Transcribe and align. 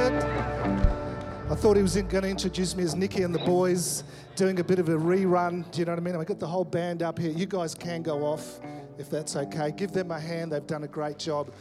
I 0.00 1.54
thought 1.54 1.76
he 1.76 1.82
was 1.82 1.96
going 1.96 2.22
to 2.22 2.28
introduce 2.28 2.76
me 2.76 2.84
as 2.84 2.94
Nikki 2.94 3.22
and 3.22 3.34
the 3.34 3.40
boys, 3.40 4.04
doing 4.36 4.60
a 4.60 4.64
bit 4.64 4.78
of 4.78 4.88
a 4.88 4.96
rerun. 4.96 5.68
Do 5.72 5.80
you 5.80 5.86
know 5.86 5.92
what 5.92 5.98
I 5.98 6.02
mean? 6.02 6.14
I 6.14 6.22
got 6.22 6.38
the 6.38 6.46
whole 6.46 6.64
band 6.64 7.02
up 7.02 7.18
here. 7.18 7.32
You 7.32 7.46
guys 7.46 7.74
can 7.74 8.02
go 8.02 8.24
off 8.24 8.60
if 8.96 9.10
that's 9.10 9.34
okay. 9.34 9.72
Give 9.72 9.90
them 9.90 10.12
a 10.12 10.20
hand. 10.20 10.52
They've 10.52 10.64
done 10.66 10.84
a 10.84 10.88
great 10.88 11.18
job. 11.18 11.52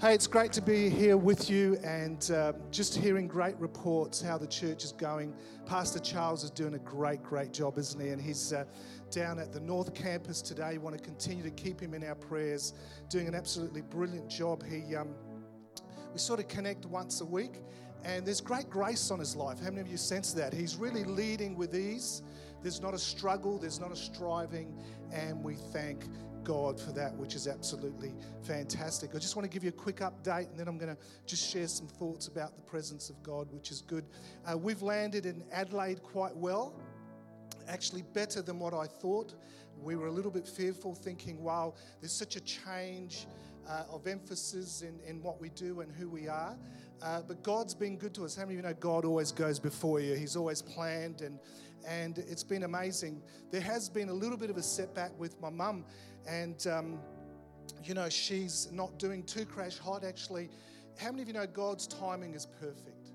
Hey, 0.00 0.14
it's 0.14 0.26
great 0.26 0.52
to 0.52 0.62
be 0.62 0.88
here 0.88 1.16
with 1.16 1.50
you 1.50 1.76
and 1.84 2.30
uh, 2.30 2.52
just 2.72 2.96
hearing 2.96 3.28
great 3.28 3.56
reports 3.58 4.20
how 4.20 4.38
the 4.38 4.46
church 4.46 4.82
is 4.82 4.92
going. 4.92 5.34
Pastor 5.66 6.00
Charles 6.00 6.42
is 6.42 6.50
doing 6.50 6.74
a 6.74 6.78
great, 6.78 7.22
great 7.22 7.52
job, 7.52 7.78
isn't 7.78 8.00
he? 8.00 8.08
And 8.08 8.20
he's 8.20 8.52
uh, 8.52 8.64
down 9.10 9.38
at 9.38 9.52
the 9.52 9.60
North 9.60 9.94
Campus 9.94 10.42
today. 10.42 10.72
We 10.72 10.78
want 10.78 10.96
to 10.96 11.02
continue 11.02 11.44
to 11.44 11.50
keep 11.50 11.80
him 11.80 11.94
in 11.94 12.02
our 12.02 12.14
prayers, 12.14 12.74
doing 13.08 13.28
an 13.28 13.34
absolutely 13.34 13.82
brilliant 13.82 14.28
job. 14.28 14.64
He, 14.64 14.96
um, 14.96 15.14
we 16.12 16.18
sort 16.18 16.40
of 16.40 16.48
connect 16.48 16.86
once 16.86 17.20
a 17.20 17.24
week, 17.24 17.62
and 18.04 18.24
there's 18.24 18.40
great 18.40 18.70
grace 18.70 19.10
on 19.10 19.18
his 19.18 19.36
life. 19.36 19.58
How 19.58 19.70
many 19.70 19.80
of 19.80 19.88
you 19.88 19.96
sense 19.96 20.32
that? 20.34 20.52
He's 20.52 20.76
really 20.76 21.04
leading 21.04 21.56
with 21.56 21.74
ease. 21.74 22.22
There's 22.62 22.80
not 22.80 22.94
a 22.94 22.98
struggle, 22.98 23.58
there's 23.58 23.80
not 23.80 23.92
a 23.92 23.96
striving, 23.96 24.74
and 25.12 25.42
we 25.44 25.54
thank 25.54 26.04
God 26.48 26.80
for 26.80 26.92
that, 26.92 27.14
which 27.16 27.34
is 27.34 27.46
absolutely 27.46 28.14
fantastic. 28.42 29.10
I 29.14 29.18
just 29.18 29.36
want 29.36 29.44
to 29.44 29.50
give 29.50 29.62
you 29.62 29.68
a 29.68 29.72
quick 29.72 29.96
update 29.96 30.48
and 30.48 30.58
then 30.58 30.66
I'm 30.66 30.78
going 30.78 30.94
to 30.94 31.00
just 31.26 31.46
share 31.46 31.68
some 31.68 31.86
thoughts 31.86 32.26
about 32.26 32.56
the 32.56 32.62
presence 32.62 33.10
of 33.10 33.22
God, 33.22 33.52
which 33.52 33.70
is 33.70 33.82
good. 33.82 34.06
Uh, 34.50 34.56
we've 34.56 34.80
landed 34.80 35.26
in 35.26 35.44
Adelaide 35.52 36.02
quite 36.02 36.34
well, 36.34 36.74
actually, 37.68 38.02
better 38.14 38.40
than 38.40 38.58
what 38.58 38.72
I 38.72 38.86
thought. 38.86 39.34
We 39.80 39.94
were 39.94 40.06
a 40.06 40.10
little 40.10 40.30
bit 40.30 40.48
fearful, 40.48 40.94
thinking, 40.94 41.42
wow, 41.42 41.74
there's 42.00 42.12
such 42.12 42.36
a 42.36 42.40
change. 42.40 43.26
Uh, 43.68 43.84
of 43.92 44.06
emphasis 44.06 44.80
in, 44.80 44.98
in 45.06 45.22
what 45.22 45.38
we 45.38 45.50
do 45.50 45.80
and 45.80 45.92
who 45.92 46.08
we 46.08 46.26
are. 46.26 46.56
Uh, 47.02 47.20
but 47.28 47.42
God's 47.42 47.74
been 47.74 47.98
good 47.98 48.14
to 48.14 48.24
us. 48.24 48.34
How 48.34 48.42
many 48.42 48.54
of 48.54 48.64
you 48.64 48.68
know 48.70 48.74
God 48.80 49.04
always 49.04 49.30
goes 49.30 49.58
before 49.58 50.00
you? 50.00 50.14
He's 50.14 50.36
always 50.36 50.62
planned, 50.62 51.20
and, 51.20 51.38
and 51.86 52.16
it's 52.16 52.42
been 52.42 52.62
amazing. 52.62 53.20
There 53.50 53.60
has 53.60 53.90
been 53.90 54.08
a 54.08 54.14
little 54.14 54.38
bit 54.38 54.48
of 54.48 54.56
a 54.56 54.62
setback 54.62 55.12
with 55.18 55.38
my 55.38 55.50
mum 55.50 55.84
and 56.28 56.66
um, 56.66 56.98
you 57.82 57.94
know 57.94 58.08
she's 58.08 58.68
not 58.70 58.98
doing 58.98 59.22
too 59.22 59.44
crash 59.44 59.78
hot 59.78 60.04
actually 60.04 60.50
how 60.98 61.10
many 61.10 61.22
of 61.22 61.28
you 61.28 61.34
know 61.34 61.46
god's 61.46 61.86
timing 61.86 62.34
is 62.34 62.46
perfect 62.60 63.12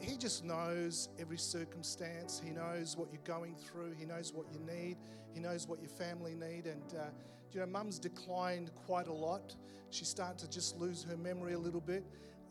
he 0.00 0.16
just 0.16 0.44
knows 0.44 1.08
every 1.18 1.36
circumstance 1.36 2.40
he 2.42 2.50
knows 2.50 2.96
what 2.96 3.08
you're 3.12 3.22
going 3.24 3.54
through 3.54 3.92
he 3.98 4.04
knows 4.04 4.32
what 4.32 4.46
you 4.52 4.60
need 4.60 4.96
he 5.34 5.40
knows 5.40 5.66
what 5.66 5.80
your 5.80 5.90
family 5.90 6.34
need 6.34 6.66
and 6.66 6.94
uh, 6.98 7.04
you 7.52 7.60
know 7.60 7.66
mum's 7.66 7.98
declined 7.98 8.70
quite 8.86 9.06
a 9.08 9.12
lot. 9.12 9.54
She's 9.90 10.08
starting 10.08 10.38
to 10.38 10.48
just 10.50 10.78
lose 10.78 11.04
her 11.04 11.16
memory 11.16 11.52
a 11.52 11.58
little 11.58 11.80
bit. 11.80 12.04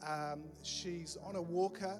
Um, 0.07 0.43
she's 0.61 1.17
on 1.23 1.35
a 1.35 1.41
walker 1.41 1.99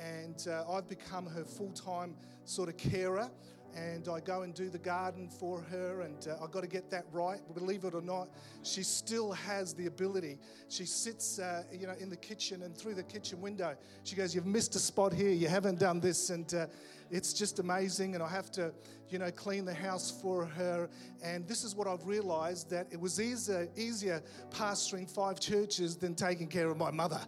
and 0.00 0.46
uh, 0.48 0.64
i've 0.72 0.88
become 0.88 1.26
her 1.26 1.44
full-time 1.44 2.14
sort 2.44 2.68
of 2.68 2.76
carer 2.76 3.30
and 3.74 4.08
I 4.08 4.20
go 4.20 4.42
and 4.42 4.54
do 4.54 4.68
the 4.68 4.78
garden 4.78 5.28
for 5.28 5.60
her, 5.60 6.02
and 6.02 6.26
uh, 6.28 6.42
I've 6.42 6.50
got 6.50 6.62
to 6.62 6.68
get 6.68 6.90
that 6.90 7.04
right. 7.12 7.40
Believe 7.54 7.84
it 7.84 7.94
or 7.94 8.02
not, 8.02 8.28
she 8.62 8.82
still 8.82 9.32
has 9.32 9.74
the 9.74 9.86
ability. 9.86 10.38
She 10.68 10.84
sits, 10.84 11.38
uh, 11.38 11.62
you 11.72 11.86
know, 11.86 11.94
in 11.98 12.10
the 12.10 12.16
kitchen, 12.16 12.62
and 12.62 12.76
through 12.76 12.94
the 12.94 13.02
kitchen 13.02 13.40
window, 13.40 13.76
she 14.04 14.16
goes, 14.16 14.34
"You've 14.34 14.46
missed 14.46 14.74
a 14.74 14.78
spot 14.78 15.12
here. 15.12 15.30
You 15.30 15.48
haven't 15.48 15.78
done 15.78 16.00
this," 16.00 16.30
and 16.30 16.52
uh, 16.54 16.66
it's 17.10 17.32
just 17.32 17.58
amazing. 17.58 18.14
And 18.14 18.22
I 18.22 18.28
have 18.28 18.50
to, 18.52 18.72
you 19.08 19.18
know, 19.18 19.30
clean 19.30 19.64
the 19.64 19.74
house 19.74 20.10
for 20.10 20.44
her. 20.46 20.88
And 21.22 21.46
this 21.46 21.64
is 21.64 21.74
what 21.74 21.86
I've 21.86 22.06
realised 22.06 22.70
that 22.70 22.86
it 22.90 23.00
was 23.00 23.20
easier, 23.20 23.68
easier 23.76 24.22
pastoring 24.50 25.10
five 25.10 25.40
churches 25.40 25.96
than 25.96 26.14
taking 26.14 26.48
care 26.48 26.68
of 26.70 26.76
my 26.76 26.90
mother, 26.90 27.20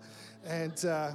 and 0.44 0.84
uh, 0.84 1.12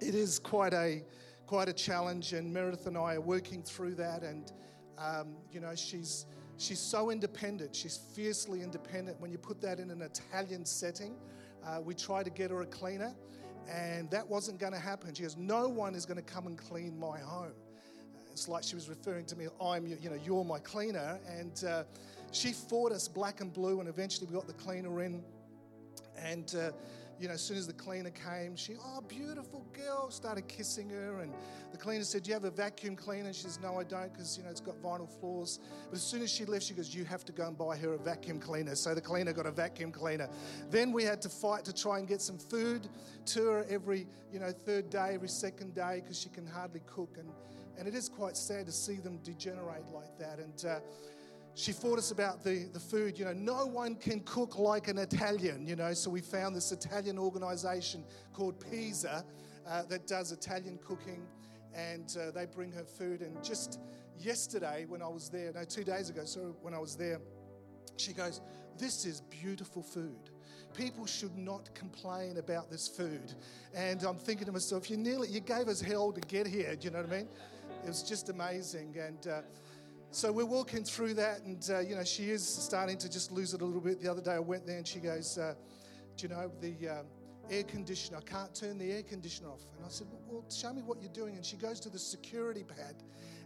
it 0.00 0.14
is 0.14 0.38
quite 0.38 0.72
a 0.72 1.02
quite 1.50 1.68
a 1.68 1.72
challenge, 1.72 2.32
and 2.32 2.52
Meredith 2.52 2.86
and 2.86 2.96
I 2.96 3.16
are 3.16 3.20
working 3.20 3.60
through 3.60 3.96
that. 3.96 4.22
And 4.22 4.52
um, 4.96 5.34
you 5.50 5.58
know, 5.58 5.74
she's 5.74 6.26
she's 6.58 6.78
so 6.78 7.10
independent. 7.10 7.74
She's 7.74 7.98
fiercely 8.14 8.62
independent. 8.62 9.20
When 9.20 9.32
you 9.32 9.38
put 9.38 9.60
that 9.62 9.80
in 9.80 9.90
an 9.90 10.00
Italian 10.00 10.64
setting, 10.64 11.16
uh, 11.66 11.80
we 11.84 11.92
try 11.92 12.22
to 12.22 12.30
get 12.30 12.52
her 12.52 12.62
a 12.62 12.66
cleaner, 12.66 13.12
and 13.68 14.08
that 14.12 14.28
wasn't 14.30 14.60
going 14.60 14.74
to 14.74 14.78
happen. 14.78 15.12
She 15.12 15.24
goes, 15.24 15.36
"No 15.36 15.68
one 15.68 15.96
is 15.96 16.06
going 16.06 16.18
to 16.24 16.32
come 16.34 16.46
and 16.46 16.56
clean 16.56 16.96
my 16.96 17.18
home." 17.18 17.56
It's 18.30 18.46
like 18.46 18.62
she 18.62 18.76
was 18.76 18.88
referring 18.88 19.24
to 19.26 19.36
me. 19.36 19.48
I'm, 19.60 19.88
you 19.88 20.08
know, 20.08 20.18
you're 20.24 20.44
my 20.44 20.60
cleaner, 20.60 21.18
and 21.36 21.64
uh, 21.64 21.82
she 22.30 22.52
fought 22.52 22.92
us 22.92 23.08
black 23.08 23.40
and 23.40 23.52
blue, 23.52 23.80
and 23.80 23.88
eventually 23.88 24.28
we 24.28 24.34
got 24.34 24.46
the 24.46 24.52
cleaner 24.52 25.02
in, 25.02 25.24
and. 26.16 26.54
Uh, 26.54 26.70
you 27.20 27.28
know, 27.28 27.34
as 27.34 27.42
soon 27.42 27.58
as 27.58 27.66
the 27.66 27.74
cleaner 27.74 28.10
came, 28.10 28.56
she, 28.56 28.76
oh, 28.82 29.02
beautiful 29.02 29.66
girl, 29.74 30.10
started 30.10 30.48
kissing 30.48 30.88
her. 30.88 31.20
And 31.20 31.34
the 31.70 31.76
cleaner 31.76 32.02
said, 32.02 32.22
Do 32.22 32.28
you 32.28 32.34
have 32.34 32.44
a 32.44 32.50
vacuum 32.50 32.96
cleaner? 32.96 33.30
She 33.34 33.42
says, 33.42 33.60
No, 33.62 33.78
I 33.78 33.84
don't, 33.84 34.10
because, 34.10 34.38
you 34.38 34.44
know, 34.44 34.48
it's 34.48 34.62
got 34.62 34.80
vinyl 34.82 35.08
floors. 35.20 35.60
But 35.90 35.96
as 35.96 36.02
soon 36.02 36.22
as 36.22 36.30
she 36.30 36.46
left, 36.46 36.64
she 36.64 36.72
goes, 36.72 36.94
You 36.94 37.04
have 37.04 37.26
to 37.26 37.32
go 37.32 37.46
and 37.46 37.58
buy 37.58 37.76
her 37.76 37.92
a 37.92 37.98
vacuum 37.98 38.40
cleaner. 38.40 38.74
So 38.74 38.94
the 38.94 39.02
cleaner 39.02 39.34
got 39.34 39.44
a 39.44 39.50
vacuum 39.50 39.92
cleaner. 39.92 40.30
Then 40.70 40.92
we 40.92 41.04
had 41.04 41.20
to 41.22 41.28
fight 41.28 41.62
to 41.66 41.74
try 41.74 41.98
and 41.98 42.08
get 42.08 42.22
some 42.22 42.38
food 42.38 42.88
to 43.26 43.44
her 43.44 43.66
every, 43.68 44.06
you 44.32 44.40
know, 44.40 44.50
third 44.50 44.88
day, 44.88 45.10
every 45.12 45.28
second 45.28 45.74
day, 45.74 46.00
because 46.02 46.18
she 46.18 46.30
can 46.30 46.46
hardly 46.46 46.80
cook. 46.86 47.16
And, 47.18 47.28
and 47.78 47.86
it 47.86 47.94
is 47.94 48.08
quite 48.08 48.36
sad 48.36 48.64
to 48.64 48.72
see 48.72 48.96
them 48.96 49.18
degenerate 49.22 49.84
like 49.92 50.18
that. 50.18 50.38
And, 50.38 50.64
uh, 50.64 50.80
she 51.54 51.72
fought 51.72 51.98
us 51.98 52.10
about 52.10 52.42
the, 52.42 52.68
the 52.72 52.80
food. 52.80 53.18
You 53.18 53.24
know, 53.26 53.32
no 53.32 53.66
one 53.66 53.94
can 53.96 54.20
cook 54.20 54.58
like 54.58 54.88
an 54.88 54.98
Italian, 54.98 55.66
you 55.66 55.76
know. 55.76 55.92
So 55.92 56.10
we 56.10 56.20
found 56.20 56.54
this 56.54 56.72
Italian 56.72 57.18
organization 57.18 58.04
called 58.32 58.60
Pisa 58.70 59.24
uh, 59.68 59.82
that 59.84 60.06
does 60.06 60.32
Italian 60.32 60.78
cooking, 60.84 61.26
and 61.74 62.16
uh, 62.20 62.30
they 62.30 62.46
bring 62.46 62.72
her 62.72 62.84
food. 62.84 63.20
And 63.20 63.42
just 63.42 63.80
yesterday, 64.18 64.86
when 64.88 65.02
I 65.02 65.08
was 65.08 65.28
there, 65.28 65.52
no, 65.52 65.64
two 65.64 65.84
days 65.84 66.08
ago, 66.10 66.22
so 66.24 66.56
when 66.62 66.74
I 66.74 66.78
was 66.78 66.96
there, 66.96 67.20
she 67.96 68.12
goes, 68.12 68.40
This 68.78 69.04
is 69.04 69.20
beautiful 69.22 69.82
food. 69.82 70.30
People 70.74 71.04
should 71.04 71.36
not 71.36 71.74
complain 71.74 72.38
about 72.38 72.70
this 72.70 72.86
food. 72.86 73.34
And 73.74 74.02
I'm 74.04 74.16
thinking 74.16 74.46
to 74.46 74.52
myself, 74.52 74.88
You 74.88 74.96
nearly, 74.96 75.28
you 75.28 75.40
gave 75.40 75.68
us 75.68 75.80
hell 75.80 76.12
to 76.12 76.20
get 76.22 76.46
here. 76.46 76.76
Do 76.76 76.86
you 76.86 76.90
know 76.90 77.02
what 77.02 77.12
I 77.12 77.16
mean? 77.18 77.28
It 77.84 77.88
was 77.88 78.02
just 78.02 78.28
amazing. 78.28 78.96
And, 78.98 79.26
uh, 79.26 79.40
so 80.12 80.32
we're 80.32 80.44
walking 80.44 80.82
through 80.82 81.14
that, 81.14 81.42
and 81.42 81.64
uh, 81.70 81.78
you 81.78 81.94
know, 81.94 82.02
she 82.02 82.30
is 82.30 82.46
starting 82.46 82.98
to 82.98 83.08
just 83.08 83.30
lose 83.30 83.54
it 83.54 83.62
a 83.62 83.64
little 83.64 83.80
bit. 83.80 84.02
The 84.02 84.10
other 84.10 84.20
day 84.20 84.32
I 84.32 84.40
went 84.40 84.66
there, 84.66 84.76
and 84.76 84.86
she 84.86 84.98
goes, 84.98 85.38
uh, 85.38 85.54
"Do 86.16 86.26
you 86.26 86.34
know 86.34 86.50
the 86.60 86.88
uh, 86.88 87.02
air 87.48 87.62
conditioner? 87.62 88.18
I 88.18 88.22
can't 88.22 88.52
turn 88.52 88.76
the 88.76 88.90
air 88.90 89.04
conditioner 89.04 89.50
off." 89.50 89.60
And 89.76 89.86
I 89.86 89.88
said, 89.88 90.08
"Well, 90.26 90.44
show 90.50 90.72
me 90.72 90.82
what 90.82 91.00
you're 91.00 91.12
doing." 91.12 91.36
And 91.36 91.46
she 91.46 91.56
goes 91.56 91.78
to 91.80 91.88
the 91.88 91.98
security 91.98 92.64
pad, 92.64 92.96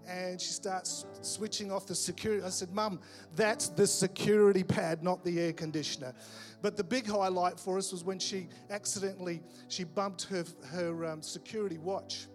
and 0.08 0.40
she 0.40 0.52
starts 0.52 1.04
switching 1.20 1.70
off 1.70 1.86
the 1.86 1.94
security. 1.94 2.42
I 2.42 2.48
said, 2.48 2.72
"Mum, 2.72 2.98
that's 3.36 3.68
the 3.68 3.86
security 3.86 4.64
pad, 4.64 5.02
not 5.02 5.22
the 5.22 5.38
air 5.40 5.52
conditioner." 5.52 6.14
But 6.62 6.78
the 6.78 6.84
big 6.84 7.06
highlight 7.06 7.60
for 7.60 7.76
us 7.76 7.92
was 7.92 8.04
when 8.04 8.18
she 8.18 8.48
accidentally 8.70 9.42
she 9.68 9.84
bumped 9.84 10.24
her 10.24 10.44
her 10.70 11.04
um, 11.04 11.20
security 11.20 11.76
watch, 11.76 12.26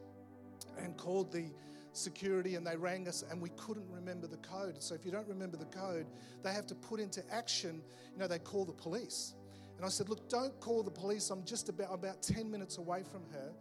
and 0.78 0.96
called 0.98 1.32
the 1.32 1.50
security 2.00 2.56
and 2.56 2.66
they 2.66 2.76
rang 2.76 3.08
us 3.08 3.24
and 3.30 3.42
we 3.42 3.50
couldn't 3.58 3.90
remember 3.90 4.28
the 4.28 4.38
code. 4.38 4.82
So 4.82 4.96
if 4.96 5.06
you 5.06 5.12
don't 5.12 5.28
remember 5.28 5.58
the 5.58 5.66
code, 5.66 6.08
they 6.44 6.54
have 6.54 6.66
to 6.68 6.76
put 6.76 7.00
into 7.00 7.24
action, 7.32 7.82
you 8.14 8.20
know, 8.20 8.28
they 8.28 8.40
call 8.40 8.66
the 8.66 8.74
police. 8.74 9.36
And 9.78 9.86
I 9.86 9.90
said, 9.90 10.10
look, 10.10 10.30
don't 10.30 10.60
call 10.60 10.84
the 10.84 10.92
police. 10.92 11.30
I'm 11.30 11.46
just 11.46 11.70
about 11.70 11.94
about 11.94 12.22
10 12.22 12.50
minutes 12.50 12.78
away 12.78 13.04
from 13.04 13.24
her. 13.32 13.52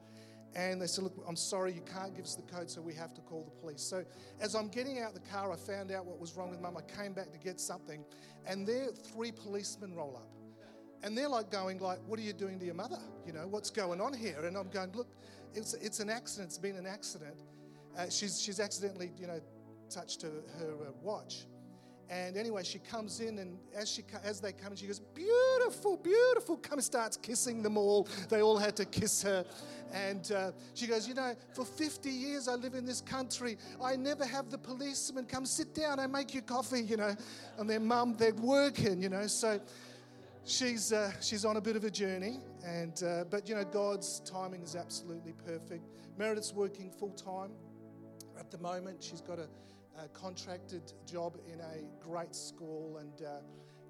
And 0.55 0.81
they 0.81 0.87
said, 0.87 1.05
look, 1.05 1.15
I'm 1.29 1.37
sorry, 1.37 1.73
you 1.73 1.83
can't 1.83 2.15
give 2.17 2.25
us 2.25 2.35
the 2.35 2.43
code, 2.43 2.71
so 2.71 2.81
we 2.81 2.95
have 2.95 3.15
to 3.15 3.21
call 3.21 3.45
the 3.45 3.61
police. 3.61 3.83
So 3.83 4.05
as 4.41 4.55
I'm 4.55 4.69
getting 4.69 4.99
out 4.99 5.15
the 5.15 5.21
car, 5.21 5.53
I 5.53 5.57
found 5.57 5.93
out 5.93 6.07
what 6.07 6.19
was 6.19 6.37
wrong 6.37 6.51
with 6.51 6.61
mum. 6.61 6.77
I 6.77 7.01
came 7.01 7.13
back 7.13 7.31
to 7.33 7.39
get 7.39 7.61
something, 7.61 8.05
and 8.47 8.67
there 8.67 8.89
three 8.89 9.31
policemen 9.31 9.95
roll 9.95 10.17
up. 10.17 10.29
And 11.05 11.17
they're 11.17 11.29
like 11.29 11.51
going 11.51 11.79
like, 11.79 11.99
what 12.07 12.19
are 12.19 12.23
you 12.23 12.33
doing 12.33 12.59
to 12.59 12.65
your 12.65 12.75
mother? 12.75 12.99
You 13.25 13.33
know, 13.33 13.47
what's 13.47 13.71
going 13.71 14.01
on 14.01 14.13
here? 14.13 14.45
And 14.45 14.57
I'm 14.57 14.69
going, 14.71 14.91
look, 14.95 15.07
it's, 15.55 15.75
it's 15.75 16.01
an 16.01 16.11
accident. 16.11 16.49
It's 16.49 16.59
been 16.59 16.77
an 16.77 16.87
accident 16.87 17.37
uh, 17.99 18.09
she's, 18.09 18.41
she's 18.41 18.61
accidentally, 18.61 19.11
you 19.19 19.27
know, 19.27 19.41
touched 19.91 20.23
her, 20.23 20.43
her 20.59 20.73
uh, 20.73 20.93
watch. 21.03 21.47
And 22.11 22.39
anyway, 22.39 22.63
she 22.63 22.79
comes 22.79 23.21
in, 23.21 23.39
and 23.39 23.59
as 23.77 23.91
she 23.91 24.03
as 24.25 24.41
they 24.41 24.53
come 24.53 24.73
in, 24.73 24.79
she 24.79 24.87
goes, 24.87 24.99
"Beautiful, 24.99 25.99
beautiful!" 25.99 26.57
Come 26.57 26.81
starts 26.81 27.19
kissing 27.19 27.63
them 27.63 27.77
all. 27.77 28.09
They 28.31 28.41
all 28.41 28.57
had 28.57 28.77
to 28.77 28.87
kiss 28.87 29.23
her, 29.25 29.45
and 29.93 30.33
uh, 30.33 30.53
she 30.73 30.87
goes, 30.87 31.07
"You 31.07 31.13
know, 31.13 31.35
for 31.53 31.67
50 31.67 32.09
years 32.09 32.49
I 32.49 32.55
live 32.55 32.73
in 32.73 32.87
this 32.87 33.03
country. 33.03 33.59
I 33.83 33.97
never 33.97 34.25
have 34.25 34.49
the 34.49 34.57
policeman 34.57 35.27
come 35.27 35.45
sit 35.45 35.75
down. 35.75 36.01
I 36.01 36.07
make 36.07 36.33
you 36.33 36.41
coffee, 36.41 36.81
you 36.81 36.97
know." 36.97 37.15
And 37.59 37.69
their 37.69 37.81
mum, 37.81 38.15
they're 38.17 38.33
working, 38.33 39.03
you 39.03 39.11
know. 39.11 39.27
So 39.27 39.61
she's 40.47 40.95
uh, 40.95 41.13
she's 41.21 41.45
on 41.45 41.59
a 41.59 41.61
bit 41.61 41.77
of 41.77 41.85
a 41.85 41.91
journey, 41.91 42.41
and 42.65 43.03
uh, 43.03 43.25
but 43.29 43.47
you 43.47 43.55
know, 43.55 43.65
God's 43.65 44.21
timing 44.21 44.63
is 44.63 44.77
absolutely 44.77 45.35
perfect. 45.45 45.85
Meredith's 46.17 46.55
working 46.55 46.91
full 46.91 47.11
time 47.11 47.51
at 48.39 48.51
the 48.51 48.59
moment. 48.59 49.03
She's 49.03 49.21
got 49.21 49.39
a, 49.39 49.49
a 50.03 50.09
contracted 50.09 50.93
job 51.07 51.37
in 51.53 51.61
a 51.61 52.05
great 52.05 52.35
school, 52.35 52.99
and 52.99 53.27
uh, 53.27 53.41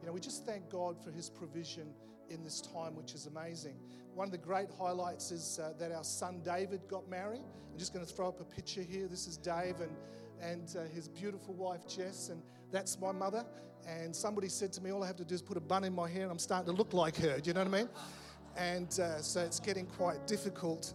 you 0.01 0.07
know 0.07 0.13
we 0.13 0.21
just 0.21 0.47
thank 0.47 0.69
God 0.71 1.03
for 1.03 1.11
His 1.11 1.29
provision 1.29 1.89
in 2.31 2.43
this 2.43 2.61
time, 2.61 2.95
which 2.95 3.15
is 3.15 3.27
amazing. 3.27 3.75
One 4.15 4.27
of 4.27 4.33
the 4.33 4.39
great 4.39 4.69
highlights 4.79 5.31
is 5.31 5.61
uh, 5.63 5.73
that 5.79 5.93
our 5.93 6.05
son 6.05 6.41
David 6.45 6.81
got 6.89 7.09
married. 7.09 7.43
I'm 7.73 7.79
just 7.79 7.95
going 7.95 8.05
to 8.05 8.13
throw 8.13 8.29
up 8.29 8.41
a 8.41 8.45
picture 8.45 8.83
here. 8.83 9.07
This 9.07 9.27
is 9.27 9.37
Dave 9.37 9.77
and, 9.81 9.97
and 10.43 10.77
uh, 10.77 10.93
his 10.93 11.09
beautiful 11.09 11.55
wife 11.55 11.87
Jess, 11.87 12.29
and 12.29 12.43
that's 12.71 12.99
my 13.01 13.13
mother. 13.13 13.45
And 13.87 14.15
somebody 14.15 14.49
said 14.49 14.73
to 14.75 14.83
me, 14.83 14.91
All 14.91 15.03
I 15.03 15.07
have 15.07 15.17
to 15.17 15.25
do 15.25 15.35
is 15.35 15.43
put 15.43 15.57
a 15.57 15.61
bun 15.61 15.85
in 15.85 15.95
my 15.95 16.09
hair, 16.09 16.23
and 16.23 16.31
I'm 16.33 16.39
starting 16.39 16.67
to 16.67 16.77
look 16.77 16.93
like 16.93 17.17
her. 17.17 17.39
Do 17.41 17.49
you 17.49 17.55
know 17.55 17.65
what 17.65 17.75
I 17.75 17.79
mean? 17.79 17.89
And 18.57 18.89
uh, 18.99 19.23
so 19.23 19.41
it's 19.41 19.61
getting 19.61 19.87
quite 19.87 20.27
difficult. 20.27 20.95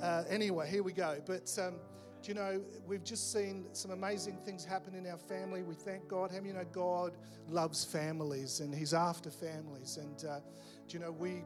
Uh, 0.00 0.24
anyway, 0.28 0.68
here 0.68 0.82
we 0.82 0.92
go. 0.92 1.20
But 1.26 1.56
um, 1.62 1.74
do 2.22 2.28
you 2.28 2.34
know, 2.34 2.62
we've 2.86 3.02
just 3.02 3.32
seen 3.32 3.66
some 3.72 3.90
amazing 3.90 4.38
things 4.44 4.64
happen 4.64 4.94
in 4.94 5.08
our 5.08 5.18
family. 5.18 5.62
We 5.62 5.74
thank 5.74 6.06
God. 6.06 6.30
How 6.30 6.40
you 6.40 6.52
know 6.52 6.64
God 6.72 7.16
loves 7.48 7.84
families 7.84 8.60
and 8.60 8.72
He's 8.72 8.94
after 8.94 9.28
families? 9.28 9.96
And 9.96 10.24
uh, 10.24 10.38
do 10.86 10.96
you 10.96 11.00
know, 11.00 11.10
we 11.10 11.42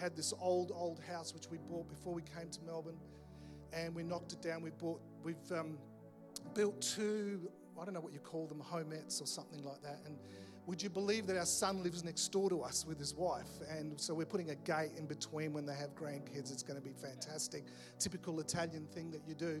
had 0.00 0.16
this 0.16 0.34
old, 0.40 0.72
old 0.74 1.00
house 1.00 1.32
which 1.32 1.46
we 1.48 1.58
bought 1.58 1.88
before 1.88 2.12
we 2.12 2.22
came 2.22 2.50
to 2.50 2.62
Melbourne, 2.62 2.98
and 3.72 3.94
we 3.94 4.02
knocked 4.02 4.32
it 4.32 4.42
down. 4.42 4.62
We 4.62 4.70
bought, 4.70 5.00
we've 5.22 5.36
um, 5.52 5.78
built 6.54 6.80
two, 6.80 7.48
I 7.80 7.84
don't 7.84 7.94
know 7.94 8.00
what 8.00 8.12
you 8.12 8.18
call 8.18 8.48
them, 8.48 8.60
homettes 8.60 9.22
or 9.22 9.26
something 9.26 9.62
like 9.62 9.80
that. 9.82 10.00
And 10.06 10.16
would 10.70 10.80
you 10.80 10.88
believe 10.88 11.26
that 11.26 11.36
our 11.36 11.44
son 11.44 11.82
lives 11.82 12.04
next 12.04 12.28
door 12.28 12.48
to 12.48 12.62
us 12.62 12.86
with 12.86 12.96
his 12.96 13.12
wife? 13.12 13.48
And 13.68 14.00
so 14.00 14.14
we're 14.14 14.24
putting 14.24 14.50
a 14.50 14.54
gate 14.54 14.92
in 14.96 15.04
between 15.04 15.52
when 15.52 15.66
they 15.66 15.74
have 15.74 15.96
grandkids. 15.96 16.52
It's 16.52 16.62
going 16.62 16.80
to 16.80 16.84
be 16.86 16.92
fantastic. 16.92 17.64
Typical 17.98 18.38
Italian 18.38 18.86
thing 18.86 19.10
that 19.10 19.22
you 19.26 19.34
do. 19.34 19.60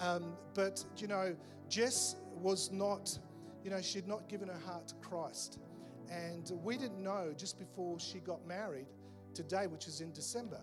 Um, 0.00 0.36
but, 0.54 0.84
you 0.96 1.06
know, 1.06 1.36
Jess 1.68 2.16
was 2.34 2.72
not, 2.72 3.16
you 3.62 3.70
know, 3.70 3.80
she'd 3.80 4.08
not 4.08 4.28
given 4.28 4.48
her 4.48 4.58
heart 4.66 4.88
to 4.88 4.96
Christ. 4.96 5.60
And 6.10 6.50
we 6.64 6.76
didn't 6.76 7.04
know 7.04 7.32
just 7.36 7.56
before 7.56 8.00
she 8.00 8.18
got 8.18 8.44
married 8.44 8.88
today, 9.34 9.68
which 9.68 9.86
is 9.86 10.00
in 10.00 10.10
December. 10.12 10.60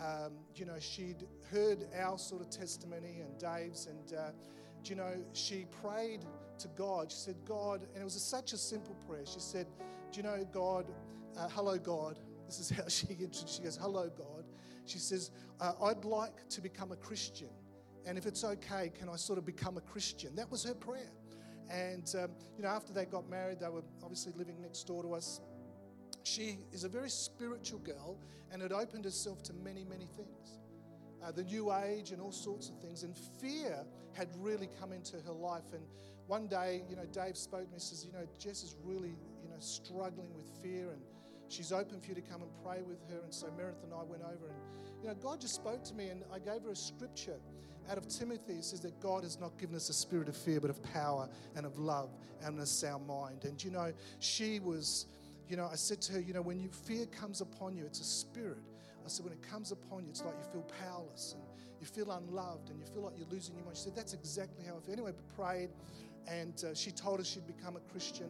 Um, 0.00 0.32
you 0.54 0.64
know, 0.64 0.78
she'd 0.80 1.26
heard 1.50 1.84
our 2.00 2.16
sort 2.16 2.40
of 2.40 2.48
testimony 2.48 3.20
and 3.20 3.38
Dave's, 3.38 3.88
and, 3.88 4.18
uh, 4.18 4.30
you 4.86 4.94
know, 4.94 5.12
she 5.34 5.66
prayed 5.82 6.24
to 6.64 6.68
God. 6.76 7.10
She 7.10 7.18
said, 7.18 7.36
God, 7.46 7.82
and 7.92 8.00
it 8.00 8.04
was 8.04 8.16
a, 8.16 8.20
such 8.20 8.52
a 8.52 8.58
simple 8.58 8.96
prayer. 9.06 9.24
She 9.24 9.40
said, 9.40 9.66
Do 10.10 10.16
you 10.16 10.22
know, 10.22 10.44
God, 10.52 10.86
uh, 11.38 11.48
hello, 11.50 11.78
God. 11.78 12.18
This 12.46 12.58
is 12.58 12.70
how 12.76 12.88
she 12.88 13.06
She 13.06 13.62
goes, 13.62 13.78
Hello, 13.80 14.10
God. 14.16 14.44
She 14.86 14.98
says, 14.98 15.30
uh, 15.60 15.72
I'd 15.82 16.04
like 16.04 16.48
to 16.50 16.60
become 16.60 16.92
a 16.92 16.96
Christian. 16.96 17.48
And 18.06 18.18
if 18.18 18.26
it's 18.26 18.44
okay, 18.44 18.90
can 18.98 19.08
I 19.08 19.16
sort 19.16 19.38
of 19.38 19.46
become 19.46 19.76
a 19.78 19.80
Christian? 19.80 20.34
That 20.36 20.50
was 20.50 20.62
her 20.64 20.74
prayer. 20.74 21.12
And, 21.70 22.12
um, 22.18 22.30
you 22.56 22.62
know, 22.62 22.68
after 22.68 22.92
they 22.92 23.06
got 23.06 23.28
married, 23.30 23.60
they 23.60 23.68
were 23.68 23.84
obviously 24.02 24.32
living 24.36 24.60
next 24.60 24.86
door 24.86 25.02
to 25.02 25.14
us. 25.14 25.40
She 26.22 26.58
is 26.72 26.84
a 26.84 26.88
very 26.88 27.08
spiritual 27.08 27.78
girl 27.78 28.18
and 28.52 28.60
had 28.60 28.72
opened 28.72 29.04
herself 29.04 29.42
to 29.44 29.52
many, 29.54 29.84
many 29.84 30.06
things. 30.06 30.58
Uh, 31.24 31.32
the 31.32 31.44
new 31.44 31.72
age 31.72 32.10
and 32.10 32.20
all 32.20 32.32
sorts 32.32 32.68
of 32.68 32.78
things. 32.80 33.02
And 33.02 33.16
fear 33.40 33.86
had 34.12 34.28
really 34.36 34.68
come 34.78 34.92
into 34.92 35.16
her 35.20 35.32
life. 35.32 35.72
And 35.72 35.82
one 36.26 36.46
day, 36.46 36.82
you 36.88 36.96
know, 36.96 37.04
Dave 37.12 37.36
spoke 37.36 37.62
to 37.62 37.66
me 37.66 37.74
and 37.74 37.82
says, 37.82 38.04
you 38.04 38.12
know, 38.12 38.26
Jess 38.38 38.62
is 38.62 38.76
really, 38.84 39.14
you 39.42 39.48
know, 39.48 39.58
struggling 39.58 40.34
with 40.34 40.46
fear 40.62 40.90
and 40.90 41.00
she's 41.48 41.72
open 41.72 42.00
for 42.00 42.08
you 42.08 42.14
to 42.14 42.22
come 42.22 42.42
and 42.42 42.50
pray 42.64 42.82
with 42.82 42.98
her. 43.10 43.20
And 43.22 43.32
so 43.32 43.48
Meredith 43.56 43.84
and 43.84 43.92
I 43.92 44.02
went 44.02 44.22
over 44.22 44.48
and, 44.48 44.58
you 45.02 45.08
know, 45.08 45.14
God 45.14 45.40
just 45.40 45.54
spoke 45.54 45.84
to 45.84 45.94
me 45.94 46.08
and 46.08 46.22
I 46.32 46.38
gave 46.38 46.62
her 46.62 46.70
a 46.70 46.76
scripture 46.76 47.36
out 47.90 47.98
of 47.98 48.08
Timothy. 48.08 48.54
It 48.54 48.64
says 48.64 48.80
that 48.80 48.98
God 49.00 49.22
has 49.22 49.38
not 49.38 49.58
given 49.58 49.76
us 49.76 49.90
a 49.90 49.92
spirit 49.92 50.28
of 50.28 50.36
fear, 50.36 50.60
but 50.60 50.70
of 50.70 50.82
power 50.82 51.28
and 51.56 51.66
of 51.66 51.78
love 51.78 52.10
and 52.42 52.58
a 52.58 52.66
sound 52.66 53.06
mind. 53.06 53.44
And, 53.44 53.62
you 53.62 53.70
know, 53.70 53.92
she 54.20 54.60
was, 54.60 55.06
you 55.48 55.56
know, 55.56 55.68
I 55.70 55.76
said 55.76 56.00
to 56.02 56.14
her, 56.14 56.20
you 56.20 56.32
know, 56.32 56.42
when 56.42 56.58
you, 56.58 56.70
fear 56.70 57.04
comes 57.06 57.42
upon 57.42 57.76
you, 57.76 57.84
it's 57.84 58.00
a 58.00 58.04
spirit. 58.04 58.62
I 59.04 59.08
said, 59.08 59.24
when 59.24 59.34
it 59.34 59.42
comes 59.42 59.70
upon 59.70 60.04
you, 60.04 60.10
it's 60.10 60.24
like 60.24 60.34
you 60.38 60.50
feel 60.50 60.66
powerless 60.80 61.34
and 61.34 61.42
you 61.78 61.86
feel 61.86 62.10
unloved 62.10 62.70
and 62.70 62.80
you 62.80 62.86
feel 62.86 63.02
like 63.02 63.12
you're 63.18 63.28
losing 63.30 63.54
your 63.54 63.66
mind. 63.66 63.76
She 63.76 63.82
said, 63.84 63.94
that's 63.94 64.14
exactly 64.14 64.64
how 64.64 64.78
I 64.78 64.80
feel. 64.80 64.94
Anyway, 64.94 65.12
prayed 65.36 65.68
and 66.28 66.64
uh, 66.64 66.74
she 66.74 66.90
told 66.90 67.20
us 67.20 67.26
she'd 67.26 67.46
become 67.46 67.76
a 67.76 67.80
Christian. 67.92 68.28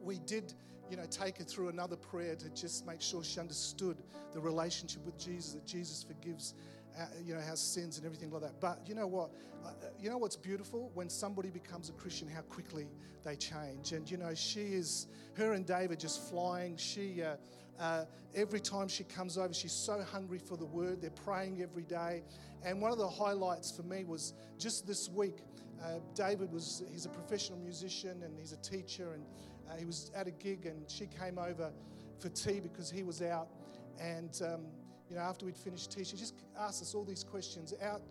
We 0.00 0.18
did, 0.20 0.54
you 0.90 0.96
know, 0.96 1.04
take 1.10 1.38
her 1.38 1.44
through 1.44 1.68
another 1.68 1.96
prayer 1.96 2.34
to 2.36 2.48
just 2.50 2.86
make 2.86 3.00
sure 3.00 3.22
she 3.22 3.40
understood 3.40 3.98
the 4.32 4.40
relationship 4.40 5.04
with 5.04 5.18
Jesus, 5.18 5.54
that 5.54 5.66
Jesus 5.66 6.02
forgives, 6.02 6.54
uh, 6.98 7.06
you 7.24 7.34
know, 7.34 7.40
our 7.48 7.56
sins 7.56 7.98
and 7.98 8.06
everything 8.06 8.30
like 8.30 8.42
that. 8.42 8.60
But 8.60 8.80
you 8.86 8.94
know 8.94 9.06
what? 9.06 9.30
Uh, 9.64 9.70
you 10.00 10.10
know 10.10 10.18
what's 10.18 10.36
beautiful? 10.36 10.90
When 10.94 11.08
somebody 11.08 11.50
becomes 11.50 11.88
a 11.88 11.92
Christian, 11.92 12.28
how 12.28 12.42
quickly 12.42 12.88
they 13.22 13.36
change. 13.36 13.92
And 13.92 14.10
you 14.10 14.16
know, 14.16 14.34
she 14.34 14.60
is, 14.60 15.06
her 15.34 15.52
and 15.52 15.64
David 15.64 16.00
just 16.00 16.28
flying. 16.28 16.76
She, 16.76 17.22
uh, 17.22 17.36
uh, 17.78 18.04
every 18.34 18.60
time 18.60 18.88
she 18.88 19.04
comes 19.04 19.38
over, 19.38 19.52
she's 19.54 19.72
so 19.72 20.02
hungry 20.02 20.38
for 20.38 20.56
the 20.56 20.66
word. 20.66 21.00
They're 21.00 21.10
praying 21.10 21.62
every 21.62 21.84
day. 21.84 22.22
And 22.64 22.80
one 22.80 22.92
of 22.92 22.98
the 22.98 23.08
highlights 23.08 23.70
for 23.70 23.82
me 23.82 24.04
was 24.04 24.34
just 24.58 24.86
this 24.86 25.08
week. 25.08 25.38
Uh, 25.82 25.98
David 26.14 26.52
was, 26.52 26.82
he's 26.92 27.06
a 27.06 27.08
professional 27.08 27.58
musician 27.58 28.22
and 28.22 28.38
he's 28.38 28.52
a 28.52 28.56
teacher, 28.58 29.14
and 29.14 29.24
uh, 29.68 29.76
he 29.76 29.84
was 29.84 30.10
at 30.14 30.26
a 30.26 30.30
gig, 30.30 30.66
and 30.66 30.88
she 30.88 31.06
came 31.06 31.38
over 31.38 31.72
for 32.18 32.28
tea 32.28 32.60
because 32.60 32.90
he 32.90 33.02
was 33.02 33.20
out. 33.22 33.48
And, 34.00 34.40
um, 34.44 34.60
you 35.08 35.16
know, 35.16 35.22
after 35.22 35.44
we'd 35.44 35.56
finished 35.56 35.90
tea, 35.90 36.04
she 36.04 36.16
just 36.16 36.34
asked 36.58 36.82
us 36.82 36.94
all 36.94 37.04
these 37.04 37.24
questions. 37.24 37.74
Out, 37.82 38.02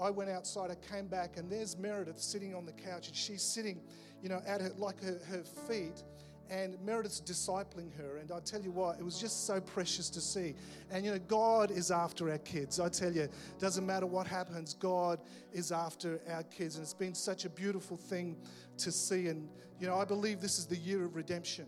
I 0.00 0.10
went 0.10 0.30
outside, 0.30 0.70
I 0.70 0.94
came 0.94 1.06
back, 1.06 1.36
and 1.36 1.50
there's 1.50 1.76
Meredith 1.76 2.20
sitting 2.20 2.54
on 2.54 2.66
the 2.66 2.72
couch, 2.72 3.08
and 3.08 3.16
she's 3.16 3.42
sitting, 3.42 3.80
you 4.22 4.28
know, 4.28 4.40
at 4.46 4.60
her, 4.60 4.70
like 4.76 5.02
her, 5.02 5.18
her 5.28 5.42
feet 5.68 6.02
and 6.50 6.76
Meredith's 6.84 7.20
discipling 7.20 7.94
her. 7.96 8.18
And 8.18 8.30
I 8.32 8.40
tell 8.40 8.60
you 8.60 8.70
what, 8.70 8.98
it 8.98 9.04
was 9.04 9.18
just 9.18 9.46
so 9.46 9.60
precious 9.60 10.08
to 10.10 10.20
see. 10.20 10.54
And 10.90 11.04
you 11.04 11.12
know, 11.12 11.18
God 11.18 11.70
is 11.70 11.90
after 11.90 12.30
our 12.30 12.38
kids. 12.38 12.80
I 12.80 12.88
tell 12.88 13.12
you, 13.12 13.28
doesn't 13.58 13.86
matter 13.86 14.06
what 14.06 14.26
happens, 14.26 14.74
God 14.74 15.20
is 15.52 15.72
after 15.72 16.20
our 16.30 16.42
kids. 16.44 16.76
And 16.76 16.82
it's 16.82 16.94
been 16.94 17.14
such 17.14 17.44
a 17.44 17.50
beautiful 17.50 17.96
thing 17.96 18.36
to 18.78 18.92
see. 18.92 19.28
And 19.28 19.48
you 19.80 19.86
know, 19.86 19.96
I 19.96 20.04
believe 20.04 20.40
this 20.40 20.58
is 20.58 20.66
the 20.66 20.76
year 20.76 21.04
of 21.04 21.16
redemption. 21.16 21.66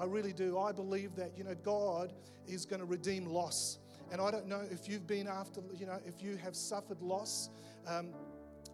I 0.00 0.04
really 0.04 0.32
do. 0.32 0.58
I 0.58 0.72
believe 0.72 1.14
that, 1.16 1.32
you 1.36 1.44
know, 1.44 1.54
God 1.62 2.12
is 2.46 2.66
going 2.66 2.80
to 2.80 2.86
redeem 2.86 3.26
loss. 3.26 3.78
And 4.10 4.20
I 4.20 4.30
don't 4.30 4.46
know 4.46 4.62
if 4.70 4.88
you've 4.88 5.06
been 5.06 5.28
after, 5.28 5.60
you 5.78 5.86
know, 5.86 5.98
if 6.04 6.22
you 6.22 6.36
have 6.36 6.56
suffered 6.56 7.00
loss. 7.00 7.50
Um, 7.86 8.08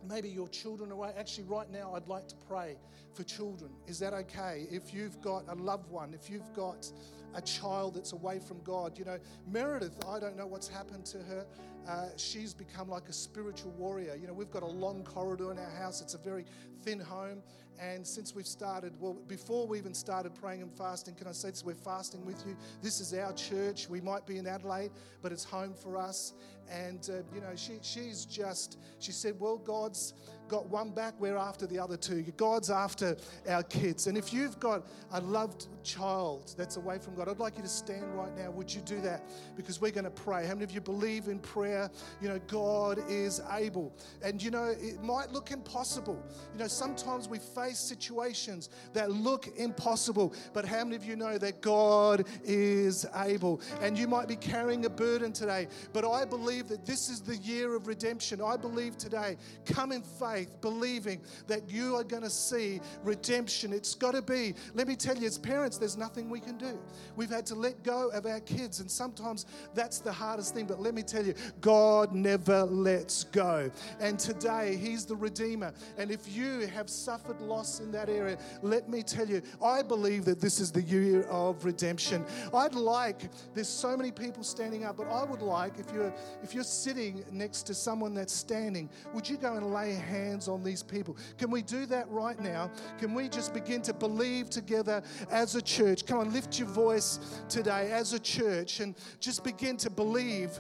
maybe 0.09 0.29
your 0.29 0.49
children 0.49 0.93
away. 0.93 1.13
Actually, 1.19 1.45
right 1.45 1.71
now, 1.71 1.95
I'd 1.95 2.09
like 2.09 2.29
to 2.29 2.37
pray 2.49 2.77
for 3.13 3.23
children. 3.25 3.71
Is 3.87 3.99
that 3.99 4.13
okay? 4.13 4.67
If 4.71 4.95
you've 4.95 5.21
got 5.21 5.45
a 5.49 5.55
loved 5.55 5.91
one, 5.91 6.15
if 6.15 6.31
you've 6.31 6.53
got 6.55 6.91
a 7.35 7.41
child 7.41 7.95
that's 7.95 8.13
away 8.13 8.39
from 8.39 8.61
God, 8.63 8.99
you 8.99 9.05
know, 9.05 9.19
Meredith, 9.47 9.99
I 10.09 10.19
don't 10.19 10.37
know 10.37 10.47
what's 10.47 10.69
happened 10.69 11.05
to 11.07 11.19
her. 11.19 11.47
Uh, 11.89 12.09
she's 12.17 12.53
become 12.53 12.89
like 12.89 13.09
a 13.09 13.13
spiritual 13.13 13.73
warrior. 13.73 14.15
You 14.15 14.27
know, 14.27 14.33
we've 14.33 14.51
got 14.51 14.63
a 14.63 14.67
long 14.67 15.03
corridor 15.03 15.51
in 15.51 15.59
our 15.59 15.71
house, 15.71 16.01
it's 16.01 16.15
a 16.15 16.19
very 16.19 16.45
thin 16.83 17.01
home. 17.01 17.43
And 17.81 18.07
since 18.07 18.35
we've 18.35 18.47
started, 18.47 18.93
well, 19.01 19.15
before 19.27 19.67
we 19.67 19.79
even 19.79 19.95
started 19.95 20.35
praying 20.35 20.61
and 20.61 20.71
fasting, 20.71 21.15
can 21.15 21.27
I 21.27 21.33
say 21.33 21.49
this? 21.49 21.65
We're 21.65 21.75
fasting 21.75 22.27
with 22.27 22.45
you. 22.47 22.55
This 22.83 23.01
is 23.01 23.15
our 23.15 23.33
church. 23.33 23.89
We 23.89 24.03
might 24.03 24.27
be 24.27 24.37
in 24.37 24.47
Adelaide, 24.47 24.91
but 25.23 25.33
it's 25.33 25.45
home 25.45 25.73
for 25.73 25.97
us. 25.97 26.35
And, 26.71 27.09
uh, 27.11 27.23
you 27.35 27.41
know, 27.41 27.57
she, 27.57 27.79
she's 27.81 28.27
just, 28.27 28.79
she 28.99 29.13
said, 29.13 29.35
Well, 29.41 29.57
God's 29.57 30.13
got 30.51 30.67
one 30.67 30.91
back, 30.91 31.15
we're 31.21 31.37
after 31.37 31.67
the 31.67 31.79
other 31.79 31.97
two. 31.97 32.23
God's 32.37 32.71
after 32.71 33.17
our 33.49 33.63
kids. 33.63 34.09
And 34.09 34.19
if 34.19 34.33
you've 34.33 34.59
got 34.59 34.85
a 35.13 35.21
loved 35.21 35.69
child 35.85 36.55
that's 36.59 36.77
away 36.77 36.99
from 36.99 37.15
God, 37.15 37.29
I'd 37.29 37.39
like 37.39 37.57
you 37.57 37.63
to 37.63 37.69
stand 37.69 38.05
right 38.15 38.37
now. 38.37 38.51
Would 38.51 38.75
you 38.75 38.81
do 38.81 39.01
that? 39.03 39.23
Because 39.57 39.81
we're 39.81 39.93
going 39.93 40.05
to 40.05 40.11
pray. 40.11 40.47
How 40.47 40.55
many 40.55 40.65
of 40.65 40.73
you 40.73 40.81
believe 40.81 41.29
in 41.29 41.39
prayer? 41.39 41.89
You 42.21 42.29
know, 42.29 42.41
God 42.49 42.99
is 43.09 43.41
able. 43.53 43.95
And, 44.23 44.43
you 44.43 44.51
know, 44.51 44.75
it 44.77 45.03
might 45.03 45.31
look 45.31 45.53
impossible. 45.53 46.21
You 46.53 46.59
know, 46.59 46.67
sometimes 46.67 47.29
we 47.29 47.39
face 47.39 47.79
situations 47.79 48.71
that 48.93 49.13
look 49.13 49.49
impossible, 49.57 50.35
but 50.53 50.65
how 50.65 50.83
many 50.83 50.97
of 50.97 51.05
you 51.05 51.15
know 51.15 51.39
that 51.39 51.61
God 51.61 52.27
is 52.43 53.07
able? 53.15 53.61
And 53.81 53.97
you 53.97 54.09
might 54.09 54.27
be 54.27 54.37
carrying 54.37 54.85
a 54.85 54.91
burden 54.91 55.33
today, 55.33 55.69
but 55.93 56.05
I 56.05 56.25
believe 56.25 56.67
that 56.69 56.85
this 56.85 57.09
is 57.09 57.21
the 57.21 57.37
year 57.37 57.77
of 57.77 57.87
redemption. 57.87 58.41
I 58.43 58.57
believe 58.57 58.99
today, 58.99 59.37
come 59.65 59.93
in 59.93 60.03
faith 60.03 60.40
faith, 60.41 60.61
believing 60.61 61.21
that 61.47 61.69
you 61.71 61.97
are 61.97 62.05
going 62.05 62.23
to 62.23 62.31
see 62.31 62.81
redemption. 63.03 63.73
It's 63.73 63.95
got 63.95 64.13
to 64.13 64.23
be, 64.23 64.55
let 64.75 64.87
me 64.87 64.97
tell 64.97 65.17
you, 65.17 65.27
as 65.27 65.39
parents, 65.39 65.79
there's 65.79 65.97
nothing 65.97 66.31
we 66.31 66.41
can 66.41 66.57
do. 66.57 66.79
We've 67.17 67.31
had 67.31 67.47
to 67.47 67.55
let 67.55 67.83
go 67.83 68.09
of 68.11 68.27
our 68.27 68.41
kids, 68.41 68.81
and 68.81 68.91
sometimes 68.91 69.47
that's 69.75 69.99
the 69.99 70.13
hardest 70.13 70.55
thing. 70.55 70.67
But 70.67 70.81
let 70.81 70.95
me 70.95 71.03
tell 71.03 71.25
you, 71.25 71.35
God 71.61 72.13
never 72.13 72.65
lets 72.65 73.25
go. 73.25 73.71
And 74.01 74.19
today, 74.19 74.77
He's 74.77 75.07
the 75.07 75.17
Redeemer. 75.17 75.73
And 75.99 76.11
if 76.11 76.35
you 76.35 76.67
have 76.69 76.89
suffered 76.89 77.41
loss 77.41 77.81
in 77.81 77.91
that 77.93 78.09
area, 78.09 78.39
let 78.63 78.89
me 78.89 79.03
tell 79.03 79.29
you, 79.29 79.43
I 79.63 79.83
believe 79.83 80.25
that 80.25 80.41
this 80.41 80.61
is 80.61 80.73
the 80.73 80.83
year 80.83 81.23
of 81.23 81.65
redemption. 81.65 82.25
I'd 82.55 82.75
like, 82.75 83.31
there's 83.55 83.69
so 83.69 83.97
many 83.97 84.11
people 84.11 84.43
standing 84.43 84.85
up, 84.85 84.97
but 84.97 85.09
I 85.09 85.25
would 85.25 85.43
like, 85.43 85.79
if 85.79 85.93
you're 85.93 86.13
if 86.43 86.55
you're 86.55 86.65
sitting 86.65 87.25
next 87.31 87.63
to 87.65 87.75
someone 87.75 88.15
that's 88.15 88.33
standing, 88.33 88.89
would 89.15 89.29
you 89.29 89.37
go 89.37 89.55
and 89.55 89.73
lay 89.73 89.93
a 89.93 89.97
hand 89.97 90.30
hands 90.31 90.49
on 90.49 90.63
these 90.63 90.83
people. 90.83 91.17
Can 91.39 91.51
we 91.51 91.63
do 91.63 91.87
that 91.87 92.09
right 92.09 92.39
now? 92.39 92.71
Can 92.99 93.15
we 93.15 93.29
just 93.29 93.53
begin 93.53 93.83
to 93.83 93.93
believe 93.93 94.49
together 94.49 95.03
as 95.31 95.57
a 95.57 95.63
church? 95.63 96.07
Come 96.07 96.19
on, 96.19 96.33
lift 96.33 96.59
your 96.59 96.69
voice 96.69 97.19
today 97.49 97.91
as 97.91 98.13
a 98.13 98.19
church 98.19 98.81
and 98.81 98.95
just 99.19 99.43
begin 99.43 99.77
to 99.79 99.91
believe 99.91 100.53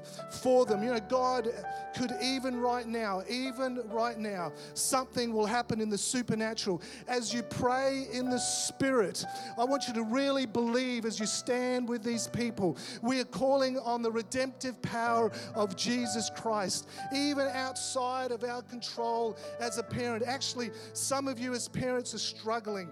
for 0.43 0.67
them. 0.67 0.83
You 0.83 0.95
know, 0.95 1.00
God 1.09 1.49
could 1.97 2.12
even 2.23 2.61
right 2.61 2.87
now, 2.87 3.23
even 3.29 3.81
right 3.89 4.19
now, 4.19 4.53
something 4.75 5.33
will 5.33 5.47
happen 5.47 5.81
in 5.81 5.89
the 5.89 5.99
supernatural. 5.99 6.83
As 7.07 7.33
you 7.33 7.43
pray 7.43 8.07
in 8.12 8.29
the 8.29 8.39
Spirit, 8.39 9.25
I 9.57 9.65
want 9.65 9.87
you 9.87 9.95
to 9.95 10.03
really 10.03 10.47
believe 10.47 11.05
as 11.05 11.21
you 11.21 11.27
stand 11.27 11.89
with 11.89 12.03
these 12.03 12.27
people. 12.27 12.77
We 13.03 13.21
are 13.21 13.25
calling 13.25 13.79
on 13.79 14.03
the 14.03 14.11
redemptive 14.11 14.81
power 14.83 15.31
of 15.55 15.77
Jesus 15.77 16.31
Christ, 16.35 16.89
even 17.15 17.47
outside 17.49 18.33
of 18.33 18.43
our 18.43 18.62
control 18.62 19.37
as 19.59 19.78
a 19.78 19.83
parent. 19.83 20.25
Actually, 20.26 20.71
some 20.92 21.28
of 21.28 21.38
you 21.38 21.54
as 21.54 21.69
parents 21.69 22.14
are 22.14 22.19
struggling. 22.19 22.88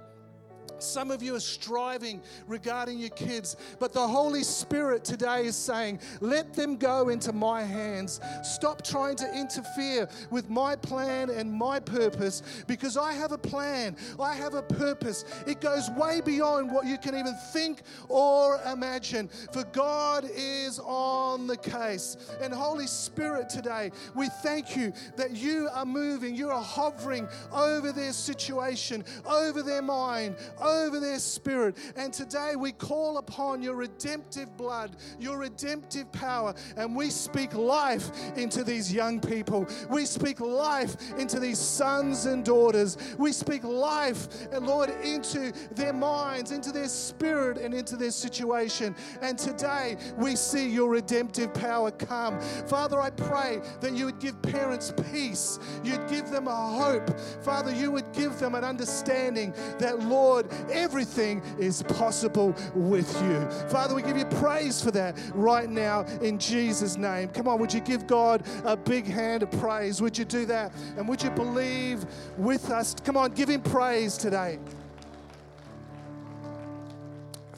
Some 0.78 1.11
of 1.11 1.23
you 1.23 1.35
are 1.35 1.40
striving 1.40 2.23
regarding 2.47 2.99
your 2.99 3.11
kids, 3.11 3.56
but 3.78 3.92
the 3.92 4.06
Holy 4.06 4.42
Spirit 4.42 5.04
today 5.04 5.47
is 5.47 5.56
saying, 5.56 6.00
Let 6.20 6.54
them 6.54 6.76
go 6.76 7.08
into 7.08 7.32
my 7.32 7.62
hands. 7.62 8.20
Stop 8.42 8.82
trying 8.85 9.16
to 9.16 9.32
interfere 9.35 10.08
with 10.30 10.49
my 10.49 10.76
plan 10.76 11.30
and 11.30 11.52
my 11.52 11.80
purpose 11.80 12.42
because 12.66 12.97
I 12.97 13.12
have 13.12 13.32
a 13.32 13.38
plan. 13.38 13.97
I 14.20 14.35
have 14.35 14.54
a 14.54 14.62
purpose. 14.62 15.25
It 15.47 15.61
goes 15.61 15.90
way 15.90 16.20
beyond 16.20 16.70
what 16.73 16.87
you 16.87 16.99
can 16.99 17.14
even 17.16 17.35
think 17.52 17.82
or 18.08 18.61
imagine. 18.70 19.28
For 19.52 19.64
God 19.73 20.28
is 20.35 20.78
on 20.80 21.47
the 21.47 21.56
case. 21.56 22.16
And 22.40 22.52
Holy 22.52 22.87
Spirit, 22.87 23.49
today, 23.49 23.90
we 24.14 24.28
thank 24.42 24.76
you 24.76 24.92
that 25.16 25.37
you 25.37 25.68
are 25.73 25.87
moving, 25.87 26.35
you 26.35 26.50
are 26.50 26.62
hovering 26.62 27.28
over 27.52 27.92
their 27.92 28.12
situation, 28.12 29.04
over 29.26 29.62
their 29.62 29.82
mind 29.82 30.37
over 30.61 30.67
their 31.00 31.18
spirit. 31.18 31.76
And 31.96 32.12
today 32.12 32.54
we 32.56 32.72
call 32.72 33.18
upon 33.18 33.62
your 33.62 33.75
redemptive 33.75 34.56
blood, 34.56 34.96
your 35.18 35.38
redemptive 35.38 36.10
power, 36.12 36.54
and 36.76 36.94
we 36.94 37.10
speak 37.10 37.54
life 37.54 38.10
into 38.37 38.64
these 38.64 38.92
young 38.92 39.20
people. 39.20 39.66
We 39.90 40.04
speak 40.04 40.40
life 40.40 40.96
into 41.18 41.40
these 41.40 41.58
sons 41.58 42.26
and 42.26 42.44
daughters. 42.44 42.96
We 43.18 43.32
speak 43.32 43.64
life, 43.64 44.28
and 44.52 44.66
Lord, 44.66 44.90
into 45.02 45.52
their 45.75 45.92
minds, 45.92 46.50
into 46.50 46.72
their 46.72 46.88
spirit, 46.88 47.58
and 47.58 47.75
into 47.75 47.96
their 47.96 48.10
situation. 48.10 48.94
And 49.22 49.38
today 49.38 49.96
we 50.16 50.37
see 50.37 50.68
your 50.68 50.90
redemptive 50.90 51.54
power 51.54 51.90
come. 51.90 52.40
Father, 52.66 53.00
I 53.00 53.10
pray 53.10 53.60
that 53.80 53.92
you 53.92 54.06
would 54.06 54.20
give 54.20 54.40
parents 54.42 54.92
peace, 55.10 55.58
you'd 55.84 56.08
give 56.08 56.30
them 56.30 56.48
a 56.48 56.54
hope. 56.54 57.18
Father, 57.42 57.72
you 57.72 57.90
would 57.90 58.12
give 58.12 58.38
them 58.38 58.54
an 58.54 58.64
understanding 58.64 59.52
that, 59.78 60.00
Lord, 60.00 60.50
everything 60.70 61.42
is 61.58 61.82
possible 61.82 62.54
with 62.74 63.12
you. 63.22 63.48
Father, 63.68 63.94
we 63.94 64.02
give 64.02 64.16
you 64.16 64.26
praise 64.26 64.82
for 64.82 64.90
that 64.92 65.18
right 65.34 65.68
now 65.68 66.02
in 66.22 66.38
Jesus' 66.38 66.96
name. 66.96 67.28
Come 67.28 67.48
on, 67.48 67.58
would 67.60 67.72
you 67.72 67.80
give 67.80 68.06
God 68.06 68.46
a 68.64 68.76
big 68.76 69.06
hand 69.06 69.42
of 69.42 69.50
praise? 69.52 70.00
Would 70.00 70.16
you 70.18 70.24
do 70.24 70.46
that? 70.46 70.72
And 70.96 71.08
would 71.08 71.22
you 71.22 71.30
believe 71.30 72.04
with 72.36 72.70
us? 72.70 72.94
Come 73.04 73.16
on, 73.16 73.32
give 73.32 73.48
him 73.48 73.62
praise 73.62 74.16
today. 74.16 74.58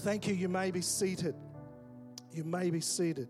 Thank 0.00 0.26
you. 0.26 0.35
You 0.35 0.49
may 0.49 0.71
be 0.71 0.80
seated. 0.80 1.35
You 2.33 2.45
may 2.45 2.71
be 2.71 2.80
seated. 2.80 3.28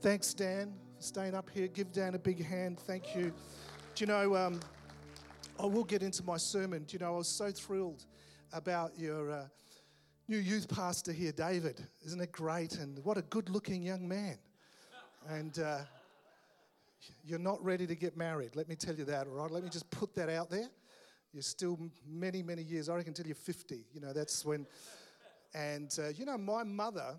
Thanks, 0.00 0.34
Dan, 0.34 0.72
for 0.96 1.02
staying 1.02 1.34
up 1.34 1.48
here. 1.48 1.68
Give 1.68 1.92
Dan 1.92 2.16
a 2.16 2.18
big 2.18 2.44
hand. 2.44 2.80
Thank 2.80 3.14
you. 3.14 3.32
Do 3.94 4.04
you 4.04 4.06
know, 4.06 4.34
um, 4.34 4.58
I 5.60 5.66
will 5.66 5.84
get 5.84 6.02
into 6.02 6.24
my 6.24 6.36
sermon. 6.36 6.84
Do 6.84 6.94
you 6.94 6.98
know, 6.98 7.14
I 7.14 7.18
was 7.18 7.28
so 7.28 7.52
thrilled 7.52 8.04
about 8.52 8.98
your 8.98 9.30
uh, 9.30 9.44
new 10.28 10.38
youth 10.38 10.68
pastor 10.68 11.12
here, 11.12 11.32
David. 11.32 11.86
Isn't 12.04 12.20
it 12.20 12.32
great? 12.32 12.78
And 12.78 12.98
what 13.04 13.16
a 13.16 13.22
good 13.22 13.50
looking 13.50 13.82
young 13.82 14.06
man. 14.06 14.38
And 15.28 15.58
uh, 15.58 15.78
you're 17.24 17.38
not 17.38 17.62
ready 17.64 17.86
to 17.86 17.94
get 17.94 18.16
married. 18.16 18.56
Let 18.56 18.68
me 18.68 18.74
tell 18.74 18.94
you 18.94 19.04
that, 19.04 19.26
all 19.26 19.34
right? 19.34 19.50
Let 19.50 19.62
me 19.62 19.70
just 19.70 19.90
put 19.90 20.14
that 20.14 20.28
out 20.28 20.50
there. 20.50 20.68
You're 21.32 21.42
still 21.42 21.78
many, 22.06 22.42
many 22.42 22.62
years. 22.62 22.88
I 22.88 22.96
reckon 22.96 23.10
until 23.10 23.26
you're 23.26 23.34
50. 23.34 23.84
You 23.92 24.00
know, 24.00 24.12
that's 24.12 24.44
when. 24.44 24.66
And, 25.54 25.94
uh, 25.98 26.08
you 26.08 26.24
know, 26.24 26.38
my 26.38 26.62
mother 26.62 27.16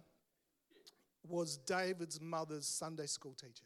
was 1.27 1.57
David's 1.57 2.19
mother's 2.21 2.65
Sunday 2.65 3.05
school 3.05 3.33
teacher. 3.33 3.65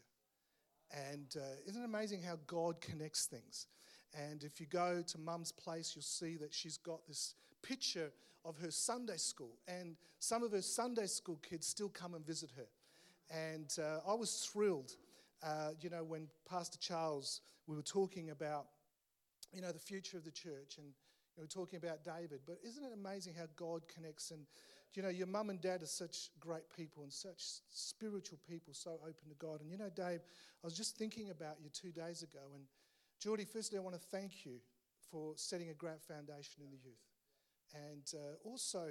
And 1.10 1.34
uh, 1.36 1.68
isn't 1.68 1.82
it 1.82 1.84
amazing 1.84 2.22
how 2.22 2.38
God 2.46 2.80
connects 2.80 3.26
things? 3.26 3.66
And 4.14 4.44
if 4.44 4.60
you 4.60 4.66
go 4.66 5.02
to 5.06 5.18
mum's 5.18 5.50
place, 5.50 5.92
you'll 5.94 6.02
see 6.02 6.36
that 6.36 6.54
she's 6.54 6.76
got 6.76 7.06
this 7.08 7.34
picture 7.66 8.12
of 8.44 8.58
her 8.58 8.70
Sunday 8.70 9.16
school, 9.16 9.56
and 9.66 9.96
some 10.18 10.42
of 10.42 10.52
her 10.52 10.62
Sunday 10.62 11.06
school 11.06 11.40
kids 11.48 11.66
still 11.66 11.88
come 11.88 12.14
and 12.14 12.26
visit 12.26 12.50
her. 12.56 12.66
And 13.30 13.74
uh, 13.78 14.10
I 14.10 14.14
was 14.14 14.48
thrilled, 14.52 14.92
uh, 15.42 15.70
you 15.80 15.88
know, 15.88 16.04
when 16.04 16.28
Pastor 16.48 16.78
Charles, 16.78 17.40
we 17.66 17.74
were 17.74 17.82
talking 17.82 18.30
about, 18.30 18.66
you 19.52 19.62
know, 19.62 19.72
the 19.72 19.78
future 19.78 20.18
of 20.18 20.24
the 20.24 20.30
church, 20.30 20.76
and 20.76 20.86
you 20.86 21.38
know, 21.38 21.38
we 21.38 21.42
were 21.44 21.48
talking 21.48 21.78
about 21.82 22.04
David. 22.04 22.40
But 22.46 22.58
isn't 22.66 22.84
it 22.84 22.92
amazing 22.92 23.34
how 23.38 23.46
God 23.56 23.82
connects? 23.88 24.30
And, 24.30 24.46
you 24.92 25.02
know, 25.02 25.08
your 25.08 25.26
mum 25.26 25.50
and 25.50 25.60
dad 25.60 25.82
are 25.82 25.86
such 25.86 26.30
great 26.38 26.64
people 26.76 27.02
and 27.02 27.12
such 27.12 27.42
spiritual 27.70 28.38
people, 28.48 28.74
so 28.74 28.92
open 29.02 29.28
to 29.30 29.34
God. 29.38 29.60
And, 29.62 29.70
you 29.70 29.78
know, 29.78 29.90
Dave, 29.94 30.20
I 30.62 30.66
was 30.66 30.76
just 30.76 30.96
thinking 30.96 31.30
about 31.30 31.56
you 31.62 31.70
two 31.70 31.92
days 31.92 32.22
ago, 32.22 32.52
and 32.54 32.64
Geordie, 33.20 33.46
firstly, 33.46 33.78
I 33.78 33.80
want 33.80 33.96
to 33.96 34.06
thank 34.10 34.44
you 34.44 34.58
for 35.10 35.32
setting 35.36 35.70
a 35.70 35.74
great 35.74 36.02
foundation 36.02 36.62
in 36.62 36.70
the 36.70 36.76
youth. 36.84 37.13
And 37.74 38.06
uh, 38.14 38.48
also, 38.48 38.88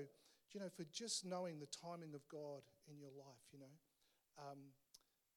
you 0.52 0.60
know, 0.60 0.70
for 0.70 0.84
just 0.92 1.26
knowing 1.26 1.60
the 1.60 1.68
timing 1.68 2.14
of 2.14 2.28
God 2.28 2.62
in 2.92 3.00
your 3.00 3.12
life, 3.18 3.44
you 3.52 3.60
know. 3.60 3.74
Um, 4.38 4.60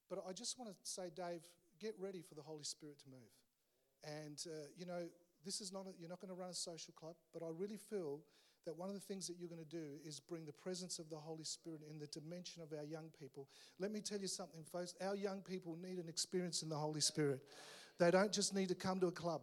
but 0.08 0.22
I 0.28 0.32
just 0.32 0.58
want 0.58 0.70
to 0.70 0.76
say, 0.82 1.10
Dave, 1.14 1.42
get 1.80 1.94
ready 1.98 2.22
for 2.22 2.34
the 2.34 2.42
Holy 2.42 2.64
Spirit 2.64 2.98
to 3.00 3.08
move. 3.08 3.32
And, 4.04 4.42
uh, 4.46 4.66
you 4.76 4.86
know, 4.86 5.08
this 5.44 5.60
is 5.60 5.72
not, 5.72 5.86
a, 5.86 5.90
you're 5.98 6.08
not 6.08 6.20
going 6.20 6.34
to 6.34 6.40
run 6.40 6.50
a 6.50 6.54
social 6.54 6.94
club, 6.94 7.14
but 7.32 7.42
I 7.42 7.48
really 7.56 7.76
feel 7.76 8.20
that 8.64 8.76
one 8.76 8.88
of 8.88 8.94
the 8.94 9.00
things 9.00 9.26
that 9.28 9.36
you're 9.38 9.48
going 9.48 9.62
to 9.62 9.64
do 9.64 9.86
is 10.04 10.18
bring 10.18 10.44
the 10.44 10.52
presence 10.52 10.98
of 10.98 11.08
the 11.08 11.16
Holy 11.16 11.44
Spirit 11.44 11.82
in 11.88 11.98
the 11.98 12.06
dimension 12.06 12.62
of 12.62 12.76
our 12.76 12.84
young 12.84 13.10
people. 13.18 13.48
Let 13.78 13.92
me 13.92 14.00
tell 14.00 14.18
you 14.18 14.26
something, 14.26 14.64
folks. 14.64 14.94
Our 15.00 15.14
young 15.14 15.40
people 15.40 15.78
need 15.80 15.98
an 15.98 16.08
experience 16.08 16.62
in 16.62 16.68
the 16.68 16.76
Holy 16.76 17.00
Spirit. 17.00 17.40
They 17.98 18.10
don't 18.10 18.32
just 18.32 18.54
need 18.54 18.68
to 18.68 18.74
come 18.74 18.98
to 19.00 19.06
a 19.06 19.12
club. 19.12 19.42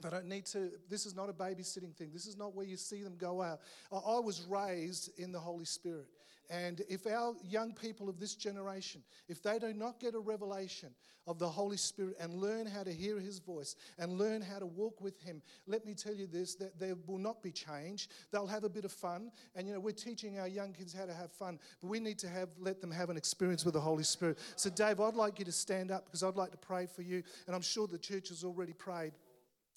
They 0.00 0.10
don't 0.10 0.26
need 0.26 0.46
to, 0.46 0.70
this 0.90 1.06
is 1.06 1.14
not 1.14 1.28
a 1.28 1.32
babysitting 1.32 1.94
thing. 1.94 2.10
This 2.12 2.26
is 2.26 2.36
not 2.36 2.54
where 2.54 2.66
you 2.66 2.76
see 2.76 3.02
them 3.02 3.16
go 3.16 3.40
out. 3.40 3.60
I 3.92 4.18
was 4.18 4.42
raised 4.48 5.10
in 5.18 5.32
the 5.32 5.40
Holy 5.40 5.64
Spirit. 5.64 6.08
And 6.50 6.82
if 6.90 7.06
our 7.06 7.34
young 7.42 7.72
people 7.72 8.08
of 8.08 8.20
this 8.20 8.34
generation, 8.34 9.02
if 9.28 9.42
they 9.42 9.58
do 9.58 9.72
not 9.72 9.98
get 9.98 10.14
a 10.14 10.18
revelation 10.18 10.90
of 11.26 11.38
the 11.38 11.48
Holy 11.48 11.78
Spirit 11.78 12.16
and 12.20 12.34
learn 12.34 12.66
how 12.66 12.82
to 12.82 12.92
hear 12.92 13.18
His 13.18 13.38
voice 13.38 13.76
and 13.98 14.18
learn 14.18 14.42
how 14.42 14.58
to 14.58 14.66
walk 14.66 15.00
with 15.00 15.18
Him, 15.22 15.40
let 15.66 15.86
me 15.86 15.94
tell 15.94 16.12
you 16.12 16.26
this: 16.26 16.54
that 16.56 16.78
there 16.78 16.96
will 17.06 17.16
not 17.16 17.42
be 17.42 17.50
change. 17.50 18.10
They'll 18.30 18.46
have 18.46 18.64
a 18.64 18.68
bit 18.68 18.84
of 18.84 18.92
fun, 18.92 19.30
and 19.56 19.66
you 19.66 19.72
know 19.72 19.80
we're 19.80 19.92
teaching 19.92 20.38
our 20.38 20.46
young 20.46 20.74
kids 20.74 20.92
how 20.92 21.06
to 21.06 21.14
have 21.14 21.32
fun, 21.32 21.58
but 21.80 21.88
we 21.88 21.98
need 21.98 22.18
to 22.18 22.28
have 22.28 22.50
let 22.58 22.82
them 22.82 22.90
have 22.90 23.08
an 23.08 23.16
experience 23.16 23.64
with 23.64 23.72
the 23.72 23.80
Holy 23.80 24.04
Spirit. 24.04 24.38
So, 24.56 24.68
Dave, 24.68 25.00
I'd 25.00 25.14
like 25.14 25.38
you 25.38 25.46
to 25.46 25.52
stand 25.52 25.90
up 25.90 26.04
because 26.04 26.22
I'd 26.22 26.36
like 26.36 26.50
to 26.50 26.58
pray 26.58 26.84
for 26.84 27.00
you, 27.00 27.22
and 27.46 27.56
I'm 27.56 27.62
sure 27.62 27.86
the 27.86 27.96
church 27.96 28.28
has 28.28 28.44
already 28.44 28.74
prayed. 28.74 29.12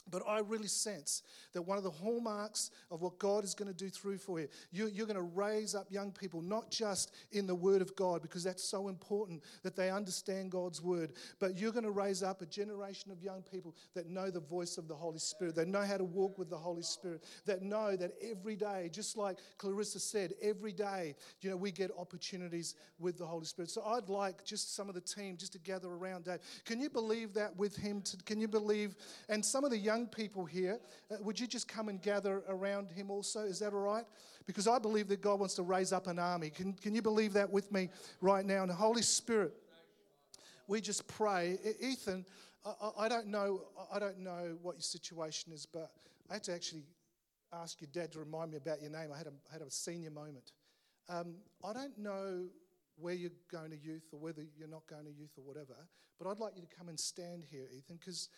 But 0.10 0.24
I 0.28 0.40
really 0.40 0.68
sense 0.68 1.24
that 1.54 1.62
one 1.62 1.78
of 1.78 1.84
the 1.84 1.92
hallmarks 1.92 2.72
of 2.92 3.02
what 3.02 3.20
God 3.20 3.44
is 3.44 3.54
going 3.54 3.68
to 3.68 3.78
do 3.78 3.90
through 3.90 4.18
for 4.18 4.40
you, 4.40 4.48
you 4.72 4.88
you're 4.88 5.06
going 5.06 5.16
to 5.16 5.22
raise 5.22 5.76
up 5.76 5.88
young 5.92 6.12
people, 6.12 6.42
not 6.42 6.72
just 6.72 7.14
in 7.32 7.46
the 7.48 7.56
Word 7.56 7.82
of 7.82 7.96
God, 7.96 8.22
because 8.22 8.44
that's 8.44 8.64
so 8.64 8.88
important 8.88 9.44
that 9.64 9.76
they 9.76 9.90
understand 9.90 10.52
God's 10.52 10.82
Word, 10.82 11.14
but 11.40 11.58
you're 11.58 11.72
going 11.72 11.84
to 11.84 11.92
raise 11.92 12.24
up 12.24 12.42
a 12.42 12.46
generation 12.46 13.12
of 13.12 13.22
young 13.22 13.44
people 13.44 13.76
that 13.94 14.08
know 14.08 14.30
the 14.30 14.40
voice 14.40 14.78
of 14.78 14.88
the 14.88 14.96
Holy 14.96 15.20
Spirit, 15.20 15.56
that 15.56 15.68
know 15.68 15.82
how 15.82 15.98
to 15.98 16.04
walk 16.04 16.38
with 16.38 16.50
the 16.50 16.58
Holy 16.58 16.84
Spirit, 16.84 17.24
that 17.46 17.62
know 17.62 17.96
that 17.96 18.14
every 18.22 18.56
day, 18.56 18.90
just 18.92 19.18
like 19.18 19.38
Clarissa 19.58 20.00
said, 20.00 20.34
every 20.42 20.72
day, 20.72 21.16
you 21.42 21.50
know, 21.50 21.58
we 21.58 21.72
get 21.72 21.92
opportunities 21.98 22.76
with 23.00 23.18
the 23.18 23.26
Holy 23.26 23.46
Spirit. 23.46 23.70
So 23.70 23.84
I'd 23.84 24.10
like 24.10 24.44
just 24.44 24.76
some 24.76 24.90
of 24.90 24.96
the 24.96 25.02
team 25.02 25.38
just 25.38 25.54
to 25.54 25.60
gather 25.60 25.90
around 25.90 26.26
Dave. 26.26 26.40
Can 26.66 26.80
you 26.80 26.90
believe 26.90 27.34
that 27.34 27.56
with 27.58 27.76
him? 27.76 28.02
To, 28.02 28.18
can 28.18 28.40
you 28.40 28.48
believe? 28.48 28.96
And 29.30 29.44
some 29.44 29.64
of 29.64 29.72
the 29.72 29.78
young 29.78 29.97
young 29.98 30.08
people 30.08 30.46
here, 30.46 30.80
uh, 31.12 31.16
would 31.22 31.40
you 31.40 31.48
just 31.48 31.68
come 31.68 31.90
and 31.90 32.02
gather 32.02 32.44
around 32.50 32.90
him 32.92 33.10
also? 33.10 33.40
Is 33.42 33.60
that 33.60 33.74
all 33.74 33.80
right? 33.80 34.06
Because 34.46 34.68
I 34.68 34.80
believe 34.80 35.08
that 35.08 35.22
God 35.22 35.40
wants 35.40 35.56
to 35.56 35.64
raise 35.64 35.92
up 35.92 36.08
an 36.08 36.20
army. 36.20 36.50
Can, 36.50 36.74
can 36.74 36.94
you 36.94 37.02
believe 37.02 37.34
that 37.34 37.50
with 37.50 37.72
me 37.72 37.90
right 38.22 38.46
now? 38.46 38.62
And 38.62 38.70
the 38.70 38.76
Holy 38.76 39.02
Spirit, 39.02 39.54
we 40.68 40.82
just 40.82 41.08
pray. 41.08 41.58
Ethan, 41.82 42.26
I, 42.66 43.06
I 43.06 43.10
don't 43.10 43.28
know. 43.28 43.62
I 43.92 44.00
don't 44.00 44.20
know 44.20 44.58
what 44.62 44.76
your 44.76 44.82
situation 44.82 45.52
is, 45.52 45.66
but 45.66 45.92
I 46.30 46.34
had 46.34 46.44
to 46.44 46.54
actually 46.54 46.84
ask 47.54 47.82
your 47.82 47.90
dad 47.92 48.12
to 48.12 48.20
remind 48.20 48.52
me 48.52 48.58
about 48.58 48.82
your 48.82 48.92
name. 48.92 49.10
I 49.14 49.18
had 49.18 49.28
a, 49.28 49.34
had 49.52 49.62
a 49.62 49.72
senior 49.72 50.12
moment. 50.12 50.52
Um, 51.10 51.36
I 51.64 51.74
don't 51.74 51.98
know 51.98 52.46
where 52.98 53.14
you're 53.14 53.32
going 53.52 53.72
to 53.72 53.78
youth 53.78 54.10
or 54.12 54.20
whether 54.20 54.44
you're 54.58 54.68
not 54.68 54.86
going 54.88 55.06
to 55.06 55.12
youth 55.12 55.32
or 55.38 55.44
whatever, 55.44 55.76
but 56.20 56.30
I'd 56.30 56.40
like 56.40 56.54
you 56.56 56.62
to 56.62 56.76
come 56.76 56.90
and 56.90 57.00
stand 57.00 57.46
here, 57.50 57.68
Ethan, 57.72 57.98
because 58.00 58.30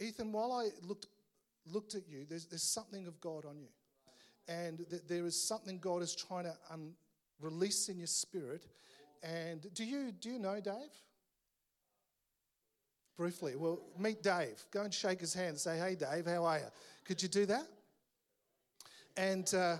Ethan, 0.00 0.32
while 0.32 0.52
I 0.52 0.68
looked 0.86 1.06
looked 1.66 1.94
at 1.94 2.08
you, 2.08 2.24
there's, 2.28 2.46
there's 2.46 2.62
something 2.62 3.06
of 3.06 3.20
God 3.20 3.44
on 3.44 3.58
you. 3.58 3.68
And 4.48 4.84
th- 4.90 5.02
there 5.08 5.24
is 5.26 5.40
something 5.40 5.78
God 5.78 6.02
is 6.02 6.14
trying 6.14 6.44
to 6.44 6.54
un- 6.70 6.94
release 7.40 7.88
in 7.88 7.98
your 7.98 8.06
spirit. 8.06 8.66
And 9.22 9.66
do 9.74 9.84
you, 9.84 10.12
do 10.12 10.30
you 10.30 10.38
know 10.38 10.60
Dave? 10.60 10.74
Briefly. 13.16 13.54
Well, 13.56 13.80
meet 13.98 14.22
Dave. 14.22 14.64
Go 14.72 14.82
and 14.82 14.92
shake 14.92 15.20
his 15.20 15.34
hand. 15.34 15.58
Say, 15.58 15.78
hey, 15.78 15.94
Dave, 15.94 16.26
how 16.26 16.44
are 16.44 16.58
you? 16.58 16.64
Could 17.04 17.22
you 17.22 17.28
do 17.28 17.46
that? 17.46 17.66
And 19.16 19.52
uh, 19.54 19.76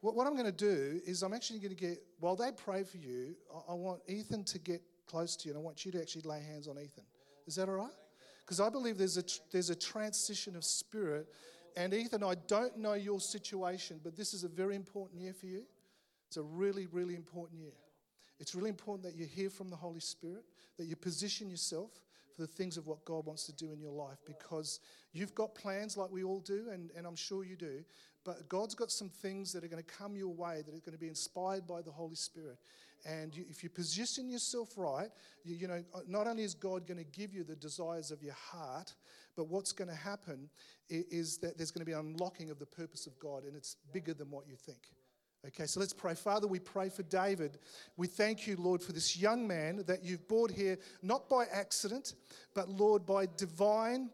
what, 0.00 0.14
what, 0.14 0.26
I'm 0.26 0.34
going 0.34 0.44
to 0.44 0.52
do 0.52 1.00
is 1.06 1.22
I'm 1.22 1.32
actually 1.32 1.60
going 1.60 1.74
to 1.74 1.80
get, 1.80 2.02
while 2.18 2.36
they 2.36 2.50
pray 2.52 2.82
for 2.82 2.98
you, 2.98 3.34
I, 3.54 3.72
I 3.72 3.74
want 3.74 4.00
Ethan 4.08 4.44
to 4.44 4.58
get 4.58 4.82
close 5.06 5.36
to 5.36 5.48
you 5.48 5.54
and 5.54 5.60
I 5.60 5.64
want 5.64 5.86
you 5.86 5.92
to 5.92 6.00
actually 6.00 6.22
lay 6.22 6.42
hands 6.42 6.66
on 6.66 6.76
Ethan. 6.78 7.04
Is 7.46 7.54
that 7.54 7.68
all 7.68 7.76
right? 7.76 7.92
Because 8.44 8.60
I 8.60 8.68
believe 8.68 8.98
there's 8.98 9.16
a, 9.16 9.24
there's 9.50 9.70
a 9.70 9.74
transition 9.74 10.56
of 10.56 10.64
spirit. 10.64 11.28
And 11.76 11.94
Ethan, 11.94 12.22
I 12.22 12.34
don't 12.46 12.78
know 12.78 12.92
your 12.94 13.20
situation, 13.20 14.00
but 14.02 14.16
this 14.16 14.34
is 14.34 14.44
a 14.44 14.48
very 14.48 14.76
important 14.76 15.20
year 15.20 15.32
for 15.32 15.46
you. 15.46 15.62
It's 16.28 16.36
a 16.36 16.42
really, 16.42 16.86
really 16.86 17.14
important 17.14 17.60
year. 17.60 17.72
It's 18.38 18.54
really 18.54 18.70
important 18.70 19.04
that 19.04 19.18
you 19.18 19.26
hear 19.26 19.50
from 19.50 19.70
the 19.70 19.76
Holy 19.76 20.00
Spirit, 20.00 20.44
that 20.76 20.84
you 20.84 20.96
position 20.96 21.48
yourself 21.48 21.90
for 22.34 22.42
the 22.42 22.48
things 22.48 22.76
of 22.76 22.86
what 22.86 23.04
God 23.04 23.24
wants 23.24 23.44
to 23.44 23.52
do 23.52 23.72
in 23.72 23.80
your 23.80 23.92
life 23.92 24.18
because 24.26 24.80
you've 25.12 25.34
got 25.34 25.54
plans 25.54 25.96
like 25.96 26.10
we 26.10 26.24
all 26.24 26.40
do, 26.40 26.66
and, 26.72 26.90
and 26.96 27.06
I'm 27.06 27.16
sure 27.16 27.44
you 27.44 27.56
do. 27.56 27.84
But 28.24 28.48
God's 28.48 28.74
got 28.74 28.90
some 28.90 29.08
things 29.08 29.52
that 29.52 29.62
are 29.64 29.68
going 29.68 29.82
to 29.82 29.94
come 29.94 30.16
your 30.16 30.32
way 30.34 30.62
that 30.66 30.74
are 30.74 30.80
going 30.80 30.92
to 30.92 30.98
be 30.98 31.08
inspired 31.08 31.66
by 31.66 31.82
the 31.82 31.92
Holy 31.92 32.16
Spirit. 32.16 32.58
And 33.04 33.36
you, 33.36 33.44
if 33.50 33.62
you 33.62 33.68
position 33.68 34.28
yourself 34.28 34.70
right, 34.76 35.10
you, 35.44 35.56
you, 35.56 35.68
know, 35.68 35.84
uh, 35.94 36.00
not 36.08 36.26
only 36.26 36.42
is 36.42 36.54
God 36.54 36.86
going 36.86 36.98
to 36.98 37.18
give 37.18 37.34
you 37.34 37.44
the 37.44 37.56
desires 37.56 38.10
of 38.10 38.22
your 38.22 38.34
heart, 38.34 38.94
but 39.36 39.48
what's 39.48 39.72
going 39.72 39.88
to 39.88 39.94
happen 39.94 40.48
is, 40.88 41.04
is 41.10 41.38
that 41.38 41.58
there's 41.58 41.70
going 41.70 41.84
to 41.84 41.90
be 41.90 41.92
unlocking 41.92 42.50
of 42.50 42.58
the 42.58 42.66
purpose 42.66 43.06
of 43.06 43.18
God, 43.18 43.44
and 43.44 43.54
it's 43.56 43.76
bigger 43.92 44.14
than 44.14 44.30
what 44.30 44.46
you 44.48 44.56
think. 44.56 44.88
Okay, 45.46 45.66
so 45.66 45.78
let's 45.78 45.92
pray. 45.92 46.14
Father, 46.14 46.46
we 46.46 46.58
pray 46.58 46.88
for 46.88 47.02
David. 47.02 47.58
We 47.98 48.06
thank 48.06 48.46
you, 48.46 48.56
Lord, 48.56 48.82
for 48.82 48.92
this 48.92 49.18
young 49.18 49.46
man 49.46 49.84
that 49.86 50.02
you've 50.02 50.26
brought 50.26 50.50
here, 50.50 50.78
not 51.02 51.28
by 51.28 51.44
accident, 51.52 52.14
but, 52.54 52.70
Lord, 52.70 53.04
by 53.04 53.26
divine 53.36 54.08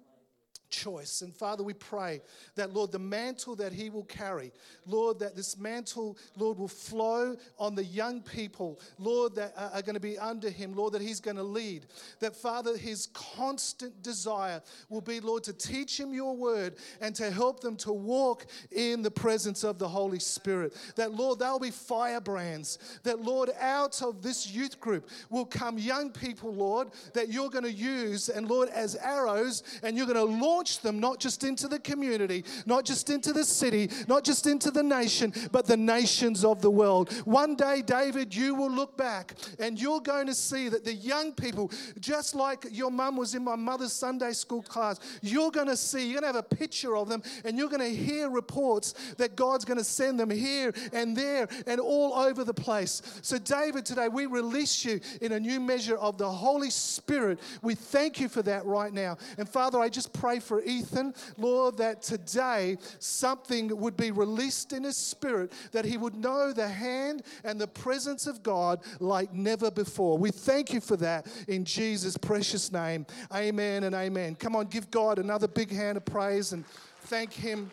choice. 0.71 1.23
And 1.23 1.35
Father, 1.35 1.63
we 1.63 1.75
pray 1.75 2.21
that, 2.55 2.73
Lord, 2.73 2.93
the 2.93 2.99
mantle 2.99 3.57
that 3.57 3.73
he 3.73 3.91
will 3.91 4.05
carry, 4.05 4.53
Lord, 4.87 5.19
that 5.19 5.37
this 5.37 5.59
mantle, 5.59 6.17
Lord, 6.37 6.59
will 6.59 6.69
flow 6.69 7.37
on 7.59 7.75
the 7.75 7.85
young 7.85 8.23
people, 8.23 8.81
Lord, 8.99 9.35
that 9.35 9.55
are 9.57 9.83
going 9.83 9.95
to 9.95 10.01
be 10.01 10.19
under 10.19 10.51
him, 10.51 10.75
Lord, 10.75 10.95
that 10.95 11.03
he's 11.03 11.21
going 11.21 11.37
to 11.37 11.43
lead. 11.43 11.87
That, 12.21 12.37
Father, 12.37 12.77
his 12.77 13.09
constant 13.13 14.03
desire 14.03 14.63
will 14.89 15.01
be, 15.01 15.21
Lord, 15.21 15.45
to 15.45 15.53
teach 15.53 15.99
him 15.99 16.15
your 16.15 16.37
word 16.37 16.77
and 17.01 17.15
to 17.17 17.31
help 17.31 17.61
them 17.61 17.77
to 17.77 17.93
walk 17.93 18.47
in 18.71 19.03
the 19.03 19.11
presence 19.11 19.65
of 19.65 19.79
the 19.79 19.89
Holy 19.89 20.21
Spirit. 20.21 20.77
That, 20.97 21.13
Lord, 21.13 21.41
they'll 21.41 21.59
be 21.59 21.71
firebrands. 21.71 22.79
That, 23.03 23.21
Lord, 23.21 23.51
out 23.59 24.01
of 24.03 24.23
this 24.23 24.51
youth 24.51 24.81
group 24.81 25.09
will 25.29 25.47
come 25.47 25.79
young 25.79 26.11
people, 26.11 26.55
Lord, 26.55 26.89
that 27.15 27.29
you're 27.29 27.51
going 27.51 27.65
to 27.65 27.73
use, 27.73 28.29
and 28.29 28.49
Lord, 28.49 28.69
as 28.69 28.97
arrows, 28.97 29.63
and 29.83 29.97
you're 29.97 30.07
going 30.07 30.17
to 30.17 30.25
launch 30.25 30.60
launch 30.61 30.81
them 30.81 31.01
not 31.01 31.19
just 31.19 31.43
into 31.43 31.67
the 31.69 31.79
community, 31.79 32.45
not 32.67 32.85
just 32.85 33.09
into 33.09 33.33
the 33.33 33.45
city, 33.45 33.89
not 34.09 34.23
just 34.23 34.47
into 34.47 34.71
the 34.71 34.83
nation, 34.83 35.33
but 35.53 35.67
the 35.67 35.77
nations 35.77 36.45
of 36.45 36.61
the 36.61 36.71
world. 36.71 37.11
One 37.25 37.57
day, 37.57 37.81
David, 37.81 38.35
you 38.35 38.55
will 38.55 38.71
look 38.71 38.95
back 38.95 39.37
and 39.59 39.81
you're 39.81 40.03
going 40.03 40.27
to 40.27 40.35
see 40.35 40.69
that 40.69 40.85
the 40.85 40.93
young 40.93 41.33
people, 41.33 41.71
just 41.99 42.35
like 42.35 42.67
your 42.71 42.91
mum 42.91 43.17
was 43.17 43.35
in 43.35 43.43
my 43.43 43.57
mother's 43.57 43.95
Sunday 43.95 44.33
school 44.33 44.61
class, 44.61 45.01
you're 45.23 45.51
going 45.51 45.69
to 45.69 45.79
see, 45.79 46.05
you're 46.05 46.21
going 46.21 46.31
to 46.31 46.39
have 46.39 46.45
a 46.53 46.55
picture 46.55 46.95
of 46.95 47.09
them 47.09 47.23
and 47.47 47.57
you're 47.57 47.71
going 47.71 47.81
to 47.81 47.97
hear 47.97 48.29
reports 48.29 49.15
that 49.17 49.37
God's 49.37 49.65
going 49.65 49.79
to 49.79 49.85
send 49.85 50.21
them 50.21 50.29
here 50.29 50.75
and 50.93 51.17
there 51.17 51.49
and 51.67 51.81
all 51.81 52.13
over 52.13 52.45
the 52.45 52.53
place. 52.53 53.01
So, 53.23 53.39
David, 53.39 53.87
today 53.87 54.09
we 54.09 54.27
release 54.27 54.85
you 54.85 55.01
in 55.23 55.33
a 55.33 55.41
new 55.41 55.59
measure 55.59 55.97
of 55.97 56.19
the 56.19 56.29
Holy 56.29 56.69
Spirit. 56.69 57.41
We 57.63 57.75
thank 57.75 58.21
you 58.21 58.29
for 58.29 58.43
that 58.43 58.67
right 58.67 58.93
now. 58.93 59.17
And 59.39 59.49
Father, 59.49 59.81
I 59.81 59.89
just 59.89 60.13
pray 60.13 60.39
for 60.39 60.50
for 60.51 60.61
Ethan, 60.65 61.15
Lord, 61.39 61.77
that 61.77 62.03
today 62.03 62.77
something 62.99 63.79
would 63.79 63.97
be 63.97 64.11
released 64.11 64.73
in 64.73 64.83
his 64.83 64.97
spirit, 64.97 65.53
that 65.71 65.85
he 65.85 65.97
would 65.97 66.17
know 66.17 66.53
the 66.53 66.67
hand 66.67 67.23
and 67.45 67.61
the 67.61 67.69
presence 67.69 68.27
of 68.27 68.43
God 68.43 68.81
like 68.99 69.33
never 69.33 69.71
before. 69.71 70.19
We 70.19 70.33
thank 70.33 70.73
you 70.73 70.81
for 70.81 70.97
that 70.97 71.29
in 71.47 71.65
Jesus' 71.65 72.17
precious 72.17 72.73
name. 72.73 73.07
Amen 73.33 73.85
and 73.85 73.95
amen. 73.95 74.35
Come 74.35 74.57
on, 74.57 74.67
give 74.67 74.91
God 74.91 75.21
another 75.21 75.47
big 75.47 75.71
hand 75.71 75.97
of 75.97 76.05
praise 76.05 76.53
and 76.53 76.67
thank 77.03 77.33
him. 77.33 77.71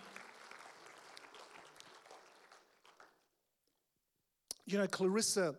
You 4.68 4.78
know, 4.78 4.86
Clarissa 4.86 5.56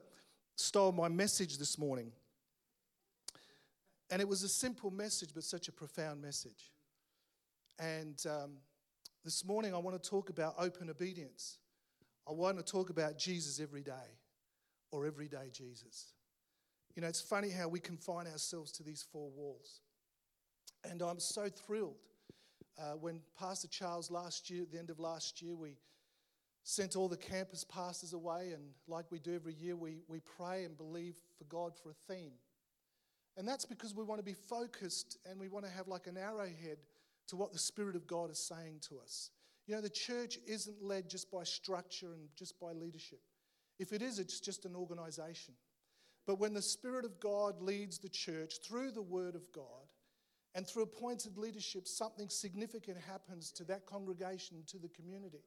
stole 0.54 0.92
my 0.92 1.08
message 1.08 1.58
this 1.58 1.78
morning. 1.78 2.12
And 4.08 4.22
it 4.22 4.28
was 4.28 4.44
a 4.44 4.48
simple 4.48 4.92
message, 4.92 5.30
but 5.34 5.42
such 5.42 5.66
a 5.66 5.72
profound 5.72 6.22
message. 6.22 6.70
And 7.78 8.20
um, 8.28 8.52
this 9.24 9.44
morning, 9.44 9.74
I 9.74 9.78
want 9.78 10.02
to 10.02 10.10
talk 10.10 10.30
about 10.30 10.54
open 10.58 10.90
obedience. 10.90 11.58
I 12.28 12.32
want 12.32 12.58
to 12.58 12.64
talk 12.64 12.90
about 12.90 13.16
Jesus 13.18 13.60
every 13.60 13.82
day 13.82 14.16
or 14.90 15.06
everyday 15.06 15.50
Jesus. 15.52 16.12
You 16.96 17.02
know, 17.02 17.08
it's 17.08 17.20
funny 17.20 17.50
how 17.50 17.68
we 17.68 17.78
confine 17.78 18.26
ourselves 18.26 18.72
to 18.72 18.82
these 18.82 19.04
four 19.12 19.30
walls. 19.30 19.80
And 20.90 21.02
I'm 21.02 21.20
so 21.20 21.48
thrilled 21.48 22.02
uh, 22.78 22.92
when 22.92 23.20
Pastor 23.38 23.68
Charles 23.68 24.10
last 24.10 24.50
year, 24.50 24.62
at 24.62 24.72
the 24.72 24.78
end 24.78 24.90
of 24.90 24.98
last 24.98 25.40
year, 25.40 25.54
we 25.54 25.76
sent 26.64 26.96
all 26.96 27.08
the 27.08 27.16
campus 27.16 27.64
pastors 27.64 28.12
away. 28.12 28.50
And 28.54 28.62
like 28.88 29.06
we 29.10 29.20
do 29.20 29.34
every 29.34 29.54
year, 29.54 29.76
we, 29.76 29.98
we 30.08 30.18
pray 30.20 30.64
and 30.64 30.76
believe 30.76 31.14
for 31.36 31.44
God 31.44 31.72
for 31.80 31.90
a 31.90 32.12
theme. 32.12 32.32
And 33.36 33.46
that's 33.46 33.64
because 33.64 33.94
we 33.94 34.02
want 34.02 34.18
to 34.18 34.24
be 34.24 34.34
focused 34.34 35.18
and 35.24 35.38
we 35.38 35.48
want 35.48 35.64
to 35.64 35.70
have 35.70 35.86
like 35.86 36.08
an 36.08 36.16
arrowhead 36.16 36.78
to 37.28 37.36
what 37.36 37.52
the 37.52 37.58
Spirit 37.58 37.96
of 37.96 38.06
God 38.06 38.30
is 38.30 38.38
saying 38.38 38.80
to 38.88 38.98
us. 38.98 39.30
You 39.66 39.74
know, 39.74 39.80
the 39.80 39.90
church 39.90 40.38
isn't 40.46 40.82
led 40.82 41.08
just 41.08 41.30
by 41.30 41.44
structure 41.44 42.12
and 42.14 42.28
just 42.36 42.58
by 42.58 42.72
leadership. 42.72 43.20
If 43.78 43.92
it 43.92 44.02
is, 44.02 44.18
it's 44.18 44.40
just 44.40 44.64
an 44.64 44.74
organization. 44.74 45.54
But 46.26 46.38
when 46.38 46.54
the 46.54 46.62
Spirit 46.62 47.04
of 47.04 47.20
God 47.20 47.60
leads 47.62 47.98
the 47.98 48.08
church 48.08 48.56
through 48.66 48.90
the 48.90 49.02
Word 49.02 49.34
of 49.34 49.50
God 49.52 49.64
and 50.54 50.66
through 50.66 50.82
appointed 50.82 51.36
leadership, 51.36 51.86
something 51.86 52.28
significant 52.28 52.98
happens 52.98 53.52
to 53.52 53.64
that 53.64 53.86
congregation, 53.86 54.62
to 54.66 54.78
the 54.78 54.88
community. 54.88 55.44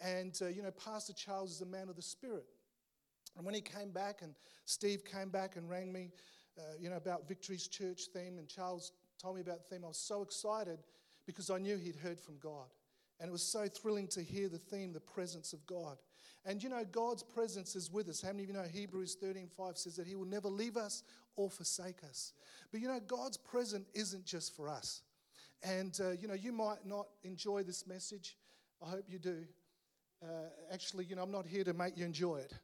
And, 0.00 0.36
uh, 0.42 0.48
you 0.48 0.62
know, 0.62 0.70
Pastor 0.72 1.12
Charles 1.12 1.52
is 1.52 1.60
a 1.60 1.66
man 1.66 1.88
of 1.88 1.96
the 1.96 2.02
Spirit. 2.02 2.46
And 3.36 3.46
when 3.46 3.54
he 3.54 3.60
came 3.60 3.90
back, 3.90 4.22
and 4.22 4.34
Steve 4.64 5.04
came 5.04 5.30
back 5.30 5.56
and 5.56 5.68
rang 5.70 5.92
me, 5.92 6.10
uh, 6.58 6.74
you 6.78 6.90
know, 6.90 6.96
about 6.96 7.28
Victory's 7.28 7.68
church 7.68 8.02
theme, 8.12 8.38
and 8.38 8.48
Charles 8.48 8.92
told 9.20 9.36
me 9.36 9.42
about 9.42 9.58
the 9.62 9.74
theme, 9.74 9.84
I 9.84 9.88
was 9.88 9.98
so 9.98 10.22
excited 10.22 10.78
because 11.30 11.50
I 11.50 11.58
knew 11.58 11.76
he'd 11.76 11.96
heard 11.96 12.20
from 12.20 12.38
God. 12.38 12.66
And 13.18 13.28
it 13.28 13.32
was 13.32 13.42
so 13.42 13.68
thrilling 13.68 14.08
to 14.08 14.22
hear 14.22 14.48
the 14.48 14.58
theme, 14.58 14.92
the 14.92 15.00
presence 15.00 15.52
of 15.52 15.66
God. 15.66 15.98
And 16.46 16.62
you 16.62 16.70
know, 16.70 16.84
God's 16.90 17.22
presence 17.22 17.76
is 17.76 17.90
with 17.90 18.08
us. 18.08 18.22
How 18.22 18.30
many 18.30 18.44
of 18.44 18.48
you 18.48 18.54
know 18.54 18.64
Hebrews 18.64 19.16
13 19.20 19.48
5 19.54 19.76
says 19.76 19.96
that 19.96 20.06
He 20.06 20.14
will 20.14 20.24
never 20.24 20.48
leave 20.48 20.76
us 20.76 21.02
or 21.36 21.50
forsake 21.50 22.02
us? 22.08 22.32
But 22.72 22.80
you 22.80 22.88
know, 22.88 23.00
God's 23.06 23.36
presence 23.36 23.88
isn't 23.94 24.24
just 24.24 24.56
for 24.56 24.68
us. 24.68 25.02
And 25.62 25.98
uh, 26.02 26.12
you 26.12 26.28
know, 26.28 26.34
you 26.34 26.52
might 26.52 26.86
not 26.86 27.08
enjoy 27.24 27.62
this 27.62 27.86
message. 27.86 28.36
I 28.84 28.88
hope 28.88 29.04
you 29.08 29.18
do. 29.18 29.44
Uh, 30.22 30.48
actually, 30.72 31.04
you 31.04 31.16
know, 31.16 31.22
I'm 31.22 31.30
not 31.30 31.46
here 31.46 31.64
to 31.64 31.74
make 31.74 31.98
you 31.98 32.06
enjoy 32.06 32.36
it. 32.36 32.54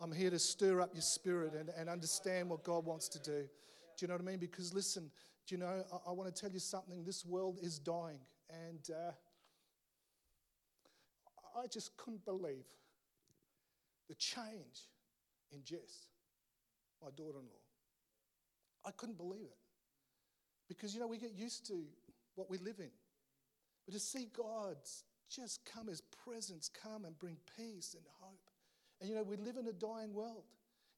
I'm 0.00 0.12
here 0.12 0.30
to 0.30 0.38
stir 0.38 0.80
up 0.80 0.90
your 0.94 1.02
spirit 1.02 1.54
and, 1.54 1.70
and 1.76 1.88
understand 1.88 2.48
what 2.48 2.64
God 2.64 2.84
wants 2.84 3.08
to 3.10 3.18
do. 3.20 3.42
Do 3.42 4.06
you 4.06 4.08
know 4.08 4.14
what 4.14 4.22
I 4.22 4.24
mean? 4.24 4.38
Because 4.38 4.72
listen, 4.72 5.10
you 5.50 5.58
know, 5.58 5.84
I, 5.92 6.10
I 6.10 6.12
want 6.12 6.34
to 6.34 6.40
tell 6.40 6.50
you 6.50 6.58
something. 6.58 7.04
This 7.04 7.24
world 7.24 7.58
is 7.62 7.78
dying. 7.78 8.20
And 8.68 8.88
uh, 8.90 9.12
I 11.58 11.66
just 11.66 11.96
couldn't 11.96 12.24
believe 12.24 12.64
the 14.08 14.14
change 14.14 14.88
in 15.52 15.62
Jess, 15.64 16.08
my 17.02 17.10
daughter 17.16 17.38
in 17.38 17.46
law. 17.46 17.64
I 18.84 18.90
couldn't 18.92 19.18
believe 19.18 19.42
it. 19.42 19.56
Because, 20.68 20.94
you 20.94 21.00
know, 21.00 21.06
we 21.06 21.18
get 21.18 21.32
used 21.32 21.66
to 21.66 21.84
what 22.34 22.48
we 22.50 22.58
live 22.58 22.78
in. 22.78 22.90
But 23.84 23.94
to 23.94 24.00
see 24.00 24.28
God's 24.36 25.04
just 25.28 25.64
come, 25.64 25.88
His 25.88 26.00
presence 26.24 26.70
come 26.82 27.04
and 27.04 27.18
bring 27.18 27.36
peace 27.56 27.94
and 27.94 28.04
hope. 28.20 28.40
And, 29.00 29.08
you 29.08 29.16
know, 29.16 29.22
we 29.22 29.36
live 29.36 29.56
in 29.56 29.66
a 29.66 29.72
dying 29.72 30.12
world. 30.12 30.44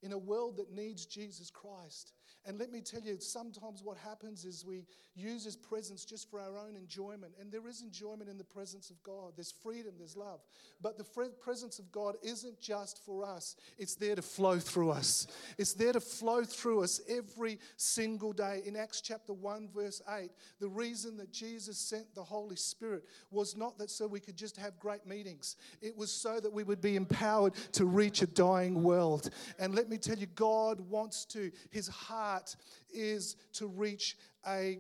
In 0.03 0.13
a 0.13 0.19
world 0.19 0.57
that 0.57 0.73
needs 0.73 1.07
Jesus 1.07 1.51
Christ. 1.51 2.13
And 2.45 2.59
let 2.59 2.73
me 2.73 2.81
tell 2.81 3.01
you, 3.03 3.19
sometimes 3.21 3.83
what 3.85 3.97
happens 3.97 4.45
is 4.45 4.65
we 4.67 4.85
use 5.15 5.45
His 5.45 5.55
presence 5.55 6.05
just 6.05 6.29
for 6.29 6.41
our 6.41 6.59
own 6.59 6.75
enjoyment. 6.75 7.35
And 7.41 7.53
there 7.53 7.69
is 7.69 7.83
enjoyment 7.83 8.29
in 8.29 8.37
the 8.37 8.43
presence 8.43 8.91
of 8.91 9.01
God. 9.05 9.35
There's 9.37 9.55
freedom, 9.63 9.93
there's 9.97 10.17
love. 10.17 10.41
But 10.81 10.99
the 10.99 11.05
presence 11.41 11.79
of 11.79 11.93
God 11.93 12.17
isn't 12.21 12.61
just 12.61 13.05
for 13.05 13.25
us, 13.25 13.55
it's 13.79 13.95
there 13.95 14.17
to 14.17 14.23
flow 14.23 14.59
through 14.59 14.91
us. 14.91 15.29
It's 15.57 15.75
there 15.75 15.93
to 15.93 16.01
flow 16.01 16.43
through 16.43 16.83
us 16.83 17.01
every 17.09 17.61
single 17.77 18.33
day. 18.33 18.63
In 18.67 18.75
Acts 18.75 19.01
chapter 19.01 19.33
1, 19.33 19.69
verse 19.73 20.03
8, 20.13 20.31
the 20.59 20.69
reason 20.69 21.17
that 21.19 21.33
Jesus 21.33 21.79
sent 21.79 22.13
the 22.17 22.25
Holy 22.25 22.57
Spirit 22.57 23.05
was 23.31 23.57
not 23.57 23.79
that 23.79 23.91
so 23.91 24.09
we 24.09 24.19
could 24.19 24.37
just 24.37 24.57
have 24.57 24.81
great 24.81 25.07
meetings, 25.07 25.55
it 25.81 25.97
was 25.97 26.11
so 26.11 26.41
that 26.41 26.53
we 26.53 26.65
would 26.65 26.81
be 26.81 26.97
empowered 26.97 27.55
to 27.73 27.85
reach 27.85 28.23
a 28.23 28.27
dying 28.27 28.83
world. 28.83 29.31
And 29.61 29.77
let 29.77 29.89
tell 29.99 30.19
you, 30.19 30.27
God 30.27 30.81
wants 30.81 31.25
to, 31.27 31.51
His 31.71 31.89
heart 31.89 32.57
is 32.91 33.37
to 33.55 33.67
reach 33.67 34.17
a 34.47 34.79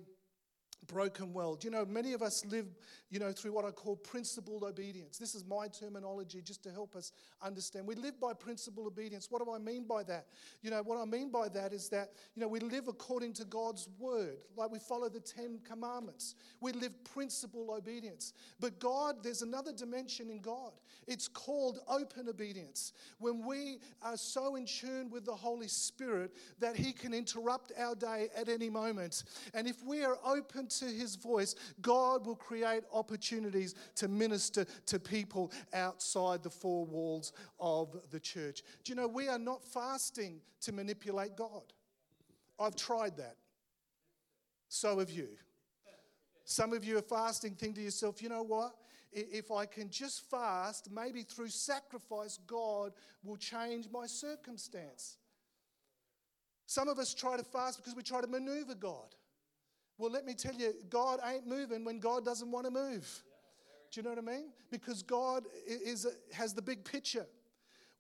broken 0.86 1.32
world. 1.32 1.64
You 1.64 1.70
know, 1.70 1.84
many 1.84 2.12
of 2.12 2.22
us 2.22 2.44
live, 2.44 2.66
you 3.12 3.18
know, 3.18 3.30
through 3.30 3.52
what 3.52 3.66
I 3.66 3.70
call 3.70 3.94
principled 3.94 4.62
obedience. 4.62 5.18
This 5.18 5.34
is 5.34 5.44
my 5.44 5.68
terminology 5.68 6.40
just 6.40 6.62
to 6.62 6.70
help 6.70 6.96
us 6.96 7.12
understand. 7.42 7.86
We 7.86 7.94
live 7.94 8.18
by 8.18 8.32
principled 8.32 8.86
obedience. 8.86 9.26
What 9.30 9.44
do 9.44 9.52
I 9.52 9.58
mean 9.58 9.84
by 9.86 10.02
that? 10.04 10.28
You 10.62 10.70
know, 10.70 10.82
what 10.82 10.96
I 10.98 11.04
mean 11.04 11.30
by 11.30 11.50
that 11.50 11.74
is 11.74 11.90
that, 11.90 12.12
you 12.34 12.40
know, 12.40 12.48
we 12.48 12.58
live 12.58 12.88
according 12.88 13.34
to 13.34 13.44
God's 13.44 13.86
word, 13.98 14.38
like 14.56 14.72
we 14.72 14.78
follow 14.78 15.10
the 15.10 15.20
10 15.20 15.60
commandments. 15.62 16.36
We 16.62 16.72
live 16.72 17.04
principled 17.04 17.68
obedience. 17.68 18.32
But 18.58 18.80
God, 18.80 19.16
there's 19.22 19.42
another 19.42 19.72
dimension 19.72 20.30
in 20.30 20.40
God. 20.40 20.72
It's 21.06 21.28
called 21.28 21.80
open 21.88 22.30
obedience. 22.30 22.94
When 23.18 23.46
we 23.46 23.80
are 24.00 24.16
so 24.16 24.56
in 24.56 24.64
tune 24.64 25.10
with 25.10 25.26
the 25.26 25.34
Holy 25.34 25.68
Spirit 25.68 26.32
that 26.60 26.76
he 26.76 26.94
can 26.94 27.12
interrupt 27.12 27.72
our 27.78 27.94
day 27.94 28.28
at 28.34 28.48
any 28.48 28.70
moment. 28.70 29.24
And 29.52 29.68
if 29.68 29.84
we 29.84 30.02
are 30.02 30.16
open 30.24 30.68
to 30.68 30.86
his 30.86 31.16
voice, 31.16 31.54
God 31.82 32.24
will 32.24 32.36
create 32.36 32.84
opportunities 33.02 33.74
to 33.96 34.06
minister 34.06 34.64
to 34.86 35.00
people 35.00 35.50
outside 35.74 36.42
the 36.44 36.50
four 36.50 36.86
walls 36.86 37.32
of 37.58 37.96
the 38.12 38.20
church. 38.20 38.62
Do 38.84 38.92
you 38.92 38.96
know, 38.96 39.08
we 39.08 39.28
are 39.28 39.38
not 39.38 39.64
fasting 39.64 40.40
to 40.60 40.72
manipulate 40.72 41.36
God. 41.36 41.64
I've 42.60 42.76
tried 42.76 43.16
that. 43.16 43.36
So 44.68 45.00
have 45.00 45.10
you. 45.10 45.28
Some 46.44 46.72
of 46.72 46.84
you 46.84 46.96
are 46.98 47.02
fasting, 47.02 47.54
think 47.54 47.74
to 47.74 47.82
yourself, 47.82 48.22
you 48.22 48.28
know 48.28 48.42
what? 48.42 48.74
If 49.12 49.50
I 49.50 49.66
can 49.66 49.90
just 49.90 50.30
fast, 50.30 50.88
maybe 50.90 51.22
through 51.22 51.48
sacrifice, 51.48 52.38
God 52.46 52.92
will 53.22 53.36
change 53.36 53.88
my 53.92 54.06
circumstance. 54.06 55.18
Some 56.66 56.88
of 56.88 56.98
us 56.98 57.12
try 57.12 57.36
to 57.36 57.44
fast 57.44 57.78
because 57.78 57.94
we 57.94 58.02
try 58.02 58.20
to 58.22 58.26
maneuver 58.26 58.74
God. 58.74 59.14
Well, 59.98 60.10
let 60.10 60.24
me 60.24 60.34
tell 60.34 60.54
you, 60.54 60.74
God 60.88 61.20
ain't 61.24 61.46
moving 61.46 61.84
when 61.84 61.98
God 61.98 62.24
doesn't 62.24 62.50
want 62.50 62.66
to 62.66 62.72
move. 62.72 63.22
Do 63.90 64.00
you 64.00 64.02
know 64.02 64.10
what 64.10 64.18
I 64.18 64.22
mean? 64.22 64.46
Because 64.70 65.02
God 65.02 65.44
is, 65.66 66.06
has 66.32 66.54
the 66.54 66.62
big 66.62 66.84
picture. 66.84 67.26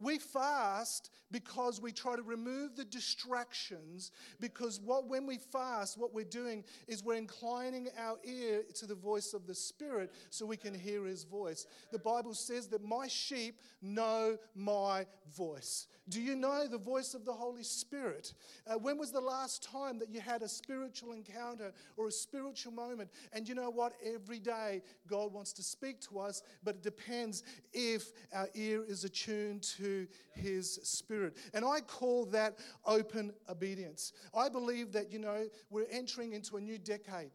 We 0.02 0.18
fast 0.18 1.10
because 1.30 1.80
we 1.80 1.92
try 1.92 2.16
to 2.16 2.22
remove 2.22 2.76
the 2.76 2.84
distractions. 2.84 4.10
Because 4.40 4.80
what, 4.80 5.08
when 5.08 5.26
we 5.26 5.38
fast, 5.38 5.98
what 5.98 6.12
we're 6.12 6.24
doing 6.24 6.64
is 6.88 7.02
we're 7.02 7.14
inclining 7.14 7.88
our 7.98 8.18
ear 8.24 8.62
to 8.74 8.86
the 8.86 8.94
voice 8.94 9.32
of 9.32 9.46
the 9.46 9.54
Spirit 9.54 10.12
so 10.30 10.44
we 10.44 10.56
can 10.56 10.74
hear 10.74 11.04
His 11.04 11.24
voice. 11.24 11.66
The 11.90 11.98
Bible 11.98 12.34
says 12.34 12.68
that 12.68 12.84
my 12.84 13.08
sheep 13.08 13.60
know 13.80 14.36
my 14.54 15.06
voice. 15.34 15.86
Do 16.08 16.20
you 16.20 16.36
know 16.36 16.66
the 16.66 16.78
voice 16.78 17.14
of 17.14 17.24
the 17.24 17.32
Holy 17.32 17.62
Spirit? 17.62 18.34
Uh, 18.66 18.74
when 18.74 18.98
was 18.98 19.12
the 19.12 19.20
last 19.20 19.62
time 19.62 19.98
that 20.00 20.10
you 20.10 20.20
had 20.20 20.42
a 20.42 20.48
spiritual 20.48 21.12
encounter 21.12 21.72
or 21.96 22.08
a 22.08 22.12
spiritual 22.12 22.72
moment? 22.72 23.08
And 23.32 23.48
you 23.48 23.54
know 23.54 23.70
what? 23.70 23.92
Every 24.04 24.38
day 24.38 24.82
God 25.06 25.32
wants 25.32 25.52
to 25.54 25.62
speak 25.62 26.00
to 26.08 26.18
us, 26.18 26.42
but 26.62 26.76
it 26.76 26.82
depends 26.82 27.44
if 27.72 28.12
our 28.34 28.48
ear 28.54 28.84
is 28.86 29.04
attuned 29.04 29.62
to 29.62 29.91
His 30.34 30.78
Spirit. 30.82 31.36
And 31.54 31.64
I 31.64 31.80
call 31.80 32.26
that 32.26 32.58
open 32.84 33.32
obedience. 33.48 34.12
I 34.34 34.48
believe 34.48 34.92
that, 34.92 35.12
you 35.12 35.18
know, 35.18 35.46
we're 35.70 35.86
entering 35.90 36.32
into 36.32 36.56
a 36.56 36.60
new 36.60 36.78
decade. 36.78 37.30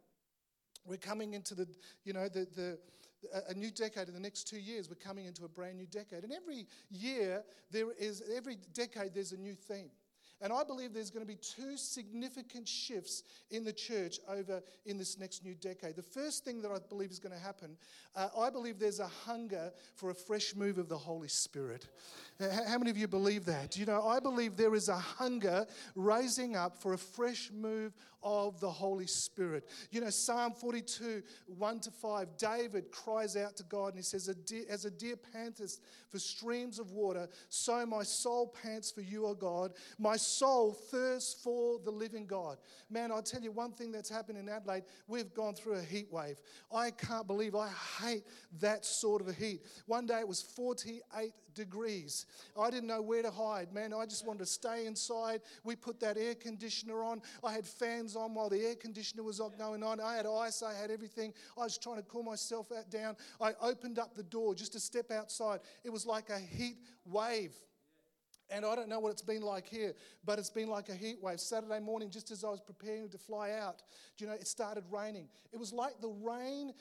We're 0.86 0.98
coming 0.98 1.34
into 1.34 1.54
the, 1.56 1.68
you 2.06 2.14
know, 2.14 2.30
the, 2.30 2.48
the, 2.56 2.80
a 3.50 3.54
new 3.54 3.72
decade 3.72 4.08
in 4.08 4.14
the 4.14 4.20
next 4.20 4.48
two 4.48 4.60
years 4.60 4.90
we're 4.90 4.96
coming 4.96 5.26
into 5.26 5.44
a 5.44 5.48
brand 5.50 5.78
new 5.78 5.88
decade 5.88 6.24
and 6.24 6.32
every 6.32 6.68
year 6.90 7.44
there 7.72 7.88
is 8.00 8.22
every 8.36 8.58
decade 8.74 9.14
there's 9.14 9.32
a 9.32 9.38
new 9.38 9.56
theme 9.56 9.90
and 10.42 10.54
I 10.54 10.64
believe 10.64 10.94
there's 10.94 11.10
going 11.10 11.26
to 11.26 11.28
be 11.28 11.40
two 11.42 11.78
significant 11.78 12.68
shifts 12.68 13.24
in 13.50 13.64
the 13.64 13.74
church 13.74 14.20
over 14.30 14.62
in 14.86 14.98
this 14.98 15.18
next 15.18 15.44
new 15.44 15.56
decade. 15.56 15.96
The 15.96 16.04
first 16.04 16.46
thing 16.46 16.62
that 16.62 16.72
I 16.72 16.78
believe 16.90 17.12
is 17.12 17.20
going 17.20 17.34
to 17.34 17.42
happen, 17.42 17.78
uh, 18.16 18.30
I 18.38 18.50
believe 18.50 18.80
there's 18.80 19.00
a 19.00 19.08
hunger 19.08 19.72
for 19.96 20.12
a 20.12 20.16
fresh 20.16 20.56
move 20.56 20.78
of 20.78 20.90
the 20.90 20.98
Holy 20.98 21.28
Spirit. 21.28 21.88
How 22.40 22.78
many 22.78 22.92
of 22.92 22.98
you 22.98 23.08
believe 23.08 23.46
that? 23.46 23.78
You 23.78 23.86
know, 23.86 24.06
I 24.06 24.20
believe 24.20 24.58
there 24.58 24.76
is 24.76 24.90
a 24.90 24.98
hunger 24.98 25.66
raising 25.96 26.56
up 26.56 26.78
for 26.78 26.94
a 26.94 26.98
fresh 26.98 27.50
move 27.52 27.94
of 28.22 28.60
the 28.60 28.70
Holy 28.70 29.08
Spirit. 29.08 29.68
You 29.92 30.02
know, 30.02 30.10
Psalm 30.10 30.54
42, 30.54 31.24
1 31.48 31.80
to 31.80 31.92
5, 31.92 32.38
David 32.38 32.92
cries 32.92 33.36
out 33.36 33.56
to 33.58 33.64
God 33.64 33.88
and 33.88 33.98
he 33.98 34.04
says, 34.04 34.30
As 34.70 34.86
a 34.86 34.92
deer 34.92 35.16
panteth 35.16 35.80
for 36.10 36.20
streams 36.20 36.78
of 36.78 36.92
water, 36.92 37.28
so 37.50 37.86
my 37.86 38.04
soul 38.04 38.54
pants 38.62 38.92
for 38.92 39.02
you, 39.02 39.26
O 39.26 39.34
God. 39.34 39.74
My 39.98 40.18
soul 40.28 40.74
thirsts 40.74 41.42
for 41.44 41.80
the 41.84 41.92
living 41.92 42.26
God. 42.26 42.58
Man, 42.90 43.12
i 43.12 43.22
tell 43.22 43.42
you 43.42 43.52
one 43.52 43.72
thing 43.72 43.92
that's 43.92 44.10
happened 44.10 44.38
in 44.38 44.50
Adelaide, 44.50 44.84
we've 45.08 45.34
gone 45.34 45.54
through 45.54 45.74
a 45.74 45.82
heat 45.82 46.08
wave. 46.12 46.40
I 46.74 46.92
can't 46.92 47.28
believe, 47.28 47.56
I 47.56 47.70
hate 48.02 48.24
that 48.60 48.86
sort 48.86 49.22
of 49.22 49.28
a 49.28 49.34
heat. 49.34 49.62
One 49.86 50.06
day 50.06 50.20
it 50.20 50.28
was 50.28 50.42
48 50.42 51.34
degrees. 51.58 52.26
I 52.58 52.70
didn't 52.70 52.88
know 52.88 53.02
where 53.02 53.24
to 53.24 53.32
hide, 53.32 53.74
man. 53.74 53.94
I 53.94 54.06
just 54.06 54.26
wanted 54.26 54.40
to 54.40 54.46
stay 54.46 54.86
inside. 54.86 55.42
We 55.64 55.76
put 55.76 56.00
that 56.02 56.18
air 56.18 56.36
conditioner 56.36 57.04
on. 57.04 57.22
I 57.44 57.52
had 57.52 57.66
fans 57.66 58.16
on 58.16 58.34
while 58.34 58.50
the 58.50 58.64
air 58.64 58.76
conditioner 58.76 59.24
was 59.24 59.42
going 59.58 59.84
on. 59.84 60.00
I 60.00 60.16
had 60.16 60.26
ice, 60.26 60.62
I 60.64 60.74
had 60.74 60.92
everything. 60.92 61.34
I 61.58 61.62
was 61.62 61.78
trying 61.78 61.98
to 61.98 62.04
cool 62.04 62.24
myself 62.24 62.72
down. 62.90 63.16
I 63.42 63.54
opened 63.62 64.00
up 64.00 64.16
the 64.16 64.24
door 64.24 64.56
just 64.56 64.74
to 64.74 64.80
step 64.80 65.12
outside. 65.12 65.60
It 65.84 65.90
was 65.90 66.06
like 66.06 66.30
a 66.30 66.40
heat 66.40 66.78
wave. 67.06 67.54
And 68.50 68.66
I 68.66 68.76
don't 68.76 68.88
know 68.88 69.00
what 69.00 69.12
it's 69.12 69.22
been 69.22 69.42
like 69.42 69.68
here, 69.68 69.94
but 70.24 70.40
it's 70.40 70.50
been 70.50 70.70
like 70.70 70.90
a 70.90 70.96
heat 70.96 71.18
wave. 71.22 71.40
Saturday 71.40 71.80
morning, 71.80 72.10
just 72.10 72.32
as 72.32 72.44
I 72.44 72.50
was 72.50 72.62
preparing 72.62 73.10
to 73.10 73.18
fly 73.18 73.52
out, 73.52 73.84
do 74.18 74.24
you 74.24 74.32
know, 74.32 74.36
it 74.36 74.48
started 74.48 74.86
raining. 74.90 75.28
It 75.52 75.58
was 75.58 75.74
like 75.74 76.00
the 76.02 76.14
rain 76.22 76.74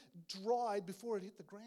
dried 0.45 0.87
before 0.87 1.17
it 1.17 1.25
hit 1.25 1.37
the 1.37 1.43
ground. 1.43 1.65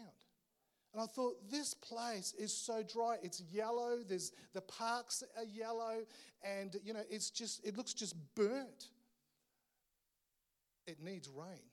And 0.92 1.02
I 1.02 1.06
thought, 1.06 1.50
this 1.50 1.74
place 1.74 2.34
is 2.38 2.52
so 2.52 2.82
dry. 2.82 3.16
It's 3.22 3.42
yellow. 3.52 3.98
There's 4.06 4.32
the 4.54 4.60
parks 4.62 5.22
are 5.36 5.44
yellow, 5.44 5.98
and 6.42 6.74
you 6.82 6.92
know, 6.92 7.02
it's 7.08 7.30
just 7.30 7.64
it 7.64 7.76
looks 7.76 7.94
just 7.94 8.16
burnt. 8.34 8.88
It 10.86 11.00
needs 11.00 11.28
rain. 11.28 11.69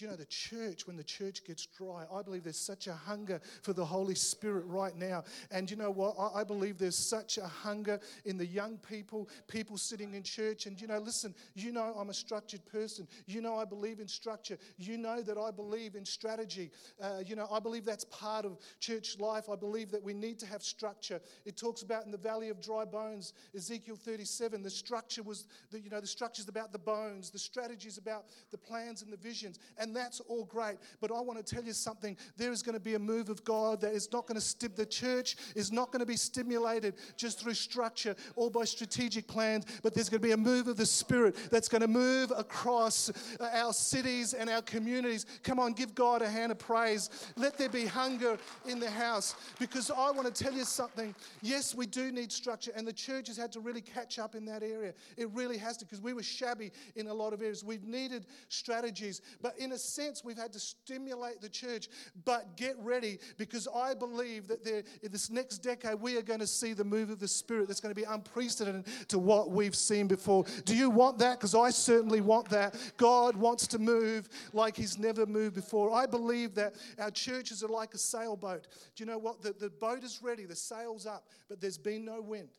Do 0.00 0.06
you 0.06 0.12
know 0.12 0.16
the 0.16 0.24
church, 0.24 0.86
when 0.86 0.96
the 0.96 1.04
church 1.04 1.44
gets 1.44 1.66
dry, 1.66 2.06
I 2.10 2.22
believe 2.22 2.42
there's 2.42 2.56
such 2.56 2.86
a 2.86 2.94
hunger 2.94 3.38
for 3.60 3.74
the 3.74 3.84
Holy 3.84 4.14
Spirit 4.14 4.64
right 4.64 4.96
now. 4.96 5.24
And 5.50 5.70
you 5.70 5.76
know 5.76 5.90
what? 5.90 6.16
I, 6.34 6.42
believe 6.42 6.78
there's 6.78 6.96
such 6.96 7.36
a 7.36 7.46
hunger 7.46 8.00
in 8.24 8.38
the 8.38 8.46
young 8.46 8.78
people, 8.78 9.28
people 9.46 9.76
sitting 9.76 10.14
in 10.14 10.22
church. 10.22 10.64
And 10.64 10.80
you 10.80 10.86
know, 10.86 10.96
listen, 10.96 11.34
you 11.54 11.70
know 11.70 11.94
I'm 11.98 12.08
a 12.08 12.14
structured 12.14 12.64
person. 12.64 13.06
You 13.26 13.42
know 13.42 13.58
I 13.58 13.66
believe 13.66 14.00
in 14.00 14.08
structure. 14.08 14.56
You 14.78 14.96
know 14.96 15.20
that 15.20 15.36
I 15.36 15.50
believe 15.50 15.94
in 15.96 16.06
strategy. 16.06 16.70
Uh, 16.98 17.18
you 17.26 17.36
know, 17.36 17.46
I 17.52 17.60
believe 17.60 17.84
that's 17.84 18.04
part 18.04 18.46
of 18.46 18.56
church 18.78 19.18
life. 19.18 19.50
I 19.50 19.56
believe 19.56 19.90
that 19.90 20.02
we 20.02 20.14
need 20.14 20.38
to 20.38 20.46
have 20.46 20.62
structure. 20.62 21.20
It 21.44 21.58
talks 21.58 21.82
about 21.82 22.06
in 22.06 22.10
the 22.10 22.16
valley 22.16 22.48
of 22.48 22.62
dry 22.62 22.86
bones, 22.86 23.34
Ezekiel 23.54 23.96
37, 23.96 24.62
the 24.62 24.70
structure 24.70 25.22
was, 25.22 25.46
the, 25.70 25.78
you 25.78 25.90
know, 25.90 26.00
the 26.00 26.06
structure's 26.06 26.48
about 26.48 26.72
the 26.72 26.78
bones, 26.78 27.28
the 27.28 27.38
strategy's 27.38 27.98
about 27.98 28.24
the 28.50 28.56
plans 28.56 29.02
and 29.02 29.12
the 29.12 29.18
visions. 29.18 29.58
And 29.76 29.89
and 29.90 29.96
that's 29.96 30.20
all 30.20 30.44
great. 30.44 30.76
But 31.00 31.10
I 31.10 31.20
want 31.20 31.44
to 31.44 31.54
tell 31.54 31.64
you 31.64 31.72
something. 31.72 32.16
There 32.36 32.52
is 32.52 32.62
going 32.62 32.74
to 32.74 32.80
be 32.80 32.94
a 32.94 32.98
move 32.98 33.28
of 33.28 33.42
God 33.42 33.80
that 33.80 33.92
is 33.92 34.12
not 34.12 34.28
going 34.28 34.36
to 34.36 34.40
stim 34.40 34.70
the 34.76 34.86
church 34.86 35.34
is 35.56 35.72
not 35.72 35.90
going 35.90 35.98
to 35.98 36.06
be 36.06 36.16
stimulated 36.16 36.94
just 37.16 37.40
through 37.40 37.54
structure 37.54 38.14
or 38.36 38.52
by 38.52 38.64
strategic 38.64 39.26
plans, 39.26 39.64
but 39.82 39.92
there's 39.92 40.08
going 40.08 40.20
to 40.20 40.26
be 40.28 40.30
a 40.30 40.36
move 40.36 40.68
of 40.68 40.76
the 40.76 40.86
Spirit 40.86 41.34
that's 41.50 41.68
going 41.68 41.80
to 41.80 41.88
move 41.88 42.32
across 42.36 43.10
uh, 43.40 43.50
our 43.52 43.72
cities 43.72 44.32
and 44.32 44.48
our 44.48 44.62
communities. 44.62 45.26
Come 45.42 45.58
on, 45.58 45.72
give 45.72 45.92
God 45.92 46.22
a 46.22 46.28
hand 46.28 46.52
of 46.52 46.58
praise. 46.60 47.10
Let 47.36 47.58
there 47.58 47.68
be 47.68 47.84
hunger 47.84 48.38
in 48.68 48.78
the 48.78 48.90
house 48.90 49.34
because 49.58 49.90
I 49.90 50.12
want 50.12 50.32
to 50.32 50.44
tell 50.44 50.52
you 50.52 50.64
something. 50.64 51.16
Yes, 51.42 51.74
we 51.74 51.86
do 51.86 52.12
need 52.12 52.30
structure, 52.30 52.70
and 52.76 52.86
the 52.86 52.92
church 52.92 53.26
has 53.26 53.36
had 53.36 53.50
to 53.52 53.60
really 53.60 53.80
catch 53.80 54.20
up 54.20 54.36
in 54.36 54.44
that 54.44 54.62
area. 54.62 54.94
It 55.16 55.30
really 55.30 55.58
has 55.58 55.76
to 55.78 55.84
because 55.84 56.00
we 56.00 56.12
were 56.12 56.22
shabby 56.22 56.70
in 56.94 57.08
a 57.08 57.14
lot 57.14 57.32
of 57.32 57.42
areas. 57.42 57.64
We've 57.64 57.82
needed 57.82 58.26
strategies, 58.50 59.20
but 59.42 59.58
in 59.58 59.69
in 59.70 59.76
a 59.76 59.78
sense, 59.78 60.24
we've 60.24 60.36
had 60.36 60.52
to 60.52 60.58
stimulate 60.58 61.40
the 61.40 61.48
church. 61.48 61.88
But 62.24 62.56
get 62.56 62.74
ready 62.80 63.18
because 63.36 63.68
I 63.74 63.94
believe 63.94 64.48
that 64.48 64.64
there, 64.64 64.82
in 65.02 65.12
this 65.12 65.30
next 65.30 65.58
decade, 65.58 65.94
we 65.94 66.16
are 66.16 66.22
going 66.22 66.40
to 66.40 66.46
see 66.46 66.72
the 66.72 66.84
move 66.84 67.10
of 67.10 67.20
the 67.20 67.28
Spirit 67.28 67.68
that's 67.68 67.80
going 67.80 67.94
to 67.94 68.00
be 68.00 68.06
unprecedented 68.06 68.86
to 69.08 69.18
what 69.18 69.50
we've 69.50 69.76
seen 69.76 70.08
before. 70.08 70.44
Do 70.64 70.76
you 70.76 70.90
want 70.90 71.18
that? 71.18 71.38
Because 71.38 71.54
I 71.54 71.70
certainly 71.70 72.20
want 72.20 72.48
that. 72.48 72.74
God 72.96 73.36
wants 73.36 73.66
to 73.68 73.78
move 73.78 74.28
like 74.52 74.76
He's 74.76 74.98
never 74.98 75.24
moved 75.24 75.54
before. 75.54 75.92
I 75.92 76.06
believe 76.06 76.54
that 76.56 76.74
our 76.98 77.10
churches 77.10 77.62
are 77.62 77.68
like 77.68 77.94
a 77.94 77.98
sailboat. 77.98 78.66
Do 78.96 79.04
you 79.04 79.06
know 79.06 79.18
what? 79.18 79.40
The, 79.40 79.52
the 79.52 79.70
boat 79.70 80.02
is 80.02 80.20
ready, 80.20 80.46
the 80.46 80.56
sail's 80.56 81.06
up, 81.06 81.28
but 81.48 81.60
there's 81.60 81.78
been 81.78 82.04
no 82.04 82.20
wind. 82.20 82.50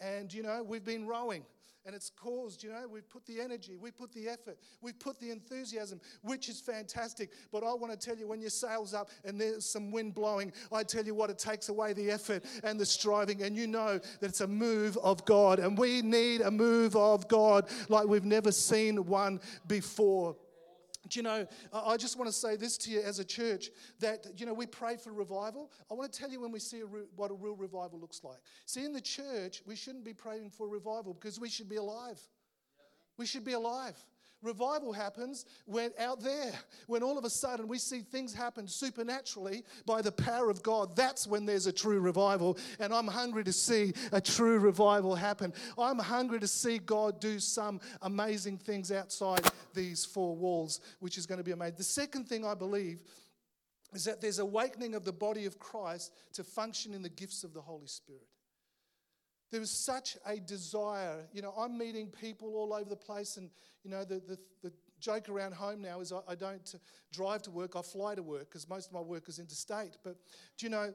And, 0.00 0.32
you 0.32 0.42
know, 0.42 0.62
we've 0.62 0.84
been 0.84 1.06
rowing 1.06 1.44
and 1.86 1.94
it's 1.94 2.10
caused, 2.10 2.62
you 2.62 2.70
know, 2.70 2.86
we've 2.90 3.08
put 3.08 3.26
the 3.26 3.40
energy, 3.40 3.76
we 3.76 3.90
put 3.90 4.12
the 4.12 4.28
effort, 4.28 4.58
we've 4.80 4.98
put 4.98 5.18
the 5.20 5.30
enthusiasm, 5.30 6.00
which 6.22 6.48
is 6.48 6.60
fantastic. 6.60 7.30
But 7.52 7.62
I 7.62 7.74
want 7.74 7.92
to 7.92 7.98
tell 7.98 8.16
you, 8.16 8.28
when 8.28 8.40
your 8.40 8.50
sail's 8.50 8.94
up 8.94 9.10
and 9.24 9.40
there's 9.40 9.64
some 9.64 9.90
wind 9.90 10.14
blowing, 10.14 10.52
I 10.72 10.82
tell 10.82 11.04
you 11.04 11.14
what, 11.14 11.30
it 11.30 11.38
takes 11.38 11.68
away 11.68 11.92
the 11.92 12.10
effort 12.10 12.44
and 12.62 12.78
the 12.78 12.86
striving, 12.86 13.42
and 13.42 13.56
you 13.56 13.66
know 13.66 13.98
that 14.20 14.28
it's 14.28 14.40
a 14.40 14.46
move 14.46 14.96
of 14.98 15.24
God. 15.24 15.58
And 15.58 15.76
we 15.76 16.02
need 16.02 16.40
a 16.40 16.50
move 16.50 16.96
of 16.96 17.28
God 17.28 17.68
like 17.88 18.06
we've 18.06 18.24
never 18.24 18.52
seen 18.52 19.04
one 19.06 19.40
before. 19.66 20.36
Do 21.08 21.18
you 21.18 21.22
know, 21.22 21.46
I 21.72 21.96
just 21.96 22.18
want 22.18 22.28
to 22.28 22.32
say 22.32 22.56
this 22.56 22.78
to 22.78 22.90
you 22.90 23.00
as 23.00 23.18
a 23.18 23.24
church 23.24 23.70
that, 24.00 24.26
you 24.36 24.46
know, 24.46 24.54
we 24.54 24.66
pray 24.66 24.96
for 24.96 25.12
revival. 25.12 25.70
I 25.90 25.94
want 25.94 26.10
to 26.10 26.18
tell 26.18 26.30
you 26.30 26.40
when 26.40 26.50
we 26.50 26.58
see 26.58 26.80
a 26.80 26.86
re- 26.86 27.02
what 27.14 27.30
a 27.30 27.34
real 27.34 27.56
revival 27.56 28.00
looks 28.00 28.24
like. 28.24 28.38
See, 28.64 28.84
in 28.84 28.92
the 28.92 29.00
church, 29.00 29.62
we 29.66 29.76
shouldn't 29.76 30.04
be 30.04 30.14
praying 30.14 30.50
for 30.50 30.68
revival 30.68 31.14
because 31.14 31.38
we 31.38 31.48
should 31.50 31.68
be 31.68 31.76
alive. 31.76 32.20
We 33.18 33.26
should 33.26 33.44
be 33.44 33.52
alive. 33.52 33.96
Revival 34.44 34.92
happens 34.92 35.46
when 35.64 35.90
out 35.98 36.20
there, 36.20 36.52
when 36.86 37.02
all 37.02 37.16
of 37.16 37.24
a 37.24 37.30
sudden 37.30 37.66
we 37.66 37.78
see 37.78 38.00
things 38.00 38.34
happen 38.34 38.68
supernaturally 38.68 39.64
by 39.86 40.02
the 40.02 40.12
power 40.12 40.50
of 40.50 40.62
God. 40.62 40.94
That's 40.94 41.26
when 41.26 41.46
there's 41.46 41.66
a 41.66 41.72
true 41.72 41.98
revival. 41.98 42.58
And 42.78 42.92
I'm 42.92 43.08
hungry 43.08 43.42
to 43.44 43.52
see 43.52 43.94
a 44.12 44.20
true 44.20 44.58
revival 44.58 45.14
happen. 45.14 45.54
I'm 45.78 45.98
hungry 45.98 46.40
to 46.40 46.46
see 46.46 46.78
God 46.78 47.20
do 47.20 47.40
some 47.40 47.80
amazing 48.02 48.58
things 48.58 48.92
outside 48.92 49.40
these 49.72 50.04
four 50.04 50.36
walls, 50.36 50.80
which 51.00 51.16
is 51.16 51.24
going 51.24 51.38
to 51.38 51.44
be 51.44 51.52
amazing. 51.52 51.76
The 51.78 51.84
second 51.84 52.28
thing 52.28 52.44
I 52.44 52.54
believe 52.54 53.02
is 53.94 54.04
that 54.04 54.20
there's 54.20 54.40
awakening 54.40 54.94
of 54.94 55.04
the 55.04 55.12
body 55.12 55.46
of 55.46 55.58
Christ 55.58 56.12
to 56.34 56.44
function 56.44 56.92
in 56.92 57.00
the 57.00 57.08
gifts 57.08 57.44
of 57.44 57.54
the 57.54 57.62
Holy 57.62 57.86
Spirit. 57.86 58.26
There 59.50 59.60
is 59.60 59.70
such 59.70 60.16
a 60.26 60.38
desire. 60.40 61.26
You 61.32 61.42
know, 61.42 61.52
I'm 61.56 61.78
meeting 61.78 62.08
people 62.08 62.54
all 62.56 62.74
over 62.74 62.88
the 62.88 62.96
place, 62.96 63.36
and, 63.36 63.50
you 63.82 63.90
know, 63.90 64.04
the, 64.04 64.20
the, 64.26 64.38
the 64.62 64.72
joke 65.00 65.28
around 65.28 65.54
home 65.54 65.82
now 65.82 66.00
is 66.00 66.12
I, 66.12 66.20
I 66.28 66.34
don't 66.34 66.74
drive 67.12 67.42
to 67.42 67.50
work, 67.50 67.76
I 67.76 67.82
fly 67.82 68.14
to 68.14 68.22
work 68.22 68.48
because 68.50 68.68
most 68.68 68.88
of 68.88 68.92
my 68.92 69.00
work 69.00 69.28
is 69.28 69.38
interstate. 69.38 69.96
But, 70.02 70.16
do 70.58 70.66
you 70.66 70.70
know, 70.70 70.92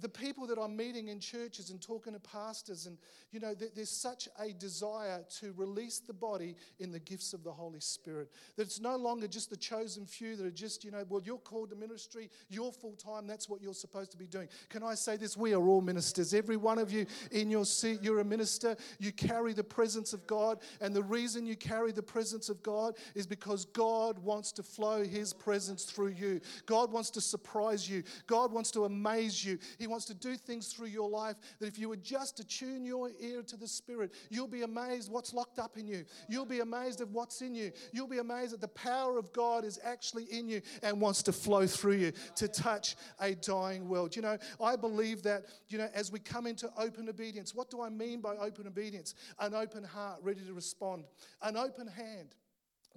the 0.00 0.08
people 0.08 0.46
that 0.46 0.58
I'm 0.58 0.76
meeting 0.76 1.08
in 1.08 1.20
churches 1.20 1.70
and 1.70 1.80
talking 1.80 2.12
to 2.12 2.20
pastors, 2.20 2.86
and 2.86 2.98
you 3.30 3.40
know, 3.40 3.54
there's 3.54 3.90
such 3.90 4.28
a 4.40 4.52
desire 4.52 5.24
to 5.40 5.52
release 5.56 5.98
the 5.98 6.12
body 6.12 6.56
in 6.78 6.90
the 6.90 6.98
gifts 6.98 7.32
of 7.32 7.44
the 7.44 7.52
Holy 7.52 7.80
Spirit. 7.80 8.30
That 8.56 8.62
it's 8.62 8.80
no 8.80 8.96
longer 8.96 9.26
just 9.26 9.50
the 9.50 9.56
chosen 9.56 10.06
few 10.06 10.36
that 10.36 10.46
are 10.46 10.50
just, 10.50 10.84
you 10.84 10.90
know, 10.90 11.04
well, 11.08 11.20
you're 11.22 11.38
called 11.38 11.70
to 11.70 11.76
ministry, 11.76 12.30
you're 12.48 12.72
full 12.72 12.94
time, 12.94 13.26
that's 13.26 13.48
what 13.48 13.60
you're 13.60 13.74
supposed 13.74 14.10
to 14.12 14.16
be 14.16 14.26
doing. 14.26 14.48
Can 14.68 14.82
I 14.82 14.94
say 14.94 15.16
this? 15.16 15.36
We 15.36 15.52
are 15.52 15.66
all 15.66 15.80
ministers. 15.80 16.32
Every 16.32 16.56
one 16.56 16.78
of 16.78 16.90
you 16.90 17.06
in 17.32 17.50
your 17.50 17.64
seat, 17.64 18.00
you're 18.02 18.20
a 18.20 18.24
minister. 18.24 18.76
You 18.98 19.12
carry 19.12 19.52
the 19.52 19.64
presence 19.64 20.12
of 20.12 20.26
God, 20.26 20.60
and 20.80 20.94
the 20.94 21.02
reason 21.02 21.46
you 21.46 21.56
carry 21.56 21.92
the 21.92 22.02
presence 22.02 22.48
of 22.48 22.62
God 22.62 22.94
is 23.14 23.26
because 23.26 23.64
God 23.66 24.18
wants 24.18 24.52
to 24.52 24.62
flow 24.62 25.04
His 25.04 25.32
presence 25.32 25.84
through 25.84 26.14
you. 26.18 26.40
God 26.66 26.92
wants 26.92 27.10
to 27.10 27.20
surprise 27.20 27.88
you, 27.88 28.02
God 28.26 28.52
wants 28.52 28.70
to 28.72 28.84
amaze 28.84 29.44
you. 29.44 29.58
He 29.78 29.86
wants 29.86 30.04
to 30.06 30.14
do 30.14 30.36
things 30.36 30.68
through 30.68 30.88
your 30.88 31.08
life 31.08 31.36
that 31.60 31.66
if 31.66 31.78
you 31.78 31.88
would 31.88 32.02
just 32.02 32.40
attune 32.40 32.84
your 32.84 33.10
ear 33.20 33.42
to 33.42 33.56
the 33.56 33.68
Spirit, 33.68 34.12
you'll 34.28 34.48
be 34.48 34.62
amazed 34.62 35.10
what's 35.10 35.32
locked 35.32 35.58
up 35.58 35.76
in 35.78 35.86
you. 35.86 36.04
You'll 36.28 36.44
be 36.44 36.60
amazed 36.60 37.00
at 37.00 37.08
what's 37.08 37.42
in 37.42 37.54
you. 37.54 37.70
You'll 37.92 38.08
be 38.08 38.18
amazed 38.18 38.52
that 38.52 38.60
the 38.60 38.68
power 38.68 39.18
of 39.18 39.32
God 39.32 39.64
is 39.64 39.78
actually 39.84 40.24
in 40.24 40.48
you 40.48 40.60
and 40.82 41.00
wants 41.00 41.22
to 41.24 41.32
flow 41.32 41.66
through 41.66 41.96
you 41.96 42.12
to 42.36 42.48
touch 42.48 42.96
a 43.20 43.34
dying 43.36 43.88
world. 43.88 44.16
You 44.16 44.22
know, 44.22 44.38
I 44.60 44.74
believe 44.76 45.22
that, 45.22 45.46
you 45.68 45.78
know, 45.78 45.88
as 45.94 46.10
we 46.10 46.18
come 46.18 46.46
into 46.46 46.70
open 46.76 47.08
obedience, 47.08 47.54
what 47.54 47.70
do 47.70 47.80
I 47.80 47.88
mean 47.88 48.20
by 48.20 48.36
open 48.36 48.66
obedience? 48.66 49.14
An 49.38 49.54
open 49.54 49.84
heart 49.84 50.18
ready 50.22 50.40
to 50.40 50.52
respond, 50.52 51.04
an 51.42 51.56
open 51.56 51.86
hand 51.86 52.34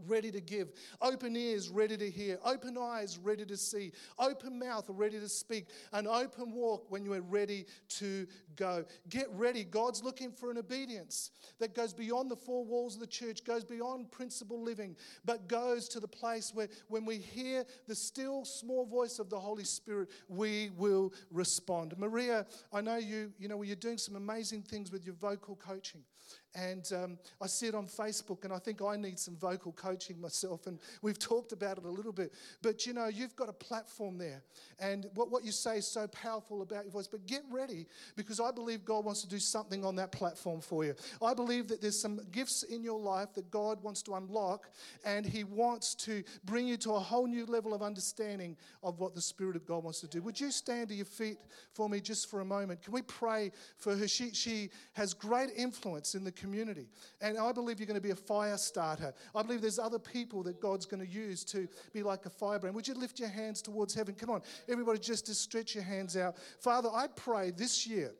ready 0.07 0.31
to 0.31 0.41
give, 0.41 0.69
open 1.01 1.35
ears, 1.35 1.69
ready 1.69 1.97
to 1.97 2.09
hear, 2.09 2.39
open 2.43 2.77
eyes, 2.77 3.17
ready 3.17 3.45
to 3.45 3.57
see, 3.57 3.91
open 4.19 4.57
mouth, 4.57 4.85
ready 4.89 5.19
to 5.19 5.29
speak, 5.29 5.67
an 5.93 6.07
open 6.07 6.51
walk 6.51 6.85
when 6.89 7.05
you 7.05 7.13
are 7.13 7.21
ready 7.21 7.65
to 7.89 8.27
go. 8.55 8.85
Get 9.09 9.27
ready. 9.33 9.63
God's 9.63 10.03
looking 10.03 10.31
for 10.31 10.51
an 10.51 10.57
obedience 10.57 11.31
that 11.59 11.75
goes 11.75 11.93
beyond 11.93 12.31
the 12.31 12.35
four 12.35 12.65
walls 12.65 12.95
of 12.95 13.01
the 13.01 13.07
church, 13.07 13.43
goes 13.43 13.63
beyond 13.63 14.11
principle 14.11 14.61
living, 14.61 14.95
but 15.25 15.47
goes 15.47 15.87
to 15.89 15.99
the 15.99 16.07
place 16.07 16.51
where 16.53 16.67
when 16.87 17.05
we 17.05 17.17
hear 17.17 17.65
the 17.87 17.95
still 17.95 18.45
small 18.45 18.85
voice 18.85 19.19
of 19.19 19.29
the 19.29 19.39
Holy 19.39 19.63
Spirit, 19.63 20.09
we 20.27 20.71
will 20.77 21.13
respond. 21.31 21.93
Maria, 21.97 22.45
I 22.73 22.81
know 22.81 22.97
you, 22.97 23.31
you 23.39 23.47
know, 23.47 23.61
you're 23.61 23.75
doing 23.75 23.97
some 23.97 24.15
amazing 24.15 24.63
things 24.63 24.91
with 24.91 25.05
your 25.05 25.15
vocal 25.15 25.55
coaching. 25.55 26.03
And 26.53 26.89
um, 26.93 27.17
I 27.41 27.47
see 27.47 27.67
it 27.67 27.75
on 27.75 27.87
Facebook, 27.87 28.43
and 28.43 28.51
I 28.51 28.59
think 28.59 28.81
I 28.81 28.97
need 28.97 29.17
some 29.17 29.37
vocal 29.37 29.71
coaching 29.71 30.19
myself. 30.19 30.67
And 30.67 30.79
we've 31.01 31.17
talked 31.17 31.53
about 31.53 31.77
it 31.77 31.85
a 31.85 31.89
little 31.89 32.11
bit. 32.11 32.33
But 32.61 32.85
you 32.85 32.93
know, 32.93 33.07
you've 33.07 33.35
got 33.37 33.47
a 33.47 33.53
platform 33.53 34.17
there. 34.17 34.43
And 34.77 35.07
what, 35.15 35.31
what 35.31 35.45
you 35.45 35.53
say 35.53 35.77
is 35.77 35.87
so 35.87 36.07
powerful 36.07 36.61
about 36.61 36.83
your 36.83 36.91
voice. 36.91 37.07
But 37.07 37.25
get 37.25 37.43
ready 37.49 37.85
because 38.17 38.41
I 38.41 38.51
believe 38.51 38.83
God 38.83 39.05
wants 39.05 39.21
to 39.21 39.29
do 39.29 39.39
something 39.39 39.85
on 39.85 39.95
that 39.95 40.11
platform 40.11 40.59
for 40.59 40.83
you. 40.83 40.93
I 41.21 41.33
believe 41.33 41.69
that 41.69 41.81
there's 41.81 41.99
some 41.99 42.19
gifts 42.31 42.63
in 42.63 42.83
your 42.83 42.99
life 42.99 43.33
that 43.35 43.49
God 43.49 43.81
wants 43.81 44.01
to 44.03 44.15
unlock, 44.15 44.69
and 45.05 45.25
He 45.25 45.45
wants 45.45 45.95
to 45.95 46.21
bring 46.43 46.67
you 46.67 46.75
to 46.77 46.91
a 46.93 46.99
whole 46.99 47.27
new 47.27 47.45
level 47.45 47.73
of 47.73 47.81
understanding 47.81 48.57
of 48.83 48.99
what 48.99 49.15
the 49.15 49.21
Spirit 49.21 49.55
of 49.55 49.65
God 49.65 49.85
wants 49.85 50.01
to 50.01 50.07
do. 50.07 50.21
Would 50.21 50.39
you 50.39 50.51
stand 50.51 50.89
to 50.89 50.95
your 50.95 51.05
feet 51.05 51.37
for 51.73 51.87
me 51.87 52.01
just 52.01 52.29
for 52.29 52.41
a 52.41 52.45
moment? 52.45 52.83
Can 52.83 52.91
we 52.91 53.03
pray 53.03 53.51
for 53.77 53.95
her? 53.95 54.07
She, 54.07 54.31
she 54.33 54.69
has 54.93 55.13
great 55.13 55.51
influence 55.55 56.13
in 56.13 56.25
the 56.25 56.40
community. 56.41 56.87
And 57.21 57.37
I 57.37 57.51
believe 57.51 57.79
you're 57.79 57.87
going 57.87 57.99
to 57.99 58.01
be 58.01 58.11
a 58.11 58.15
fire 58.15 58.57
starter. 58.57 59.13
I 59.35 59.43
believe 59.43 59.61
there's 59.61 59.79
other 59.79 59.99
people 59.99 60.43
that 60.43 60.59
God's 60.59 60.85
going 60.85 61.05
to 61.05 61.11
use 61.11 61.43
to 61.45 61.67
be 61.93 62.03
like 62.03 62.25
a 62.25 62.29
firebrand. 62.29 62.75
Would 62.75 62.87
you 62.87 62.95
lift 62.95 63.19
your 63.19 63.29
hands 63.29 63.61
towards 63.61 63.93
heaven? 63.93 64.15
Come 64.15 64.29
on, 64.29 64.41
everybody, 64.67 64.99
just 64.99 65.25
to 65.27 65.35
stretch 65.35 65.75
your 65.75 65.83
hands 65.83 66.17
out. 66.17 66.35
Father, 66.59 66.89
I 66.91 67.07
pray 67.07 67.51
this 67.51 67.85
year 67.85 68.11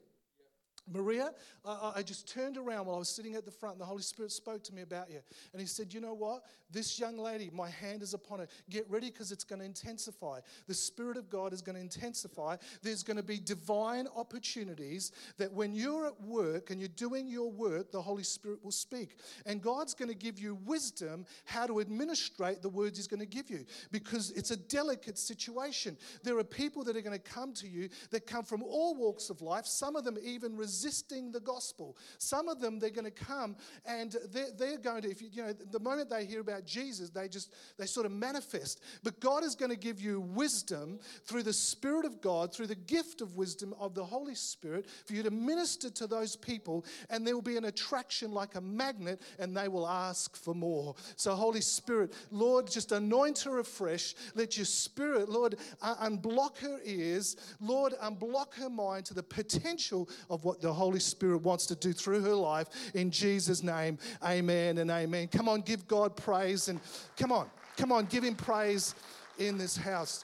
Maria, 0.88 1.32
uh, 1.64 1.94
I 1.96 2.02
just 2.02 2.28
turned 2.28 2.58
around 2.58 2.86
while 2.86 2.96
I 2.96 3.00
was 3.00 3.10
sitting 3.10 3.36
at 3.36 3.46
the 3.46 3.52
front, 3.52 3.74
and 3.74 3.82
the 3.82 3.86
Holy 3.86 4.02
Spirit 4.02 4.32
spoke 4.32 4.64
to 4.66 4.74
me 4.74 4.82
about 4.82 5.10
you. 5.10 5.20
And 5.54 5.62
He 5.62 5.68
said, 5.68 5.94
You 5.94 6.02
know 6.02 6.14
what? 6.14 6.44
This 6.72 7.00
young 7.00 7.18
lady, 7.18 7.50
my 7.54 7.70
hand 7.70 8.02
is 8.02 8.14
upon 8.14 8.40
her. 8.40 8.48
Get 8.70 8.90
ready 8.90 9.10
because 9.10 9.32
it's 9.32 9.44
going 9.44 9.60
to 9.60 9.66
intensify. 9.66 10.40
The 10.68 10.74
Spirit 10.74 11.18
of 11.18 11.30
God 11.30 11.54
is 11.54 11.62
going 11.62 11.76
to 11.76 11.82
intensify. 11.82 12.56
There's 12.82 13.04
going 13.04 13.18
to 13.18 13.24
be 13.24 13.40
divine 13.40 14.08
opportunities 14.16 15.12
that 15.38 15.52
when 15.52 15.74
you're 15.74 16.08
at 16.08 16.22
work 16.22 16.72
and 16.72 16.80
you're 16.80 16.90
doing 16.90 17.28
your 17.28 17.52
work, 17.52 17.92
the 17.92 18.02
Holy 18.02 18.24
Spirit 18.24 18.64
will 18.64 18.72
speak. 18.72 19.18
And 19.46 19.62
God's 19.62 19.94
going 19.94 20.10
to 20.10 20.16
give 20.16 20.40
you 20.40 20.58
wisdom 20.66 21.26
how 21.46 21.68
to 21.68 21.80
administrate 21.80 22.62
the 22.62 22.70
words 22.70 22.98
He's 22.98 23.08
going 23.08 23.20
to 23.20 23.26
give 23.26 23.50
you 23.50 23.66
because 23.92 24.32
it's 24.32 24.52
a 24.52 24.58
delicate 24.58 25.18
situation. 25.18 25.98
There 26.24 26.38
are 26.38 26.44
people 26.44 26.84
that 26.86 26.96
are 26.96 27.02
going 27.02 27.20
to 27.20 27.32
come 27.32 27.54
to 27.56 27.68
you 27.68 27.90
that 28.12 28.26
come 28.26 28.44
from 28.44 28.64
all 28.64 28.96
walks 28.96 29.30
of 29.30 29.42
life, 29.42 29.66
some 29.66 29.96
of 29.96 30.04
them 30.04 30.18
even 30.24 30.58
resist 30.58 30.71
resisting 30.72 31.32
the 31.34 31.40
gospel. 31.42 31.98
Some 32.18 32.48
of 32.48 32.62
them, 32.62 32.80
they're 32.80 32.90
going 32.90 33.04
to 33.04 33.12
come 33.12 33.58
and 33.86 34.16
they're, 34.32 34.52
they're 34.58 34.78
going 34.78 35.02
to, 35.02 35.12
if 35.12 35.22
you, 35.22 35.30
you 35.32 35.44
know, 35.44 35.54
the 35.54 35.80
moment 35.80 36.10
they 36.10 36.26
hear 36.26 36.40
about 36.40 36.66
Jesus, 36.66 37.10
they 37.10 37.28
just, 37.28 37.54
they 37.78 37.86
sort 37.86 38.06
of 38.06 38.14
manifest. 38.14 38.82
But 39.04 39.20
God 39.20 39.44
is 39.44 39.54
going 39.54 39.72
to 39.72 39.78
give 39.78 40.00
you 40.00 40.22
wisdom 40.22 41.00
through 41.26 41.44
the 41.44 41.52
Spirit 41.52 42.06
of 42.06 42.22
God, 42.22 42.54
through 42.54 42.68
the 42.68 42.76
gift 42.76 43.20
of 43.20 43.36
wisdom 43.36 43.76
of 43.80 43.94
the 43.94 44.04
Holy 44.04 44.36
Spirit, 44.36 44.88
for 45.06 45.14
you 45.14 45.24
to 45.24 45.32
minister 45.32 45.90
to 45.90 46.08
those 46.08 46.38
people, 46.38 46.86
and 47.10 47.28
there 47.28 47.36
will 47.36 47.42
be 47.42 47.58
an 47.58 47.66
attraction 47.66 48.32
like 48.32 48.56
a 48.56 48.62
magnet, 48.62 49.22
and 49.40 49.56
they 49.56 49.68
will 49.68 49.88
ask 49.88 50.38
for 50.38 50.56
more. 50.56 50.96
So, 51.18 51.36
Holy 51.36 51.62
Spirit, 51.62 52.14
Lord, 52.32 52.72
just 52.72 52.94
anoint 52.94 53.40
her 53.40 53.60
afresh. 53.60 54.16
Let 54.36 54.56
your 54.56 54.66
Spirit, 54.66 55.28
Lord, 55.28 55.58
uh, 55.82 55.96
unblock 56.08 56.58
her 56.60 56.80
ears. 56.86 57.36
Lord, 57.60 57.94
unblock 58.02 58.54
her 58.56 58.70
mind 58.70 59.06
to 59.08 59.14
the 59.14 59.24
potential 59.24 60.08
of 60.30 60.46
what 60.46 60.61
the 60.62 60.74
Holy 60.74 61.00
Spirit 61.00 61.42
wants 61.42 61.66
to 61.68 61.76
do 61.76 61.94
through 61.94 62.22
her 62.22 62.36
life. 62.36 62.68
In 62.94 63.12
Jesus' 63.12 63.64
name, 63.64 63.98
amen 64.24 64.78
and 64.78 64.90
amen. 64.92 65.28
Come 65.28 65.50
on, 65.50 65.62
give 65.62 65.88
God 65.88 66.16
praise 66.16 66.68
and 66.68 66.80
come 67.18 67.32
on, 67.32 67.50
come 67.78 67.92
on, 67.92 68.06
give 68.06 68.24
Him 68.24 68.36
praise 68.36 68.96
in 69.38 69.58
this 69.58 69.76
house. 69.76 70.24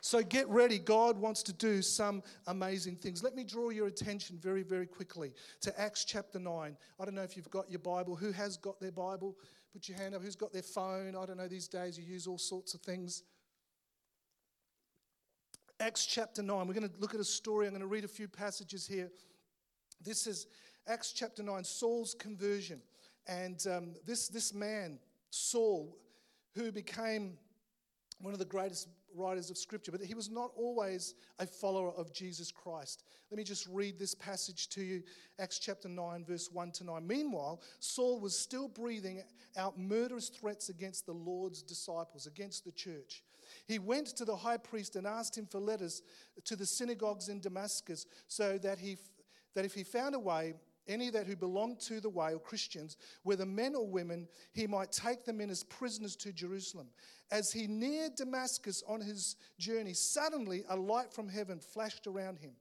So 0.00 0.22
get 0.22 0.48
ready. 0.48 0.78
God 0.78 1.18
wants 1.18 1.42
to 1.42 1.52
do 1.52 1.82
some 1.82 2.22
amazing 2.46 2.94
things. 2.94 3.24
Let 3.24 3.34
me 3.34 3.42
draw 3.42 3.70
your 3.70 3.88
attention 3.88 4.38
very, 4.40 4.62
very 4.62 4.86
quickly 4.86 5.32
to 5.62 5.80
Acts 5.80 6.04
chapter 6.04 6.38
9. 6.38 6.76
I 7.00 7.04
don't 7.04 7.14
know 7.14 7.22
if 7.24 7.36
you've 7.36 7.50
got 7.50 7.68
your 7.68 7.80
Bible. 7.80 8.14
Who 8.14 8.30
has 8.30 8.56
got 8.56 8.78
their 8.78 8.92
Bible? 8.92 9.36
Put 9.72 9.88
your 9.88 9.98
hand 9.98 10.14
up. 10.14 10.22
Who's 10.22 10.36
got 10.36 10.52
their 10.52 10.62
phone? 10.62 11.16
I 11.16 11.26
don't 11.26 11.38
know, 11.38 11.48
these 11.48 11.66
days 11.66 11.98
you 11.98 12.04
use 12.04 12.28
all 12.28 12.38
sorts 12.38 12.72
of 12.72 12.82
things. 12.82 13.24
Acts 15.78 16.06
chapter 16.06 16.42
9. 16.42 16.66
We're 16.66 16.72
going 16.72 16.88
to 16.88 17.00
look 17.00 17.14
at 17.14 17.20
a 17.20 17.24
story. 17.24 17.66
I'm 17.66 17.72
going 17.72 17.82
to 17.82 17.86
read 17.86 18.04
a 18.04 18.08
few 18.08 18.28
passages 18.28 18.86
here. 18.86 19.10
This 20.02 20.26
is 20.26 20.46
Acts 20.88 21.12
chapter 21.12 21.42
9, 21.42 21.64
Saul's 21.64 22.14
conversion. 22.14 22.80
And 23.26 23.62
um, 23.70 23.94
this, 24.06 24.28
this 24.28 24.54
man, 24.54 24.98
Saul, 25.28 25.98
who 26.54 26.72
became 26.72 27.36
one 28.22 28.32
of 28.32 28.38
the 28.38 28.46
greatest 28.46 28.88
writers 29.14 29.50
of 29.50 29.58
Scripture, 29.58 29.92
but 29.92 30.00
he 30.00 30.14
was 30.14 30.30
not 30.30 30.50
always 30.56 31.14
a 31.40 31.46
follower 31.46 31.92
of 31.92 32.10
Jesus 32.10 32.50
Christ. 32.50 33.04
Let 33.30 33.36
me 33.36 33.44
just 33.44 33.66
read 33.66 33.98
this 33.98 34.14
passage 34.14 34.70
to 34.70 34.82
you 34.82 35.02
Acts 35.38 35.58
chapter 35.58 35.90
9, 35.90 36.24
verse 36.24 36.48
1 36.50 36.72
to 36.72 36.84
9. 36.84 37.06
Meanwhile, 37.06 37.60
Saul 37.80 38.18
was 38.18 38.38
still 38.38 38.68
breathing 38.68 39.22
out 39.58 39.78
murderous 39.78 40.30
threats 40.30 40.70
against 40.70 41.04
the 41.04 41.12
Lord's 41.12 41.60
disciples, 41.60 42.26
against 42.26 42.64
the 42.64 42.72
church. 42.72 43.22
He 43.66 43.78
went 43.78 44.08
to 44.16 44.24
the 44.24 44.36
high 44.36 44.58
priest 44.58 44.96
and 44.96 45.06
asked 45.06 45.36
him 45.36 45.46
for 45.46 45.58
letters 45.58 46.02
to 46.44 46.56
the 46.56 46.66
synagogues 46.66 47.28
in 47.28 47.40
Damascus 47.40 48.06
so 48.28 48.58
that, 48.58 48.78
he, 48.78 48.96
that 49.54 49.64
if 49.64 49.74
he 49.74 49.82
found 49.82 50.14
a 50.14 50.20
way, 50.20 50.54
any 50.88 51.10
that 51.10 51.26
who 51.26 51.34
belonged 51.34 51.80
to 51.80 52.00
the 52.00 52.08
way 52.08 52.32
or 52.32 52.38
Christians, 52.38 52.96
whether 53.24 53.44
men 53.44 53.74
or 53.74 53.86
women, 53.86 54.28
he 54.52 54.66
might 54.66 54.92
take 54.92 55.24
them 55.24 55.40
in 55.40 55.50
as 55.50 55.64
prisoners 55.64 56.14
to 56.16 56.32
Jerusalem. 56.32 56.88
As 57.32 57.50
he 57.50 57.66
neared 57.66 58.14
Damascus 58.14 58.84
on 58.86 59.00
his 59.00 59.34
journey, 59.58 59.94
suddenly 59.94 60.64
a 60.68 60.76
light 60.76 61.12
from 61.12 61.28
heaven 61.28 61.58
flashed 61.58 62.06
around 62.06 62.38
him. 62.38 62.52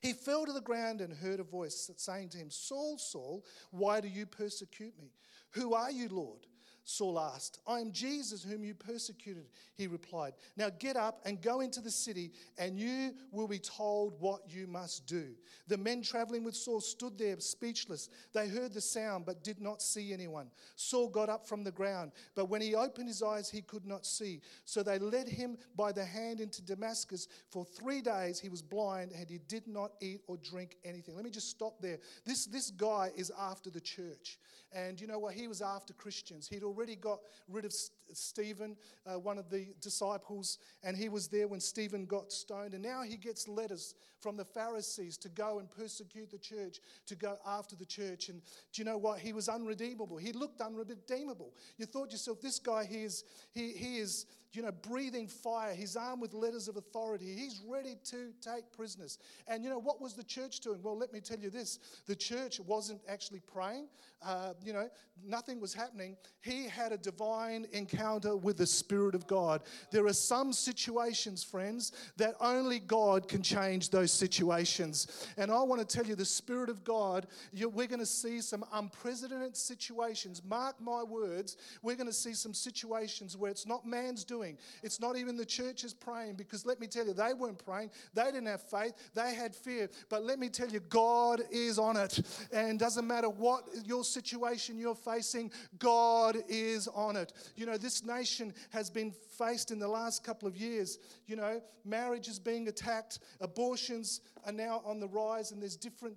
He 0.00 0.12
fell 0.12 0.46
to 0.46 0.52
the 0.52 0.60
ground 0.60 1.00
and 1.00 1.12
heard 1.12 1.40
a 1.40 1.44
voice 1.44 1.90
saying 1.96 2.30
to 2.30 2.38
him, 2.38 2.50
Saul, 2.50 2.96
Saul, 2.98 3.44
why 3.72 4.00
do 4.00 4.08
you 4.08 4.26
persecute 4.26 4.94
me? 4.98 5.10
Who 5.50 5.74
are 5.74 5.90
you, 5.90 6.08
Lord? 6.08 6.46
Saul 6.88 7.20
asked. 7.20 7.60
I 7.66 7.80
am 7.80 7.92
Jesus 7.92 8.42
whom 8.42 8.64
you 8.64 8.74
persecuted, 8.74 9.44
he 9.74 9.86
replied. 9.86 10.32
Now 10.56 10.70
get 10.70 10.96
up 10.96 11.20
and 11.26 11.42
go 11.42 11.60
into 11.60 11.82
the 11.82 11.90
city, 11.90 12.32
and 12.56 12.78
you 12.78 13.12
will 13.30 13.46
be 13.46 13.58
told 13.58 14.18
what 14.20 14.40
you 14.48 14.66
must 14.66 15.06
do. 15.06 15.34
The 15.66 15.76
men 15.76 16.00
traveling 16.00 16.44
with 16.44 16.56
Saul 16.56 16.80
stood 16.80 17.18
there 17.18 17.38
speechless. 17.40 18.08
They 18.32 18.48
heard 18.48 18.72
the 18.72 18.80
sound, 18.80 19.26
but 19.26 19.44
did 19.44 19.60
not 19.60 19.82
see 19.82 20.14
anyone. 20.14 20.50
Saul 20.76 21.10
got 21.10 21.28
up 21.28 21.46
from 21.46 21.62
the 21.62 21.70
ground, 21.70 22.12
but 22.34 22.48
when 22.48 22.62
he 22.62 22.74
opened 22.74 23.08
his 23.08 23.22
eyes, 23.22 23.50
he 23.50 23.60
could 23.60 23.84
not 23.84 24.06
see. 24.06 24.40
So 24.64 24.82
they 24.82 24.98
led 24.98 25.28
him 25.28 25.58
by 25.76 25.92
the 25.92 26.06
hand 26.06 26.40
into 26.40 26.62
Damascus. 26.62 27.28
For 27.50 27.66
three 27.66 28.00
days 28.00 28.40
he 28.40 28.48
was 28.48 28.62
blind, 28.62 29.12
and 29.12 29.28
he 29.28 29.40
did 29.46 29.68
not 29.68 29.92
eat 30.00 30.22
or 30.26 30.38
drink 30.38 30.78
anything. 30.86 31.16
Let 31.16 31.24
me 31.26 31.30
just 31.30 31.50
stop 31.50 31.82
there. 31.82 31.98
This, 32.24 32.46
this 32.46 32.70
guy 32.70 33.10
is 33.14 33.30
after 33.38 33.68
the 33.68 33.82
church. 33.82 34.38
And 34.72 35.00
you 35.00 35.06
know 35.06 35.18
what? 35.18 35.34
He 35.34 35.48
was 35.48 35.62
after 35.62 35.94
Christians. 35.94 36.46
He'd 36.46 36.62
already 36.62 36.77
got 36.96 37.20
rid 37.48 37.64
of 37.64 37.72
Stephen, 38.12 38.76
uh, 39.06 39.18
one 39.18 39.38
of 39.38 39.50
the 39.50 39.68
disciples, 39.80 40.58
and 40.82 40.96
he 40.96 41.08
was 41.08 41.28
there 41.28 41.48
when 41.48 41.60
Stephen 41.60 42.06
got 42.06 42.32
stoned. 42.32 42.74
And 42.74 42.82
now 42.82 43.02
he 43.02 43.16
gets 43.16 43.48
letters 43.48 43.94
from 44.20 44.36
the 44.36 44.44
Pharisees 44.44 45.16
to 45.18 45.28
go 45.28 45.58
and 45.58 45.70
persecute 45.70 46.30
the 46.30 46.38
church, 46.38 46.80
to 47.06 47.14
go 47.14 47.38
after 47.46 47.76
the 47.76 47.86
church. 47.86 48.28
And 48.28 48.40
do 48.72 48.80
you 48.80 48.84
know 48.84 48.98
what? 48.98 49.18
He 49.20 49.32
was 49.32 49.48
unredeemable. 49.48 50.16
He 50.16 50.32
looked 50.32 50.60
unredeemable. 50.60 51.54
You 51.76 51.86
thought 51.86 52.12
yourself, 52.12 52.40
this 52.40 52.58
guy, 52.58 52.84
he 52.84 53.04
is, 53.04 53.24
he, 53.52 53.72
he 53.72 53.98
is 53.98 54.26
you 54.52 54.62
know, 54.62 54.72
breathing 54.72 55.26
fire. 55.26 55.74
He's 55.74 55.96
armed 55.96 56.22
with 56.22 56.32
letters 56.32 56.68
of 56.68 56.76
authority. 56.76 57.34
He's 57.34 57.62
ready 57.68 57.96
to 58.06 58.32
take 58.40 58.72
prisoners. 58.72 59.18
And 59.46 59.62
you 59.62 59.70
know, 59.70 59.78
what 59.78 60.00
was 60.00 60.14
the 60.14 60.24
church 60.24 60.60
doing? 60.60 60.80
Well, 60.82 60.96
let 60.96 61.12
me 61.12 61.20
tell 61.20 61.38
you 61.38 61.50
this 61.50 61.78
the 62.06 62.16
church 62.16 62.58
wasn't 62.60 63.00
actually 63.08 63.40
praying, 63.40 63.88
uh, 64.24 64.54
you 64.64 64.72
know, 64.72 64.88
nothing 65.26 65.60
was 65.60 65.74
happening. 65.74 66.16
He 66.40 66.66
had 66.66 66.92
a 66.92 66.96
divine 66.96 67.66
encounter 67.72 68.36
with 68.36 68.56
the 68.56 68.66
Spirit 68.66 69.14
of 69.14 69.26
God. 69.26 69.62
There 69.90 70.06
are 70.06 70.12
some 70.12 70.52
situations, 70.52 71.44
friends, 71.44 71.92
that 72.16 72.34
only 72.40 72.78
God 72.78 73.28
can 73.28 73.42
change 73.42 73.90
those 73.90 74.12
situations. 74.12 75.26
And 75.36 75.50
I 75.50 75.62
want 75.62 75.86
to 75.86 75.96
tell 75.96 76.06
you, 76.06 76.14
the 76.14 76.24
Spirit 76.24 76.70
of 76.70 76.84
God, 76.84 77.26
we're 77.52 77.86
going 77.86 77.98
to 78.00 78.06
see 78.06 78.40
some 78.40 78.64
unprecedented 78.72 79.56
situations. 79.56 80.42
Mark 80.44 80.80
my 80.80 81.02
words, 81.02 81.56
we're 81.82 81.96
going 81.96 82.06
to 82.06 82.12
see 82.12 82.34
some 82.34 82.54
situations 82.54 83.36
where 83.36 83.50
it's 83.50 83.66
not 83.66 83.86
man's 83.86 84.24
doing 84.24 84.37
doing. 84.38 84.58
It's 84.82 85.00
not 85.00 85.16
even 85.16 85.36
the 85.36 85.44
churches 85.44 85.92
praying 85.94 86.34
because 86.34 86.64
let 86.64 86.80
me 86.80 86.86
tell 86.86 87.06
you, 87.06 87.12
they 87.12 87.34
weren't 87.34 87.62
praying. 87.64 87.90
They 88.14 88.24
didn't 88.24 88.46
have 88.46 88.62
faith. 88.62 88.92
They 89.14 89.34
had 89.34 89.54
fear. 89.54 89.88
But 90.08 90.24
let 90.24 90.38
me 90.38 90.48
tell 90.48 90.68
you, 90.68 90.80
God 90.80 91.42
is 91.50 91.78
on 91.78 91.96
it. 91.96 92.20
And 92.52 92.78
doesn't 92.78 93.06
matter 93.06 93.28
what 93.28 93.68
your 93.84 94.04
situation 94.04 94.78
you're 94.78 94.94
facing, 94.94 95.50
God 95.78 96.36
is 96.48 96.88
on 96.88 97.16
it. 97.16 97.32
You 97.56 97.66
know, 97.66 97.76
this 97.76 98.04
nation 98.04 98.54
has 98.70 98.90
been 98.90 99.12
faced 99.38 99.70
in 99.70 99.78
the 99.78 99.88
last 99.88 100.24
couple 100.24 100.48
of 100.48 100.56
years. 100.56 100.98
You 101.26 101.36
know, 101.36 101.60
marriage 101.84 102.28
is 102.28 102.38
being 102.38 102.68
attacked, 102.68 103.20
abortions 103.40 104.20
are 104.46 104.52
now 104.52 104.82
on 104.84 105.00
the 105.00 105.08
rise, 105.08 105.52
and 105.52 105.60
there's 105.60 105.76
different 105.76 106.16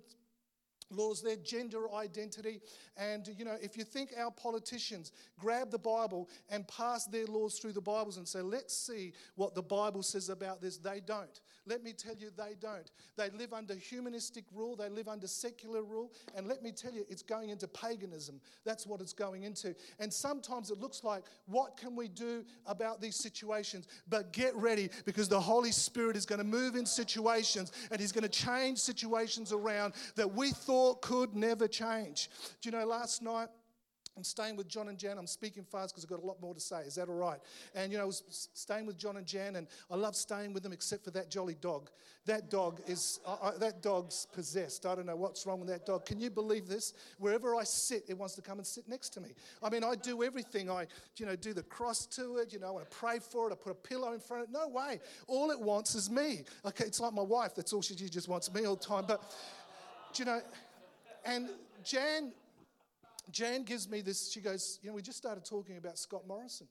laws, 0.92 1.22
their 1.22 1.36
gender 1.36 1.92
identity. 1.92 2.60
And, 2.96 3.28
you 3.38 3.44
know, 3.44 3.56
if 3.60 3.76
you 3.76 3.84
think 3.84 4.10
our 4.18 4.30
politicians 4.30 5.12
grab 5.38 5.70
the 5.70 5.78
Bible 5.78 6.28
and 6.50 6.66
pass 6.68 7.06
their 7.06 7.26
laws 7.26 7.58
through 7.58 7.72
the 7.72 7.80
Bibles 7.80 8.16
and 8.16 8.26
say, 8.26 8.42
let's 8.42 8.76
see 8.76 9.12
what 9.36 9.54
the 9.54 9.62
Bible 9.62 10.02
says 10.02 10.28
about 10.28 10.60
this, 10.60 10.76
they 10.76 11.00
don't. 11.00 11.40
Let 11.64 11.84
me 11.84 11.92
tell 11.92 12.14
you, 12.16 12.30
they 12.36 12.54
don't. 12.60 12.90
They 13.16 13.30
live 13.30 13.52
under 13.52 13.74
humanistic 13.74 14.44
rule, 14.52 14.74
they 14.74 14.88
live 14.88 15.06
under 15.06 15.28
secular 15.28 15.82
rule. 15.82 16.10
And 16.34 16.48
let 16.48 16.62
me 16.62 16.72
tell 16.72 16.92
you, 16.92 17.06
it's 17.08 17.22
going 17.22 17.50
into 17.50 17.68
paganism. 17.68 18.40
That's 18.64 18.86
what 18.86 19.00
it's 19.00 19.12
going 19.12 19.44
into. 19.44 19.74
And 20.00 20.12
sometimes 20.12 20.70
it 20.70 20.80
looks 20.80 21.04
like, 21.04 21.22
what 21.46 21.76
can 21.76 21.94
we 21.94 22.08
do 22.08 22.44
about 22.66 23.00
these 23.00 23.16
situations? 23.16 23.86
But 24.08 24.32
get 24.32 24.56
ready 24.56 24.90
because 25.04 25.28
the 25.28 25.40
Holy 25.40 25.70
Spirit 25.70 26.16
is 26.16 26.26
going 26.26 26.40
to 26.40 26.44
move 26.44 26.74
in 26.74 26.84
situations 26.84 27.70
and 27.90 28.00
He's 28.00 28.12
going 28.12 28.22
to 28.22 28.28
change 28.28 28.78
situations 28.78 29.52
around 29.52 29.94
that 30.16 30.34
we 30.34 30.50
thought 30.50 30.81
thought 30.82 31.00
could 31.00 31.34
never 31.36 31.68
change. 31.68 32.28
Do 32.60 32.68
you 32.68 32.76
know, 32.76 32.84
last 32.84 33.22
night, 33.22 33.48
I'm 34.16 34.24
staying 34.24 34.56
with 34.56 34.68
John 34.68 34.88
and 34.88 34.98
Jan. 34.98 35.16
I'm 35.16 35.28
speaking 35.28 35.64
fast 35.64 35.94
because 35.94 36.04
I've 36.04 36.10
got 36.10 36.22
a 36.22 36.26
lot 36.26 36.42
more 36.42 36.52
to 36.52 36.60
say. 36.60 36.80
Is 36.80 36.96
that 36.96 37.08
all 37.08 37.14
right? 37.14 37.38
And 37.74 37.90
you 37.90 37.98
know, 37.98 38.04
I 38.04 38.06
was 38.06 38.48
staying 38.52 38.84
with 38.84 38.98
John 38.98 39.16
and 39.16 39.24
Jan, 39.24 39.56
and 39.56 39.68
I 39.90 39.94
love 39.94 40.16
staying 40.16 40.52
with 40.52 40.64
them, 40.64 40.72
except 40.72 41.04
for 41.04 41.12
that 41.12 41.30
jolly 41.30 41.54
dog. 41.54 41.88
That 42.26 42.50
dog 42.50 42.82
is 42.86 43.20
uh, 43.24 43.52
that 43.58 43.80
dog's 43.80 44.26
possessed. 44.34 44.84
I 44.84 44.94
don't 44.96 45.06
know 45.06 45.16
what's 45.16 45.46
wrong 45.46 45.60
with 45.60 45.68
that 45.70 45.86
dog. 45.86 46.04
Can 46.04 46.20
you 46.20 46.28
believe 46.28 46.68
this? 46.68 46.92
Wherever 47.18 47.56
I 47.56 47.62
sit, 47.62 48.04
it 48.08 48.18
wants 48.18 48.34
to 48.34 48.42
come 48.42 48.58
and 48.58 48.66
sit 48.66 48.86
next 48.86 49.10
to 49.10 49.20
me. 49.20 49.30
I 49.62 49.70
mean, 49.70 49.82
I 49.82 49.94
do 49.94 50.22
everything. 50.22 50.68
I, 50.68 50.88
you 51.16 51.24
know, 51.24 51.36
do 51.36 51.54
the 51.54 51.62
cross 51.62 52.04
to 52.06 52.36
it. 52.36 52.52
You 52.52 52.58
know, 52.58 52.66
I 52.66 52.70
want 52.72 52.90
to 52.90 52.96
pray 52.96 53.18
for 53.18 53.48
it. 53.48 53.52
I 53.52 53.56
put 53.56 53.72
a 53.72 53.76
pillow 53.76 54.12
in 54.12 54.20
front 54.20 54.42
of 54.42 54.50
it. 54.50 54.52
No 54.52 54.68
way. 54.68 55.00
All 55.26 55.50
it 55.50 55.60
wants 55.60 55.94
is 55.94 56.10
me. 56.10 56.44
Okay, 56.66 56.84
it's 56.84 57.00
like 57.00 57.14
my 57.14 57.22
wife. 57.22 57.54
That's 57.54 57.72
all 57.72 57.80
she, 57.80 57.96
she 57.96 58.10
just 58.10 58.28
wants 58.28 58.52
me 58.52 58.66
all 58.66 58.76
the 58.76 58.84
time. 58.84 59.04
But 59.06 59.22
do 60.12 60.22
you 60.22 60.26
know? 60.26 60.42
And 61.24 61.48
Jan, 61.84 62.32
Jan 63.30 63.64
gives 63.64 63.88
me 63.88 64.00
this. 64.00 64.32
She 64.32 64.40
goes, 64.40 64.78
You 64.82 64.90
know, 64.90 64.96
we 64.96 65.02
just 65.02 65.18
started 65.18 65.44
talking 65.44 65.76
about 65.76 65.98
Scott 65.98 66.26
Morrison. 66.26 66.68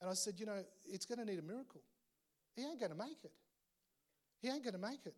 And 0.00 0.10
I 0.10 0.14
said, 0.14 0.34
You 0.38 0.46
know, 0.46 0.64
it's 0.84 1.06
going 1.06 1.18
to 1.18 1.24
need 1.24 1.38
a 1.38 1.42
miracle. 1.42 1.82
He 2.54 2.62
ain't 2.62 2.78
going 2.78 2.92
to 2.92 2.98
make 2.98 3.24
it. 3.24 3.32
He 4.40 4.48
ain't 4.48 4.62
going 4.62 4.74
to 4.74 4.80
make 4.80 5.06
it. 5.06 5.16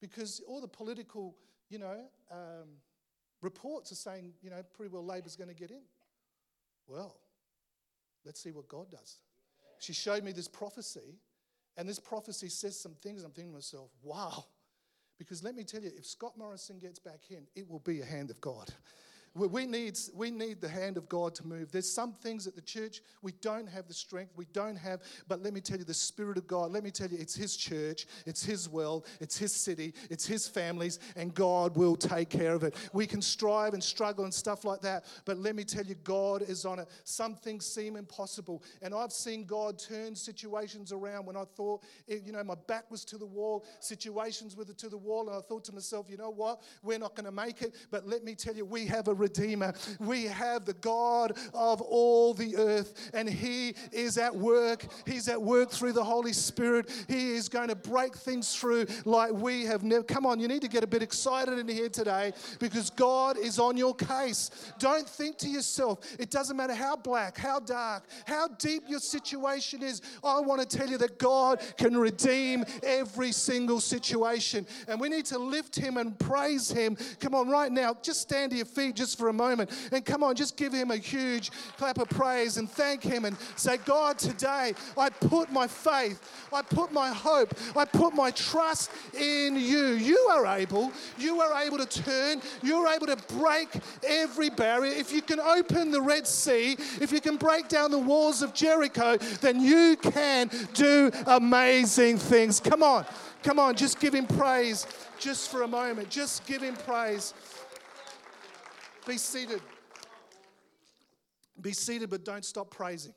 Because 0.00 0.42
all 0.48 0.60
the 0.60 0.68
political, 0.68 1.36
you 1.70 1.78
know, 1.78 2.00
um, 2.30 2.68
reports 3.40 3.92
are 3.92 3.96
saying, 3.96 4.32
you 4.42 4.50
know, 4.50 4.62
pretty 4.74 4.92
well 4.92 5.04
Labor's 5.04 5.36
going 5.36 5.48
to 5.48 5.54
get 5.54 5.70
in. 5.70 5.82
Well, 6.86 7.16
let's 8.24 8.42
see 8.42 8.50
what 8.50 8.68
God 8.68 8.90
does. 8.90 9.18
She 9.78 9.92
showed 9.92 10.22
me 10.24 10.32
this 10.32 10.48
prophecy, 10.48 11.18
and 11.76 11.88
this 11.88 11.98
prophecy 11.98 12.48
says 12.48 12.78
some 12.78 12.94
things. 13.02 13.24
I'm 13.24 13.30
thinking 13.30 13.52
to 13.52 13.56
myself, 13.56 13.90
wow, 14.02 14.44
because 15.22 15.42
let 15.42 15.54
me 15.54 15.64
tell 15.64 15.80
you, 15.80 15.90
if 15.96 16.04
Scott 16.04 16.32
Morrison 16.36 16.78
gets 16.78 16.98
back 16.98 17.20
in, 17.30 17.46
it 17.54 17.68
will 17.68 17.78
be 17.80 18.00
a 18.00 18.04
hand 18.04 18.30
of 18.30 18.40
God. 18.40 18.70
We 19.34 19.64
need, 19.64 19.98
we 20.14 20.30
need 20.30 20.60
the 20.60 20.68
hand 20.68 20.98
of 20.98 21.08
God 21.08 21.34
to 21.36 21.46
move. 21.46 21.72
There's 21.72 21.90
some 21.90 22.12
things 22.12 22.46
at 22.46 22.54
the 22.54 22.60
church 22.60 23.00
we 23.22 23.32
don't 23.40 23.66
have 23.66 23.88
the 23.88 23.94
strength, 23.94 24.32
we 24.36 24.44
don't 24.52 24.76
have, 24.76 25.00
but 25.26 25.42
let 25.42 25.54
me 25.54 25.60
tell 25.62 25.78
you, 25.78 25.84
the 25.84 25.94
Spirit 25.94 26.36
of 26.36 26.46
God, 26.46 26.70
let 26.70 26.84
me 26.84 26.90
tell 26.90 27.08
you, 27.08 27.16
it's 27.18 27.34
His 27.34 27.56
church, 27.56 28.06
it's 28.26 28.44
His 28.44 28.68
world, 28.68 29.06
it's 29.20 29.38
His 29.38 29.52
city, 29.52 29.94
it's 30.10 30.26
His 30.26 30.46
families, 30.46 30.98
and 31.16 31.34
God 31.34 31.76
will 31.78 31.96
take 31.96 32.28
care 32.28 32.54
of 32.54 32.62
it. 32.62 32.76
We 32.92 33.06
can 33.06 33.22
strive 33.22 33.72
and 33.72 33.82
struggle 33.82 34.24
and 34.24 34.34
stuff 34.34 34.66
like 34.66 34.82
that, 34.82 35.06
but 35.24 35.38
let 35.38 35.56
me 35.56 35.64
tell 35.64 35.84
you, 35.84 35.94
God 36.04 36.42
is 36.42 36.66
on 36.66 36.78
it. 36.78 36.88
Some 37.04 37.36
things 37.36 37.64
seem 37.64 37.96
impossible, 37.96 38.62
and 38.82 38.94
I've 38.94 39.12
seen 39.12 39.46
God 39.46 39.78
turn 39.78 40.14
situations 40.14 40.92
around 40.92 41.24
when 41.24 41.38
I 41.38 41.44
thought, 41.44 41.84
eh, 42.10 42.18
you 42.22 42.32
know, 42.32 42.44
my 42.44 42.56
back 42.66 42.90
was 42.90 43.02
to 43.06 43.16
the 43.16 43.26
wall, 43.26 43.64
situations 43.80 44.56
were 44.56 44.64
to 44.64 44.88
the 44.90 44.98
wall, 44.98 45.28
and 45.28 45.38
I 45.38 45.40
thought 45.40 45.64
to 45.64 45.72
myself, 45.72 46.10
you 46.10 46.18
know 46.18 46.30
what, 46.30 46.60
we're 46.82 46.98
not 46.98 47.14
going 47.14 47.24
to 47.24 47.32
make 47.32 47.62
it, 47.62 47.74
but 47.90 48.06
let 48.06 48.24
me 48.24 48.34
tell 48.34 48.54
you, 48.54 48.66
we 48.66 48.84
have 48.86 49.08
a 49.08 49.21
Redeemer. 49.22 49.72
We 50.00 50.24
have 50.24 50.64
the 50.64 50.74
God 50.74 51.38
of 51.54 51.80
all 51.80 52.34
the 52.34 52.56
earth, 52.56 53.10
and 53.14 53.28
He 53.28 53.74
is 53.92 54.18
at 54.18 54.34
work. 54.34 54.84
He's 55.06 55.28
at 55.28 55.40
work 55.40 55.70
through 55.70 55.92
the 55.92 56.04
Holy 56.04 56.32
Spirit. 56.32 56.90
He 57.08 57.30
is 57.30 57.48
going 57.48 57.68
to 57.68 57.76
break 57.76 58.14
things 58.14 58.54
through 58.54 58.86
like 59.04 59.32
we 59.32 59.64
have 59.64 59.84
never. 59.84 60.02
Come 60.02 60.26
on, 60.26 60.40
you 60.40 60.48
need 60.48 60.62
to 60.62 60.68
get 60.68 60.84
a 60.84 60.86
bit 60.86 61.02
excited 61.02 61.58
in 61.58 61.68
here 61.68 61.88
today 61.88 62.32
because 62.58 62.90
God 62.90 63.38
is 63.38 63.58
on 63.58 63.76
your 63.76 63.94
case. 63.94 64.50
Don't 64.78 65.08
think 65.08 65.38
to 65.38 65.48
yourself, 65.48 66.00
it 66.18 66.30
doesn't 66.30 66.56
matter 66.56 66.74
how 66.74 66.96
black, 66.96 67.38
how 67.38 67.60
dark, 67.60 68.04
how 68.26 68.48
deep 68.48 68.84
your 68.88 69.00
situation 69.00 69.82
is. 69.82 70.02
I 70.24 70.40
want 70.40 70.68
to 70.68 70.76
tell 70.76 70.88
you 70.88 70.98
that 70.98 71.18
God 71.18 71.60
can 71.76 71.96
redeem 71.96 72.64
every 72.82 73.32
single 73.32 73.80
situation. 73.80 74.66
And 74.88 75.00
we 75.00 75.08
need 75.08 75.26
to 75.26 75.38
lift 75.38 75.76
Him 75.76 75.96
and 75.96 76.18
praise 76.18 76.70
Him. 76.70 76.96
Come 77.20 77.34
on, 77.34 77.48
right 77.48 77.70
now, 77.70 77.96
just 78.02 78.20
stand 78.20 78.50
to 78.50 78.56
your 78.56 78.66
feet 78.66 78.96
just 78.96 79.11
for 79.14 79.28
a 79.28 79.32
moment. 79.32 79.70
And 79.92 80.04
come 80.04 80.22
on, 80.22 80.34
just 80.34 80.56
give 80.56 80.72
Him 80.72 80.90
a 80.90 80.96
huge 80.96 81.50
clap 81.76 81.98
of 81.98 82.08
praise 82.08 82.56
and 82.56 82.70
thank 82.70 83.02
Him 83.02 83.24
and 83.24 83.36
say, 83.56 83.78
God, 83.84 84.18
today 84.18 84.74
I 84.96 85.10
put 85.10 85.52
my 85.52 85.66
faith, 85.66 86.20
I 86.52 86.62
put 86.62 86.92
my 86.92 87.10
hope, 87.10 87.54
I 87.76 87.84
put 87.84 88.14
my 88.14 88.30
trust 88.30 88.90
in 89.18 89.56
you. 89.56 89.94
You 89.94 90.18
are 90.30 90.46
able, 90.46 90.92
you 91.18 91.40
are 91.40 91.62
able 91.62 91.78
to 91.78 91.86
turn, 91.86 92.40
you're 92.62 92.88
able 92.88 93.06
to 93.06 93.16
break 93.34 93.68
every 94.02 94.50
barrier. 94.50 94.92
If 94.92 95.12
you 95.12 95.22
can 95.22 95.40
open 95.40 95.90
the 95.90 96.00
Red 96.00 96.26
Sea, 96.26 96.76
if 97.00 97.12
you 97.12 97.20
can 97.20 97.36
break 97.36 97.68
down 97.68 97.90
the 97.90 97.98
walls 97.98 98.42
of 98.42 98.54
Jericho, 98.54 99.16
then 99.40 99.60
you 99.60 99.96
can 99.96 100.50
do 100.74 101.10
amazing 101.26 102.18
things. 102.18 102.60
Come 102.60 102.82
on, 102.82 103.04
come 103.42 103.58
on, 103.58 103.74
just 103.74 104.00
give 104.00 104.14
him 104.14 104.26
praise 104.26 104.86
just 105.18 105.50
for 105.50 105.62
a 105.62 105.68
moment. 105.68 106.10
Just 106.10 106.44
give 106.46 106.62
him 106.62 106.74
praise. 106.74 107.32
Be 109.06 109.18
seated. 109.18 109.60
Be 111.60 111.72
seated, 111.72 112.10
but 112.10 112.24
don't 112.24 112.44
stop 112.44 112.70
praising. 112.70 113.14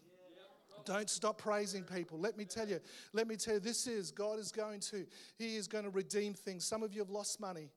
Don't 0.86 1.10
stop 1.10 1.40
praising 1.40 1.84
people. 1.84 2.20
Let 2.20 2.38
me 2.38 2.46
tell 2.46 2.68
you, 2.68 2.80
let 3.12 3.28
me 3.28 3.36
tell 3.36 3.56
you, 3.56 3.60
this 3.60 3.88
is, 3.88 4.12
God 4.12 4.38
is 4.38 4.52
going 4.52 4.80
to, 4.82 5.06
He 5.38 5.56
is 5.56 5.68
going 5.68 5.84
to 5.84 5.90
redeem 5.90 6.34
things. 6.34 6.64
Some 6.66 6.84
of 6.84 6.94
you 6.94 7.00
have 7.00 7.10
lost 7.10 7.40
money. 7.40 7.70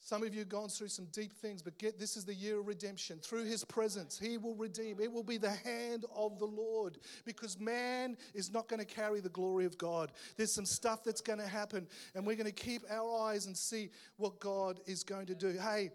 Some 0.00 0.22
of 0.22 0.32
you 0.32 0.40
have 0.40 0.48
gone 0.48 0.68
through 0.68 0.88
some 0.88 1.06
deep 1.06 1.32
things, 1.32 1.62
but 1.62 1.78
get 1.78 1.98
this 1.98 2.16
is 2.16 2.24
the 2.24 2.34
year 2.34 2.60
of 2.60 2.68
redemption. 2.68 3.18
Through 3.18 3.44
his 3.44 3.64
presence, 3.64 4.16
he 4.16 4.38
will 4.38 4.54
redeem. 4.54 5.00
It 5.00 5.10
will 5.10 5.24
be 5.24 5.38
the 5.38 5.50
hand 5.50 6.04
of 6.14 6.38
the 6.38 6.44
Lord 6.44 6.98
because 7.24 7.58
man 7.58 8.16
is 8.32 8.52
not 8.52 8.68
going 8.68 8.78
to 8.78 8.86
carry 8.86 9.18
the 9.18 9.30
glory 9.30 9.64
of 9.64 9.76
God. 9.78 10.12
There's 10.36 10.52
some 10.52 10.66
stuff 10.66 11.02
that's 11.02 11.20
going 11.20 11.40
to 11.40 11.46
happen, 11.46 11.88
and 12.14 12.24
we're 12.24 12.36
going 12.36 12.46
to 12.46 12.52
keep 12.52 12.82
our 12.88 13.28
eyes 13.28 13.46
and 13.46 13.56
see 13.56 13.90
what 14.16 14.38
God 14.38 14.78
is 14.86 15.02
going 15.02 15.26
to 15.26 15.34
do. 15.34 15.58
Hey, 15.58 15.90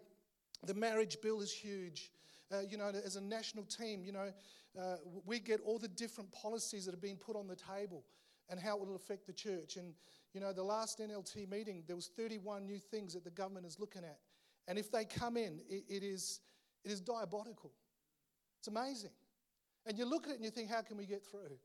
the 0.65 0.73
marriage 0.73 1.17
bill 1.21 1.41
is 1.41 1.51
huge. 1.51 2.11
Uh, 2.51 2.61
you 2.69 2.77
know, 2.77 2.91
as 3.05 3.15
a 3.15 3.21
national 3.21 3.63
team, 3.63 4.03
you 4.03 4.11
know, 4.11 4.31
uh, 4.79 4.95
we 5.25 5.39
get 5.39 5.59
all 5.65 5.79
the 5.79 5.87
different 5.87 6.31
policies 6.31 6.85
that 6.85 6.93
are 6.93 6.97
being 6.97 7.17
put 7.17 7.35
on 7.35 7.47
the 7.47 7.55
table 7.55 8.03
and 8.49 8.59
how 8.59 8.75
it 8.75 8.85
will 8.85 8.95
affect 8.95 9.25
the 9.25 9.33
church. 9.33 9.77
And 9.77 9.93
you 10.33 10.41
know, 10.41 10.53
the 10.53 10.63
last 10.63 10.99
NLT 10.99 11.49
meeting, 11.49 11.83
there 11.87 11.95
was 11.95 12.07
31 12.15 12.65
new 12.65 12.79
things 12.79 13.13
that 13.13 13.23
the 13.23 13.31
government 13.31 13.65
is 13.65 13.79
looking 13.79 14.03
at. 14.03 14.19
And 14.67 14.77
if 14.77 14.91
they 14.91 15.05
come 15.05 15.37
in, 15.37 15.59
it, 15.69 15.83
it, 15.89 16.03
is, 16.03 16.41
it 16.85 16.91
is 16.91 17.01
diabolical. 17.01 17.71
It's 18.59 18.67
amazing. 18.67 19.11
And 19.85 19.97
you 19.97 20.05
look 20.05 20.25
at 20.25 20.31
it 20.31 20.35
and 20.35 20.45
you 20.45 20.51
think, 20.51 20.69
how 20.69 20.81
can 20.81 20.97
we 20.97 21.05
get 21.05 21.25
through? 21.25 21.57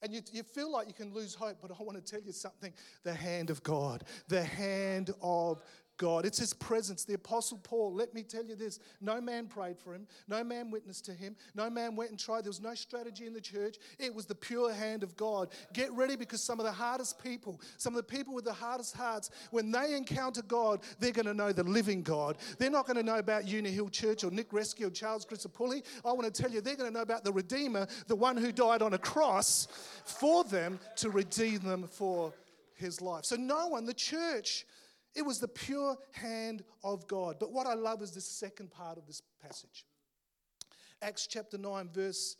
And 0.00 0.14
you, 0.14 0.20
you 0.32 0.44
feel 0.44 0.70
like 0.70 0.86
you 0.86 0.94
can 0.94 1.12
lose 1.12 1.34
hope, 1.34 1.56
but 1.60 1.72
I 1.72 1.82
want 1.82 2.02
to 2.02 2.10
tell 2.10 2.24
you 2.24 2.32
something 2.32 2.72
the 3.02 3.14
hand 3.14 3.50
of 3.50 3.62
God, 3.64 4.04
the 4.28 4.44
hand 4.44 5.10
of 5.20 5.60
God. 5.98 6.24
It's 6.24 6.38
His 6.38 6.54
presence. 6.54 7.04
The 7.04 7.14
Apostle 7.14 7.58
Paul, 7.58 7.92
let 7.92 8.14
me 8.14 8.22
tell 8.22 8.44
you 8.44 8.54
this 8.54 8.80
no 9.00 9.20
man 9.20 9.46
prayed 9.46 9.78
for 9.78 9.94
him, 9.94 10.06
no 10.26 10.42
man 10.42 10.70
witnessed 10.70 11.04
to 11.06 11.12
him, 11.12 11.36
no 11.54 11.68
man 11.68 11.96
went 11.96 12.10
and 12.10 12.18
tried. 12.18 12.44
There 12.44 12.50
was 12.50 12.60
no 12.60 12.74
strategy 12.74 13.26
in 13.26 13.32
the 13.32 13.40
church. 13.40 13.76
It 13.98 14.14
was 14.14 14.26
the 14.26 14.34
pure 14.34 14.72
hand 14.72 15.02
of 15.02 15.16
God. 15.16 15.48
Get 15.72 15.92
ready 15.92 16.16
because 16.16 16.42
some 16.42 16.58
of 16.60 16.64
the 16.64 16.72
hardest 16.72 17.22
people, 17.22 17.60
some 17.76 17.94
of 17.94 17.96
the 17.96 18.16
people 18.16 18.34
with 18.34 18.44
the 18.44 18.52
hardest 18.52 18.96
hearts, 18.96 19.30
when 19.50 19.70
they 19.70 19.94
encounter 19.94 20.42
God, 20.42 20.80
they're 20.98 21.12
going 21.12 21.26
to 21.26 21.34
know 21.34 21.52
the 21.52 21.64
living 21.64 22.02
God. 22.02 22.38
They're 22.58 22.70
not 22.70 22.86
going 22.86 22.96
to 22.96 23.02
know 23.02 23.18
about 23.18 23.46
Uni 23.46 23.70
Hill 23.70 23.88
Church 23.88 24.24
or 24.24 24.30
Nick 24.30 24.50
Reski 24.50 24.86
or 24.86 24.90
Charles 24.90 25.26
Crisafulli. 25.26 25.82
I 26.04 26.12
want 26.12 26.32
to 26.32 26.42
tell 26.42 26.50
you, 26.50 26.60
they're 26.60 26.76
going 26.76 26.90
to 26.90 26.94
know 26.94 27.02
about 27.02 27.24
the 27.24 27.32
Redeemer, 27.32 27.86
the 28.06 28.16
one 28.16 28.36
who 28.36 28.52
died 28.52 28.82
on 28.82 28.94
a 28.94 28.98
cross 28.98 29.68
for 30.04 30.44
them 30.44 30.78
to 30.96 31.10
redeem 31.10 31.58
them 31.58 31.86
for 31.86 32.32
his 32.74 33.00
life. 33.00 33.24
So, 33.24 33.36
no 33.36 33.68
one, 33.68 33.84
the 33.84 33.94
church, 33.94 34.66
it 35.14 35.22
was 35.22 35.40
the 35.40 35.48
pure 35.48 35.96
hand 36.12 36.64
of 36.84 37.06
God. 37.08 37.36
But 37.40 37.52
what 37.52 37.66
I 37.66 37.74
love 37.74 38.02
is 38.02 38.12
the 38.12 38.20
second 38.20 38.70
part 38.70 38.98
of 38.98 39.06
this 39.06 39.22
passage. 39.42 39.84
Acts 41.02 41.26
chapter 41.26 41.58
9, 41.58 41.88
verse 41.92 42.36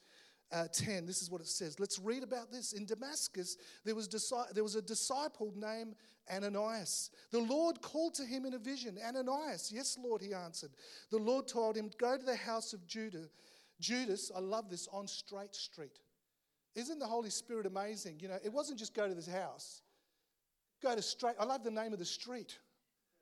uh, 0.52 0.66
10. 0.72 1.06
This 1.06 1.22
is 1.22 1.30
what 1.30 1.40
it 1.40 1.46
says. 1.46 1.78
Let's 1.78 1.98
read 1.98 2.22
about 2.22 2.50
this. 2.50 2.72
In 2.72 2.86
Damascus, 2.86 3.56
there 3.84 3.94
was, 3.94 4.08
there 4.52 4.62
was 4.62 4.74
a 4.74 4.82
disciple 4.82 5.52
named 5.56 5.94
Ananias. 6.32 7.10
The 7.30 7.40
Lord 7.40 7.80
called 7.80 8.14
to 8.14 8.24
him 8.24 8.44
in 8.44 8.54
a 8.54 8.58
vision. 8.58 8.98
Ananias, 9.06 9.70
yes, 9.72 9.98
Lord, 10.02 10.22
he 10.22 10.34
answered. 10.34 10.70
The 11.10 11.18
Lord 11.18 11.48
told 11.48 11.76
him, 11.76 11.90
Go 11.98 12.16
to 12.16 12.24
the 12.24 12.36
house 12.36 12.72
of 12.72 12.86
Judah. 12.86 13.28
Judas, 13.80 14.30
I 14.34 14.40
love 14.40 14.68
this, 14.68 14.88
on 14.92 15.06
Straight 15.06 15.54
Street. 15.54 16.00
Isn't 16.74 16.98
the 16.98 17.06
Holy 17.06 17.30
Spirit 17.30 17.66
amazing? 17.66 18.18
You 18.20 18.28
know, 18.28 18.38
it 18.44 18.52
wasn't 18.52 18.78
just 18.78 18.94
go 18.94 19.08
to 19.08 19.14
this 19.14 19.28
house. 19.28 19.82
Go 20.82 20.94
to 20.94 21.02
straight, 21.02 21.34
I 21.38 21.44
love 21.44 21.64
the 21.64 21.70
name 21.70 21.92
of 21.92 21.98
the 21.98 22.04
street. 22.04 22.58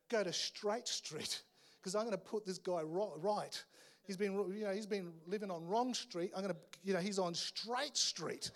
Go 0.08 0.22
to 0.22 0.32
Straight 0.32 0.86
Street 0.86 1.42
because 1.80 1.94
I'm 1.94 2.02
going 2.02 2.12
to 2.12 2.18
put 2.18 2.46
this 2.46 2.58
guy 2.58 2.82
right. 2.82 3.64
He's 4.06 4.16
been, 4.16 4.34
you 4.56 4.64
know, 4.64 4.72
he's 4.72 4.86
been 4.86 5.12
living 5.26 5.50
on 5.50 5.66
wrong 5.66 5.92
street. 5.92 6.30
I'm 6.36 6.42
going 6.42 6.54
to, 6.54 6.60
you 6.84 6.94
know, 6.94 7.00
he's 7.00 7.18
on 7.18 7.34
Straight 7.34 7.96
Street. 7.96 8.52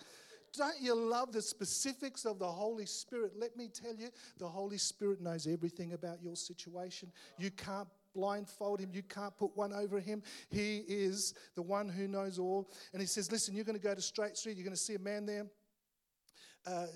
Don't 0.53 0.81
you 0.81 0.95
love 0.95 1.31
the 1.31 1.41
specifics 1.41 2.25
of 2.25 2.39
the 2.39 2.47
Holy 2.47 2.85
Spirit? 2.85 3.33
Let 3.37 3.55
me 3.55 3.69
tell 3.69 3.95
you, 3.95 4.09
the 4.37 4.47
Holy 4.47 4.77
Spirit 4.77 5.21
knows 5.21 5.47
everything 5.47 5.93
about 5.93 6.21
your 6.21 6.35
situation. 6.35 7.11
You 7.37 7.51
can't 7.51 7.87
blindfold 8.13 8.79
him. 8.79 8.89
You 8.93 9.03
can't 9.03 9.35
put 9.37 9.55
one 9.55 9.73
over 9.73 9.99
him. 9.99 10.23
He 10.49 10.83
is 10.87 11.33
the 11.55 11.61
one 11.61 11.87
who 11.87 12.07
knows 12.07 12.37
all. 12.37 12.69
And 12.93 13.01
he 13.01 13.07
says, 13.07 13.31
Listen, 13.31 13.55
you're 13.55 13.65
going 13.65 13.77
to 13.77 13.83
go 13.83 13.95
to 13.95 14.01
Straight 14.01 14.37
Street. 14.37 14.57
You're 14.57 14.65
going 14.65 14.75
to 14.75 14.81
see 14.81 14.95
a 14.95 14.99
man 14.99 15.25
there 15.25 15.47
uh, 16.65 16.87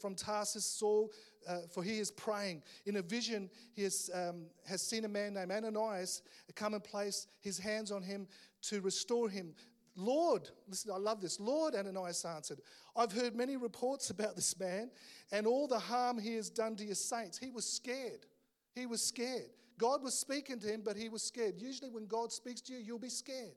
from 0.00 0.14
Tarsus, 0.14 0.66
Saul, 0.66 1.10
uh, 1.48 1.60
for 1.72 1.82
he 1.82 1.98
is 1.98 2.10
praying. 2.10 2.62
In 2.86 2.96
a 2.96 3.02
vision, 3.02 3.48
he 3.74 3.82
has, 3.84 4.10
um, 4.12 4.46
has 4.66 4.82
seen 4.82 5.04
a 5.04 5.08
man 5.08 5.34
named 5.34 5.50
Ananias 5.50 6.22
come 6.54 6.74
and 6.74 6.82
place 6.82 7.26
his 7.40 7.58
hands 7.58 7.90
on 7.90 8.02
him 8.02 8.26
to 8.62 8.80
restore 8.80 9.28
him. 9.28 9.54
Lord, 9.96 10.48
listen, 10.68 10.92
I 10.92 10.98
love 10.98 11.20
this. 11.20 11.40
Lord, 11.40 11.74
Ananias 11.74 12.24
answered, 12.24 12.60
I've 12.94 13.12
heard 13.12 13.34
many 13.34 13.56
reports 13.56 14.10
about 14.10 14.36
this 14.36 14.58
man 14.58 14.90
and 15.32 15.46
all 15.46 15.66
the 15.66 15.78
harm 15.78 16.18
he 16.18 16.34
has 16.36 16.50
done 16.50 16.76
to 16.76 16.84
your 16.84 16.94
saints. 16.94 17.38
He 17.38 17.50
was 17.50 17.64
scared. 17.64 18.26
He 18.74 18.86
was 18.86 19.02
scared. 19.02 19.50
God 19.78 20.02
was 20.02 20.14
speaking 20.18 20.58
to 20.60 20.66
him, 20.66 20.82
but 20.84 20.96
he 20.96 21.08
was 21.08 21.22
scared. 21.22 21.54
Usually, 21.56 21.90
when 21.90 22.06
God 22.06 22.32
speaks 22.32 22.60
to 22.62 22.72
you, 22.72 22.80
you'll 22.80 22.98
be 22.98 23.08
scared. 23.08 23.54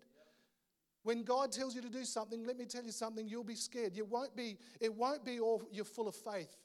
When 1.04 1.24
God 1.24 1.52
tells 1.52 1.76
you 1.76 1.82
to 1.82 1.90
do 1.90 2.04
something, 2.04 2.46
let 2.46 2.58
me 2.58 2.66
tell 2.66 2.84
you 2.84 2.92
something, 2.92 3.28
you'll 3.28 3.44
be 3.44 3.56
scared. 3.56 3.96
You 3.96 4.06
won't 4.06 4.36
be, 4.36 4.58
it 4.80 4.94
won't 4.94 5.26
be 5.26 5.40
all 5.40 5.64
you're 5.72 5.86
full 5.86 6.08
of 6.08 6.16
faith. 6.16 6.56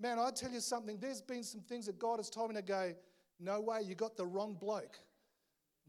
Man, 0.00 0.18
I 0.18 0.30
tell 0.30 0.50
you 0.50 0.60
something, 0.60 0.98
there's 1.00 1.22
been 1.22 1.42
some 1.42 1.60
things 1.60 1.86
that 1.86 1.98
God 1.98 2.18
has 2.18 2.30
told 2.30 2.50
me 2.50 2.56
to 2.56 2.62
go, 2.62 2.94
no 3.40 3.60
way, 3.60 3.80
you 3.84 3.94
got 3.94 4.16
the 4.16 4.26
wrong 4.26 4.56
bloke. 4.60 4.98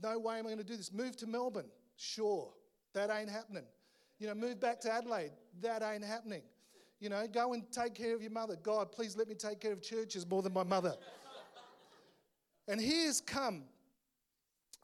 No 0.01 0.17
way 0.19 0.39
am 0.39 0.45
I 0.45 0.49
going 0.49 0.57
to 0.57 0.63
do 0.63 0.75
this. 0.75 0.91
Move 0.91 1.15
to 1.17 1.27
Melbourne. 1.27 1.69
Sure, 1.95 2.51
that 2.93 3.09
ain't 3.09 3.29
happening. 3.29 3.63
You 4.19 4.27
know, 4.27 4.33
move 4.33 4.59
back 4.59 4.79
to 4.81 4.91
Adelaide. 4.91 5.31
That 5.61 5.83
ain't 5.83 6.03
happening. 6.03 6.41
You 6.99 7.09
know, 7.09 7.27
go 7.27 7.53
and 7.53 7.69
take 7.71 7.93
care 7.93 8.15
of 8.15 8.21
your 8.21 8.31
mother. 8.31 8.55
God, 8.61 8.91
please 8.91 9.15
let 9.15 9.27
me 9.27 9.35
take 9.35 9.59
care 9.59 9.73
of 9.73 9.81
churches 9.81 10.27
more 10.27 10.41
than 10.41 10.53
my 10.53 10.63
mother. 10.63 10.95
and 12.67 12.79
he 12.79 13.05
has 13.05 13.21
come 13.21 13.63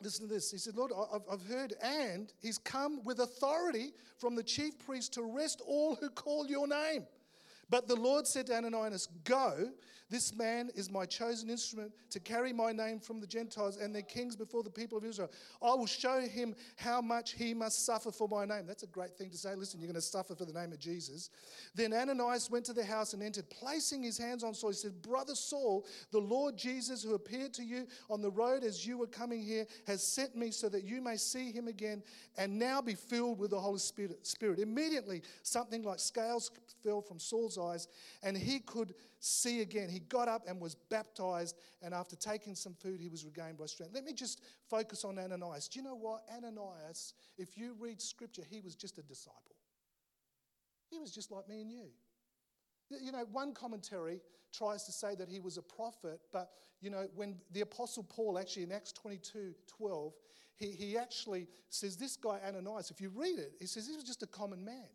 Listen 0.01 0.27
to 0.27 0.33
this. 0.33 0.51
He 0.51 0.57
said, 0.57 0.75
Lord, 0.75 0.91
I've 1.31 1.45
heard, 1.47 1.73
and 1.83 2.33
he's 2.41 2.57
come 2.57 3.03
with 3.03 3.19
authority 3.19 3.93
from 4.17 4.35
the 4.35 4.43
chief 4.43 4.79
priest 4.85 5.13
to 5.13 5.21
arrest 5.21 5.61
all 5.65 5.95
who 5.95 6.09
call 6.09 6.47
your 6.47 6.67
name. 6.67 7.05
But 7.71 7.87
the 7.87 7.95
Lord 7.95 8.27
said 8.27 8.47
to 8.47 8.55
Ananias, 8.55 9.07
Go, 9.23 9.71
this 10.11 10.35
man 10.35 10.69
is 10.75 10.91
my 10.91 11.05
chosen 11.05 11.49
instrument 11.49 11.93
to 12.09 12.19
carry 12.19 12.51
my 12.51 12.73
name 12.73 12.99
from 12.99 13.21
the 13.21 13.25
Gentiles 13.25 13.77
and 13.77 13.95
their 13.95 14.01
kings 14.01 14.35
before 14.35 14.61
the 14.61 14.69
people 14.69 14.97
of 14.97 15.05
Israel. 15.05 15.31
I 15.61 15.69
will 15.69 15.85
show 15.85 16.19
him 16.19 16.53
how 16.75 16.99
much 16.99 17.31
he 17.31 17.53
must 17.53 17.85
suffer 17.85 18.11
for 18.11 18.27
my 18.27 18.43
name. 18.43 18.67
That's 18.67 18.83
a 18.83 18.87
great 18.87 19.17
thing 19.17 19.29
to 19.29 19.37
say. 19.37 19.55
Listen, 19.55 19.79
you're 19.79 19.87
going 19.87 19.95
to 19.95 20.01
suffer 20.01 20.35
for 20.35 20.43
the 20.43 20.51
name 20.51 20.73
of 20.73 20.79
Jesus. 20.79 21.29
Then 21.73 21.93
Ananias 21.93 22.51
went 22.51 22.65
to 22.65 22.73
the 22.73 22.83
house 22.83 23.13
and 23.13 23.23
entered, 23.23 23.49
placing 23.49 24.03
his 24.03 24.17
hands 24.17 24.43
on 24.43 24.53
Saul. 24.53 24.71
He 24.71 24.75
said, 24.75 25.01
Brother 25.01 25.33
Saul, 25.33 25.85
the 26.11 26.19
Lord 26.19 26.57
Jesus, 26.57 27.01
who 27.01 27.13
appeared 27.13 27.53
to 27.53 27.63
you 27.63 27.87
on 28.09 28.21
the 28.21 28.31
road 28.31 28.65
as 28.65 28.85
you 28.85 28.97
were 28.97 29.07
coming 29.07 29.41
here, 29.41 29.65
has 29.87 30.05
sent 30.05 30.35
me 30.35 30.51
so 30.51 30.67
that 30.67 30.83
you 30.83 31.01
may 31.01 31.15
see 31.15 31.53
him 31.53 31.69
again 31.69 32.03
and 32.37 32.59
now 32.59 32.81
be 32.81 32.95
filled 32.95 33.39
with 33.39 33.51
the 33.51 33.59
Holy 33.59 33.79
Spirit. 33.79 34.59
Immediately, 34.59 35.21
something 35.43 35.83
like 35.83 35.99
scales 35.99 36.51
fell 36.83 37.01
from 37.01 37.17
Saul's 37.17 37.57
eyes, 37.61 37.87
and 38.23 38.35
he 38.35 38.59
could 38.59 38.93
see 39.19 39.61
again. 39.61 39.89
He 39.89 39.99
got 39.99 40.27
up 40.27 40.43
and 40.47 40.59
was 40.59 40.75
baptized, 40.75 41.55
and 41.81 41.93
after 41.93 42.15
taking 42.15 42.55
some 42.55 42.73
food, 42.73 42.99
he 42.99 43.09
was 43.09 43.25
regained 43.25 43.57
by 43.57 43.65
strength. 43.65 43.93
Let 43.93 44.03
me 44.03 44.13
just 44.13 44.41
focus 44.69 45.03
on 45.05 45.19
Ananias. 45.19 45.67
Do 45.67 45.79
you 45.79 45.85
know 45.85 45.95
what? 45.95 46.23
Ananias, 46.35 47.13
if 47.37 47.57
you 47.57 47.75
read 47.79 48.01
scripture, 48.01 48.43
he 48.49 48.61
was 48.61 48.75
just 48.75 48.97
a 48.97 49.03
disciple. 49.03 49.55
He 50.89 50.99
was 50.99 51.11
just 51.11 51.31
like 51.31 51.47
me 51.47 51.61
and 51.61 51.71
you. 51.71 51.85
You 53.01 53.11
know, 53.13 53.25
one 53.31 53.53
commentary 53.53 54.19
tries 54.51 54.83
to 54.83 54.91
say 54.91 55.15
that 55.15 55.29
he 55.29 55.39
was 55.39 55.57
a 55.57 55.61
prophet, 55.61 56.19
but, 56.33 56.49
you 56.81 56.89
know, 56.89 57.07
when 57.15 57.35
the 57.51 57.61
Apostle 57.61 58.03
Paul, 58.03 58.37
actually 58.37 58.63
in 58.63 58.71
Acts 58.71 58.91
22 58.91 59.53
12, 59.67 60.13
he, 60.55 60.71
he 60.71 60.97
actually 60.97 61.47
says, 61.69 61.95
This 61.95 62.17
guy 62.17 62.39
Ananias, 62.45 62.91
if 62.91 62.99
you 62.99 63.09
read 63.09 63.39
it, 63.39 63.53
he 63.59 63.65
says 63.65 63.87
he 63.87 63.95
was 63.95 64.03
just 64.03 64.23
a 64.23 64.27
common 64.27 64.63
man. 64.63 64.89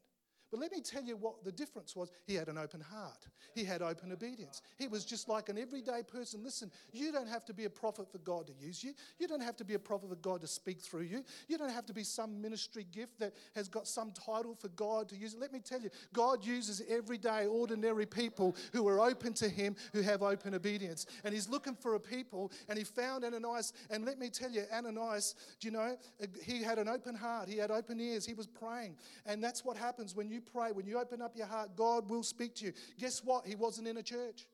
But 0.50 0.60
let 0.60 0.72
me 0.72 0.80
tell 0.80 1.02
you 1.02 1.16
what 1.16 1.44
the 1.44 1.52
difference 1.52 1.96
was. 1.96 2.10
He 2.26 2.34
had 2.34 2.48
an 2.48 2.58
open 2.58 2.80
heart, 2.80 3.26
he 3.54 3.64
had 3.64 3.82
open 3.82 4.12
obedience. 4.12 4.62
He 4.78 4.88
was 4.88 5.04
just 5.04 5.28
like 5.28 5.48
an 5.48 5.58
everyday 5.58 6.02
person. 6.02 6.42
Listen, 6.42 6.70
you 6.92 7.12
don't 7.12 7.28
have 7.28 7.44
to 7.46 7.54
be 7.54 7.64
a 7.64 7.70
prophet 7.70 8.10
for 8.10 8.18
God 8.18 8.46
to 8.48 8.52
use 8.60 8.82
you, 8.82 8.92
you 9.18 9.28
don't 9.28 9.42
have 9.42 9.56
to 9.56 9.64
be 9.64 9.74
a 9.74 9.78
prophet 9.78 10.08
for 10.08 10.16
God 10.16 10.40
to 10.42 10.46
speak 10.46 10.80
through 10.80 11.02
you, 11.02 11.24
you 11.48 11.58
don't 11.58 11.72
have 11.72 11.86
to 11.86 11.92
be 11.92 12.04
some 12.04 12.40
ministry 12.40 12.86
gift 12.92 13.18
that 13.18 13.34
has 13.54 13.68
got 13.68 13.86
some 13.86 14.12
title 14.12 14.54
for 14.54 14.68
God 14.68 15.08
to 15.08 15.16
use. 15.16 15.36
Let 15.38 15.52
me 15.52 15.60
tell 15.60 15.80
you, 15.80 15.90
God 16.12 16.44
uses 16.44 16.82
everyday, 16.88 17.46
ordinary 17.46 18.06
people 18.06 18.56
who 18.72 18.86
are 18.88 19.00
open 19.00 19.32
to 19.34 19.48
Him, 19.48 19.76
who 19.92 20.02
have 20.02 20.22
open 20.22 20.54
obedience. 20.54 21.06
And 21.24 21.34
He's 21.34 21.48
looking 21.48 21.74
for 21.74 21.94
a 21.94 22.00
people, 22.00 22.52
and 22.68 22.78
He 22.78 22.84
found 22.84 23.24
Ananias. 23.24 23.72
And 23.90 24.04
let 24.04 24.18
me 24.18 24.28
tell 24.28 24.50
you, 24.50 24.64
Ananias, 24.72 25.34
do 25.60 25.68
you 25.68 25.72
know, 25.72 25.96
uh, 26.22 26.26
he 26.44 26.62
had 26.62 26.78
an 26.78 26.88
open 26.88 27.14
heart, 27.14 27.48
he 27.48 27.58
had 27.58 27.70
open 27.70 28.00
ears, 28.00 28.26
he 28.26 28.34
was 28.34 28.46
praying. 28.46 28.96
And 29.24 29.42
that's 29.42 29.64
what 29.64 29.76
happens 29.76 30.14
when 30.14 30.30
you 30.30 30.35
you 30.36 30.42
pray, 30.42 30.70
when 30.72 30.86
you 30.86 30.98
open 30.98 31.22
up 31.22 31.36
your 31.36 31.46
heart, 31.46 31.76
God 31.76 32.08
will 32.08 32.22
speak 32.22 32.54
to 32.56 32.66
you. 32.66 32.72
Guess 32.98 33.24
what? 33.24 33.46
He 33.46 33.54
wasn't 33.54 33.88
in 33.88 33.96
a 33.96 34.02
church. 34.02 34.46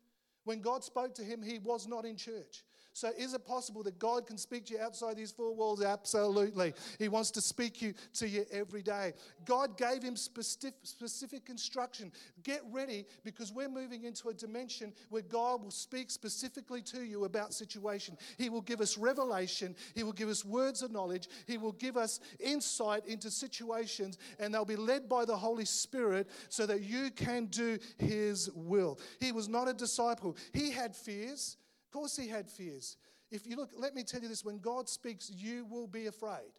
When 0.44 0.60
God 0.60 0.82
spoke 0.84 1.14
to 1.16 1.24
him, 1.24 1.42
he 1.42 1.58
was 1.58 1.86
not 1.86 2.04
in 2.04 2.16
church. 2.16 2.64
So, 2.94 3.10
is 3.16 3.32
it 3.32 3.46
possible 3.46 3.82
that 3.84 3.98
God 3.98 4.26
can 4.26 4.36
speak 4.36 4.66
to 4.66 4.74
you 4.74 4.80
outside 4.80 5.16
these 5.16 5.30
four 5.30 5.54
walls? 5.54 5.82
Absolutely. 5.82 6.74
He 6.98 7.08
wants 7.08 7.30
to 7.32 7.40
speak 7.40 7.80
you 7.80 7.94
to 8.14 8.28
you 8.28 8.44
every 8.52 8.82
day. 8.82 9.14
God 9.46 9.78
gave 9.78 10.02
him 10.02 10.14
specific, 10.14 10.74
specific 10.82 11.48
instruction. 11.48 12.12
Get 12.42 12.60
ready 12.70 13.06
because 13.24 13.50
we're 13.50 13.70
moving 13.70 14.04
into 14.04 14.28
a 14.28 14.34
dimension 14.34 14.92
where 15.08 15.22
God 15.22 15.62
will 15.62 15.70
speak 15.70 16.10
specifically 16.10 16.82
to 16.82 17.02
you 17.02 17.24
about 17.24 17.54
situation. 17.54 18.18
He 18.36 18.50
will 18.50 18.60
give 18.60 18.82
us 18.82 18.98
revelation. 18.98 19.74
He 19.94 20.02
will 20.02 20.12
give 20.12 20.28
us 20.28 20.44
words 20.44 20.82
of 20.82 20.92
knowledge. 20.92 21.28
He 21.46 21.56
will 21.56 21.72
give 21.72 21.96
us 21.96 22.20
insight 22.40 23.06
into 23.06 23.30
situations, 23.30 24.18
and 24.38 24.52
they'll 24.52 24.66
be 24.66 24.76
led 24.76 25.08
by 25.08 25.24
the 25.24 25.36
Holy 25.36 25.64
Spirit 25.64 26.28
so 26.50 26.66
that 26.66 26.82
you 26.82 27.10
can 27.10 27.46
do 27.46 27.78
His 27.96 28.50
will. 28.54 29.00
He 29.18 29.32
was 29.32 29.48
not 29.48 29.66
a 29.66 29.72
disciple. 29.72 30.36
He 30.52 30.70
had 30.70 30.94
fears 30.94 31.56
course, 31.92 32.16
he 32.16 32.28
had 32.28 32.48
fears. 32.48 32.96
If 33.30 33.46
you 33.46 33.56
look, 33.56 33.70
let 33.76 33.94
me 33.94 34.02
tell 34.02 34.20
you 34.20 34.28
this 34.28 34.44
when 34.44 34.58
God 34.58 34.88
speaks, 34.88 35.30
you 35.30 35.66
will 35.70 35.86
be 35.86 36.06
afraid. 36.06 36.52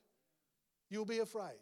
You'll 0.89 1.05
be 1.05 1.19
afraid. 1.19 1.59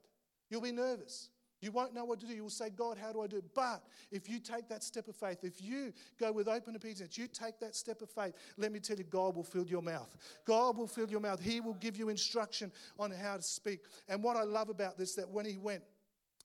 You'll 0.49 0.61
be 0.61 0.71
nervous. 0.71 1.29
You 1.61 1.71
won't 1.71 1.93
know 1.93 2.05
what 2.05 2.19
to 2.21 2.25
do. 2.25 2.33
You 2.33 2.41
will 2.41 2.49
say, 2.49 2.69
God, 2.71 2.97
how 2.97 3.13
do 3.13 3.21
I 3.21 3.27
do 3.27 3.37
it? 3.37 3.45
But 3.53 3.83
if 4.11 4.27
you 4.27 4.39
take 4.39 4.67
that 4.69 4.83
step 4.83 5.07
of 5.07 5.15
faith, 5.15 5.43
if 5.43 5.61
you 5.61 5.93
go 6.19 6.31
with 6.31 6.47
open 6.47 6.75
obedience, 6.75 7.17
you 7.17 7.27
take 7.27 7.59
that 7.59 7.75
step 7.75 8.01
of 8.01 8.09
faith, 8.09 8.33
let 8.57 8.71
me 8.71 8.79
tell 8.79 8.97
you, 8.97 9.03
God 9.03 9.35
will 9.35 9.43
fill 9.43 9.67
your 9.67 9.83
mouth. 9.83 10.15
God 10.45 10.75
will 10.75 10.87
fill 10.87 11.09
your 11.09 11.19
mouth. 11.19 11.39
He 11.39 11.61
will 11.61 11.75
give 11.75 11.97
you 11.97 12.09
instruction 12.09 12.71
on 12.97 13.11
how 13.11 13.37
to 13.37 13.43
speak. 13.43 13.81
And 14.09 14.23
what 14.23 14.37
I 14.37 14.43
love 14.43 14.69
about 14.69 14.97
this, 14.97 15.13
that 15.15 15.29
when 15.29 15.45
he 15.45 15.57
went, 15.57 15.83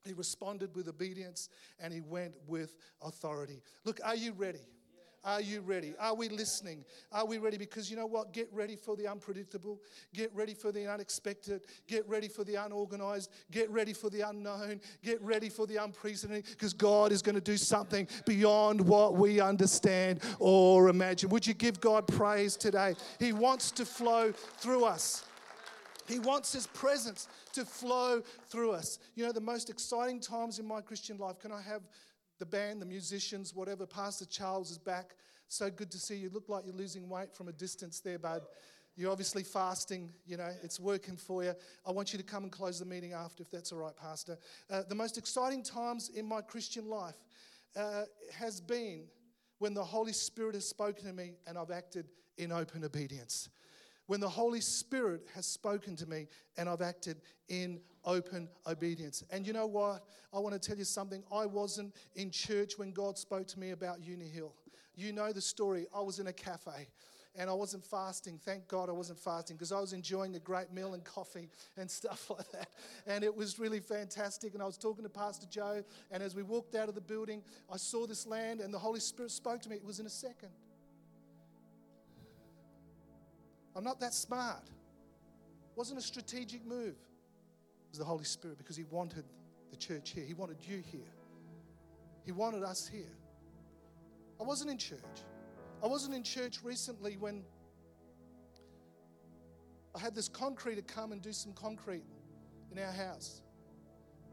he 0.04 0.12
responded 0.12 0.74
with 0.76 0.86
obedience 0.86 1.48
and 1.80 1.92
he 1.92 2.00
went 2.00 2.34
with 2.46 2.76
authority. 3.00 3.62
Look, 3.84 4.00
are 4.04 4.16
you 4.16 4.32
ready? 4.32 4.60
Are 5.26 5.40
you 5.40 5.60
ready? 5.60 5.92
Are 5.98 6.14
we 6.14 6.28
listening? 6.28 6.84
Are 7.10 7.26
we 7.26 7.38
ready? 7.38 7.58
Because 7.58 7.90
you 7.90 7.96
know 7.96 8.06
what? 8.06 8.32
Get 8.32 8.48
ready 8.52 8.76
for 8.76 8.94
the 8.94 9.08
unpredictable. 9.08 9.80
Get 10.14 10.32
ready 10.32 10.54
for 10.54 10.70
the 10.70 10.86
unexpected. 10.86 11.62
Get 11.88 12.08
ready 12.08 12.28
for 12.28 12.44
the 12.44 12.54
unorganized. 12.54 13.32
Get 13.50 13.68
ready 13.68 13.92
for 13.92 14.08
the 14.08 14.20
unknown. 14.20 14.80
Get 15.02 15.20
ready 15.20 15.48
for 15.48 15.66
the 15.66 15.82
unprecedented 15.82 16.46
because 16.50 16.72
God 16.72 17.10
is 17.10 17.22
going 17.22 17.34
to 17.34 17.40
do 17.40 17.56
something 17.56 18.06
beyond 18.24 18.80
what 18.80 19.16
we 19.16 19.40
understand 19.40 20.20
or 20.38 20.88
imagine. 20.88 21.28
Would 21.30 21.44
you 21.44 21.54
give 21.54 21.80
God 21.80 22.06
praise 22.06 22.56
today? 22.56 22.94
He 23.18 23.32
wants 23.32 23.72
to 23.72 23.84
flow 23.84 24.30
through 24.30 24.84
us. 24.84 25.24
He 26.06 26.20
wants 26.20 26.52
His 26.52 26.68
presence 26.68 27.26
to 27.54 27.64
flow 27.64 28.22
through 28.48 28.70
us. 28.70 29.00
You 29.16 29.26
know, 29.26 29.32
the 29.32 29.40
most 29.40 29.70
exciting 29.70 30.20
times 30.20 30.60
in 30.60 30.68
my 30.68 30.80
Christian 30.80 31.18
life, 31.18 31.40
can 31.40 31.50
I 31.50 31.60
have 31.62 31.82
the 32.38 32.46
band, 32.46 32.80
the 32.80 32.86
musicians, 32.86 33.54
whatever. 33.54 33.86
Pastor 33.86 34.26
Charles 34.26 34.70
is 34.70 34.78
back. 34.78 35.16
So 35.48 35.70
good 35.70 35.90
to 35.92 35.98
see 35.98 36.16
you. 36.16 36.30
Look 36.30 36.48
like 36.48 36.64
you're 36.66 36.74
losing 36.74 37.08
weight 37.08 37.34
from 37.34 37.48
a 37.48 37.52
distance 37.52 38.00
there, 38.00 38.18
bud. 38.18 38.42
You're 38.96 39.12
obviously 39.12 39.42
fasting, 39.42 40.10
you 40.26 40.38
know, 40.38 40.50
it's 40.62 40.80
working 40.80 41.16
for 41.16 41.44
you. 41.44 41.54
I 41.86 41.92
want 41.92 42.12
you 42.12 42.18
to 42.18 42.24
come 42.24 42.44
and 42.44 42.52
close 42.52 42.78
the 42.78 42.86
meeting 42.86 43.12
after, 43.12 43.42
if 43.42 43.50
that's 43.50 43.70
all 43.70 43.78
right, 43.78 43.94
Pastor. 43.94 44.38
Uh, 44.70 44.82
the 44.88 44.94
most 44.94 45.18
exciting 45.18 45.62
times 45.62 46.10
in 46.14 46.26
my 46.26 46.40
Christian 46.40 46.88
life 46.88 47.16
uh, 47.76 48.04
has 48.32 48.58
been 48.58 49.04
when 49.58 49.74
the 49.74 49.84
Holy 49.84 50.14
Spirit 50.14 50.54
has 50.54 50.66
spoken 50.66 51.04
to 51.04 51.12
me 51.12 51.34
and 51.46 51.58
I've 51.58 51.70
acted 51.70 52.06
in 52.38 52.52
open 52.52 52.84
obedience 52.84 53.50
when 54.06 54.20
the 54.20 54.28
Holy 54.28 54.60
Spirit 54.60 55.26
has 55.34 55.46
spoken 55.46 55.96
to 55.96 56.06
me 56.06 56.28
and 56.56 56.68
I've 56.68 56.82
acted 56.82 57.20
in 57.48 57.80
open 58.06 58.48
obedience. 58.66 59.24
And 59.30 59.46
you 59.46 59.52
know 59.52 59.66
what? 59.66 60.04
I 60.32 60.38
want 60.38 60.60
to 60.60 60.68
tell 60.68 60.78
you 60.78 60.84
something. 60.84 61.22
I 61.32 61.44
wasn't 61.44 61.94
in 62.14 62.30
church 62.30 62.78
when 62.78 62.92
God 62.92 63.18
spoke 63.18 63.46
to 63.48 63.60
me 63.60 63.70
about 63.70 64.02
Uni 64.02 64.28
Hill. 64.28 64.54
You 64.94 65.12
know 65.12 65.32
the 65.32 65.40
story. 65.40 65.86
I 65.94 66.00
was 66.00 66.18
in 66.18 66.28
a 66.28 66.32
cafe 66.32 66.88
and 67.38 67.50
I 67.50 67.52
wasn't 67.52 67.84
fasting. 67.84 68.40
Thank 68.42 68.66
God 68.66 68.88
I 68.88 68.92
wasn't 68.92 69.18
fasting 69.18 69.56
because 69.56 69.72
I 69.72 69.80
was 69.80 69.92
enjoying 69.92 70.34
a 70.36 70.38
great 70.38 70.72
meal 70.72 70.94
and 70.94 71.04
coffee 71.04 71.50
and 71.76 71.90
stuff 72.00 72.30
like 72.30 72.50
that. 72.52 72.68
And 73.06 73.22
it 73.22 73.34
was 73.34 73.58
really 73.58 73.80
fantastic. 73.80 74.54
And 74.54 74.62
I 74.62 74.66
was 74.66 74.78
talking 74.78 75.04
to 75.04 75.10
Pastor 75.10 75.46
Joe, 75.50 75.84
and 76.10 76.22
as 76.22 76.34
we 76.34 76.42
walked 76.42 76.74
out 76.74 76.88
of 76.88 76.94
the 76.94 77.00
building, 77.00 77.42
I 77.72 77.76
saw 77.76 78.06
this 78.06 78.26
land, 78.26 78.60
and 78.60 78.72
the 78.72 78.78
Holy 78.78 79.00
Spirit 79.00 79.30
spoke 79.30 79.60
to 79.62 79.68
me. 79.68 79.76
It 79.76 79.84
was 79.84 80.00
in 80.00 80.06
a 80.06 80.10
second. 80.10 80.50
I'm 83.74 83.84
not 83.84 84.00
that 84.00 84.14
smart. 84.14 84.70
Wasn't 85.74 85.98
a 85.98 86.02
strategic 86.02 86.64
move. 86.64 86.96
Was 87.96 88.00
the 88.00 88.04
Holy 88.04 88.24
Spirit 88.24 88.58
because 88.58 88.76
He 88.76 88.84
wanted 88.90 89.24
the 89.70 89.76
church 89.78 90.10
here. 90.10 90.22
He 90.22 90.34
wanted 90.34 90.58
you 90.60 90.82
here. 90.92 91.14
He 92.26 92.30
wanted 92.30 92.62
us 92.62 92.86
here. 92.86 93.16
I 94.38 94.42
wasn't 94.42 94.70
in 94.70 94.76
church. 94.76 95.00
I 95.82 95.86
wasn't 95.86 96.14
in 96.14 96.22
church 96.22 96.58
recently 96.62 97.16
when 97.16 97.42
I 99.94 99.98
had 99.98 100.14
this 100.14 100.28
concrete 100.28 100.74
to 100.74 100.82
come 100.82 101.12
and 101.12 101.22
do 101.22 101.32
some 101.32 101.54
concrete 101.54 102.04
in 102.70 102.78
our 102.78 102.92
house. 102.92 103.40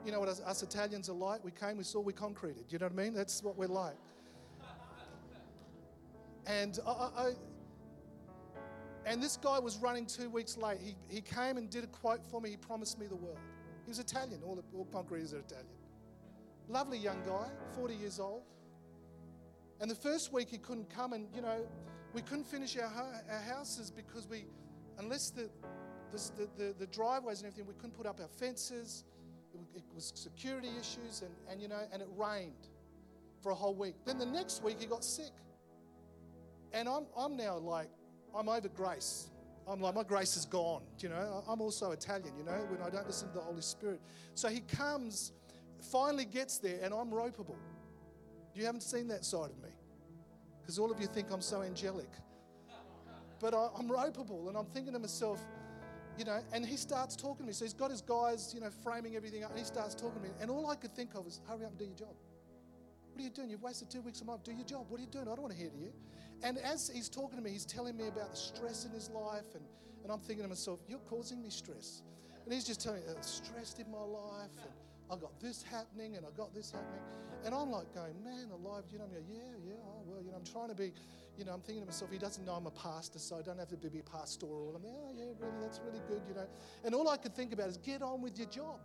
You 0.05 0.11
know 0.11 0.19
what 0.19 0.27
us, 0.27 0.41
us 0.41 0.61
Italians 0.61 1.07
are 1.07 1.13
like? 1.13 1.41
We 1.41 1.51
came, 1.51 1.77
we 1.77 1.85
saw, 1.85 2.01
we 2.01 2.11
concreted. 2.11 2.65
You 2.67 2.79
know 2.79 2.87
what 2.87 2.99
I 2.99 3.01
mean? 3.01 3.13
That's 3.13 3.41
what 3.41 3.57
we're 3.57 3.67
like. 3.67 3.95
And 6.47 6.77
I, 6.85 6.91
I, 6.91 7.31
and 9.05 9.23
this 9.23 9.37
guy 9.37 9.57
was 9.57 9.77
running 9.77 10.05
two 10.05 10.29
weeks 10.29 10.57
late. 10.57 10.79
He, 10.83 10.95
he 11.07 11.21
came 11.21 11.55
and 11.55 11.69
did 11.69 11.85
a 11.85 11.87
quote 11.87 12.19
for 12.29 12.41
me. 12.41 12.49
He 12.49 12.57
promised 12.57 12.99
me 12.99 13.07
the 13.07 13.15
world. 13.15 13.37
He 13.85 13.89
was 13.89 13.99
Italian. 13.99 14.41
All, 14.45 14.63
all 14.75 14.87
concreters 14.91 15.33
are 15.33 15.39
Italian. 15.39 15.67
Lovely 16.69 16.97
young 16.97 17.21
guy, 17.25 17.47
40 17.75 17.95
years 17.95 18.19
old. 18.19 18.43
And 19.81 19.91
the 19.91 19.95
first 19.95 20.31
week 20.31 20.49
he 20.49 20.57
couldn't 20.57 20.89
come, 20.89 21.13
and 21.13 21.27
you 21.35 21.41
know, 21.41 21.65
we 22.13 22.21
couldn't 22.21 22.45
finish 22.45 22.77
our, 22.77 22.85
our 22.85 23.39
houses 23.39 23.91
because 23.91 24.27
we, 24.27 24.45
unless 24.97 25.29
the, 25.29 25.49
the, 26.11 26.47
the, 26.57 26.75
the 26.79 26.87
driveways 26.87 27.39
and 27.39 27.47
everything, 27.47 27.67
we 27.67 27.73
couldn't 27.75 27.97
put 27.97 28.05
up 28.05 28.19
our 28.21 28.27
fences. 28.27 29.03
It, 29.53 29.79
it 29.79 29.83
was 29.93 30.13
security 30.15 30.69
issues, 30.79 31.21
and, 31.21 31.31
and 31.49 31.61
you 31.61 31.67
know, 31.67 31.81
and 31.91 32.01
it 32.01 32.07
rained 32.15 32.69
for 33.41 33.51
a 33.51 33.55
whole 33.55 33.75
week. 33.75 33.95
Then 34.05 34.17
the 34.17 34.25
next 34.25 34.63
week 34.63 34.77
he 34.79 34.85
got 34.85 35.03
sick. 35.03 35.33
And 36.71 36.87
I'm, 36.87 37.05
I'm 37.17 37.35
now 37.35 37.57
like, 37.57 37.89
I'm 38.35 38.49
over 38.49 38.69
grace. 38.69 39.27
I'm 39.67 39.79
like, 39.79 39.95
my 39.95 40.03
grace 40.03 40.35
is 40.35 40.45
gone. 40.45 40.83
You 40.99 41.09
know, 41.09 41.43
I'm 41.47 41.61
also 41.61 41.91
Italian, 41.91 42.35
you 42.37 42.43
know, 42.43 42.65
when 42.69 42.81
I 42.81 42.89
don't 42.89 43.07
listen 43.07 43.29
to 43.29 43.35
the 43.35 43.41
Holy 43.41 43.61
Spirit. 43.61 44.01
So 44.35 44.49
he 44.49 44.61
comes, 44.61 45.31
finally 45.91 46.25
gets 46.25 46.57
there, 46.57 46.79
and 46.83 46.93
I'm 46.93 47.09
ropeable. 47.09 47.55
You 48.53 48.65
haven't 48.65 48.81
seen 48.81 49.07
that 49.07 49.25
side 49.25 49.49
of 49.49 49.63
me 49.63 49.69
because 50.61 50.77
all 50.79 50.91
of 50.91 50.99
you 50.99 51.07
think 51.07 51.31
I'm 51.31 51.41
so 51.41 51.61
angelic. 51.61 52.09
But 53.39 53.53
I, 53.53 53.67
am 53.79 53.89
ropeable, 53.89 54.47
and 54.47 54.57
I'm 54.57 54.65
thinking 54.65 54.93
to 54.93 54.99
myself, 54.99 55.39
you 56.17 56.25
know, 56.25 56.39
and 56.53 56.65
he 56.65 56.77
starts 56.77 57.15
talking 57.15 57.45
to 57.45 57.47
me. 57.47 57.53
So 57.53 57.65
he's 57.65 57.73
got 57.73 57.91
his 57.91 58.01
guys, 58.01 58.53
you 58.53 58.61
know, 58.61 58.69
framing 58.83 59.15
everything 59.15 59.43
up, 59.43 59.51
and 59.51 59.59
he 59.59 59.65
starts 59.65 59.95
talking 59.95 60.21
to 60.21 60.27
me. 60.27 60.33
And 60.39 60.49
all 60.51 60.69
I 60.69 60.75
could 60.75 60.95
think 60.95 61.15
of 61.15 61.25
is, 61.27 61.41
hurry 61.47 61.65
up 61.65 61.71
and 61.71 61.79
do 61.79 61.85
your 61.85 61.95
job. 61.95 62.15
What 63.13 63.21
are 63.21 63.23
you 63.23 63.29
doing? 63.29 63.51
You've 63.51 63.61
wasted 63.61 63.91
two 63.91 64.01
weeks 64.01 64.21
a 64.21 64.25
month. 64.25 64.43
Do 64.43 64.51
your 64.51 64.65
job. 64.65 64.87
What 64.89 64.99
are 64.99 65.03
you 65.03 65.09
doing? 65.09 65.27
I 65.27 65.35
don't 65.35 65.41
want 65.41 65.53
to 65.53 65.59
hear 65.59 65.69
to 65.69 65.77
you. 65.77 65.93
And 66.41 66.57
as 66.57 66.89
he's 66.93 67.09
talking 67.09 67.37
to 67.37 67.43
me, 67.43 67.51
he's 67.51 67.65
telling 67.65 67.95
me 67.95 68.07
about 68.07 68.31
the 68.31 68.37
stress 68.37 68.85
in 68.85 68.91
his 68.91 69.09
life. 69.11 69.53
And, 69.53 69.63
and 70.01 70.11
I'm 70.11 70.19
thinking 70.19 70.43
to 70.43 70.49
myself, 70.49 70.79
You're 70.87 70.97
causing 71.07 71.41
me 71.41 71.51
stress. 71.51 72.01
And 72.43 72.53
he's 72.53 72.65
just 72.65 72.81
telling 72.81 73.01
me, 73.01 73.05
I'm 73.15 73.21
stressed 73.21 73.79
in 73.79 73.89
my 73.91 74.01
life. 74.01 74.49
And 74.57 74.71
I 75.11 75.15
got 75.15 75.39
this 75.39 75.61
happening 75.61 76.15
and 76.15 76.25
I 76.25 76.29
got 76.35 76.55
this 76.55 76.71
happening. 76.71 77.01
And 77.45 77.53
I'm 77.53 77.69
like 77.69 77.93
going, 77.93 78.15
man, 78.23 78.49
alive, 78.51 78.83
you 78.91 78.97
know, 78.97 79.05
I'm 79.05 79.11
going, 79.11 79.25
yeah, 79.29 79.53
yeah, 79.63 79.73
oh, 79.85 80.01
well, 80.07 80.23
you 80.23 80.31
know, 80.31 80.37
I'm 80.37 80.45
trying 80.45 80.69
to 80.69 80.75
be, 80.75 80.91
you 81.37 81.45
know, 81.45 81.53
I'm 81.53 81.61
thinking 81.61 81.81
to 81.81 81.85
myself, 81.85 82.09
he 82.11 82.17
doesn't 82.17 82.45
know 82.45 82.53
I'm 82.53 82.67
a 82.67 82.71
pastor, 82.71 83.19
so 83.19 83.37
I 83.37 83.41
don't 83.41 83.59
have 83.59 83.67
to 83.67 83.77
be 83.77 84.01
pastoral. 84.01 84.73
I'm 84.75 84.83
like, 84.83 84.93
oh, 84.95 85.11
yeah, 85.13 85.25
really, 85.39 85.61
that's 85.61 85.79
really 85.85 86.01
good, 86.07 86.21
you 86.27 86.33
know. 86.33 86.47
And 86.83 86.95
all 86.95 87.09
I 87.09 87.17
could 87.17 87.35
think 87.35 87.53
about 87.53 87.67
is 87.67 87.77
get 87.77 88.01
on 88.01 88.21
with 88.21 88.37
your 88.37 88.47
job. 88.47 88.79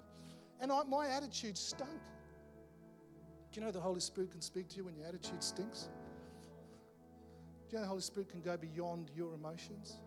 And 0.60 0.72
I, 0.72 0.82
my 0.84 1.06
attitude 1.08 1.56
stunk. 1.56 1.88
Do 3.51 3.61
you 3.61 3.66
know 3.66 3.72
the 3.72 3.80
Holy 3.80 4.01
Spirit 4.01 4.30
can 4.30 4.40
speak 4.40 4.68
to 4.70 4.76
you 4.76 4.84
when 4.84 4.96
your 4.96 5.07
attitude 5.07 5.42
stinks? 5.42 5.88
Do 7.68 7.76
you 7.76 7.78
know 7.78 7.82
the 7.82 7.88
Holy 7.88 8.01
Spirit 8.01 8.28
can 8.30 8.40
go 8.40 8.57
beyond 8.57 9.11
your 9.16 9.34
emotions? 9.34 10.01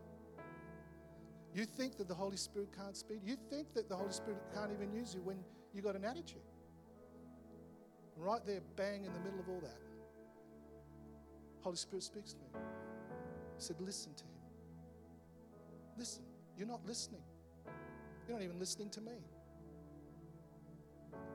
You 1.54 1.66
think 1.66 1.98
that 1.98 2.08
the 2.08 2.16
Holy 2.16 2.38
Spirit 2.38 2.70
can't 2.76 2.96
speak? 2.96 3.20
You 3.26 3.36
think 3.50 3.74
that 3.74 3.90
the 3.90 3.96
Holy 3.96 4.12
Spirit 4.14 4.42
can't 4.54 4.72
even 4.72 4.92
use 4.94 5.14
you 5.14 5.22
when 5.22 5.38
you 5.74 5.82
got 5.82 5.96
an 5.96 6.06
attitude? 6.06 6.42
Right 8.16 8.46
there, 8.46 8.62
bang 8.76 9.04
in 9.04 9.14
the 9.14 9.20
middle 9.20 9.40
of 9.40 9.50
all 9.50 9.60
that. 9.62 9.80
Holy 11.62 11.76
Spirit 11.76 12.04
speaks 12.04 12.34
to 12.34 12.40
me. 12.40 12.46
He 13.58 13.62
said, 13.64 13.76
Listen 13.80 14.14
to 14.16 14.24
him. 14.24 14.30
Listen. 15.98 16.24
You're 16.58 16.68
not 16.68 16.86
listening. 16.86 17.22
You're 18.28 18.38
not 18.38 18.44
even 18.44 18.60
listening 18.60 18.90
to 18.92 19.02
me. 19.02 19.14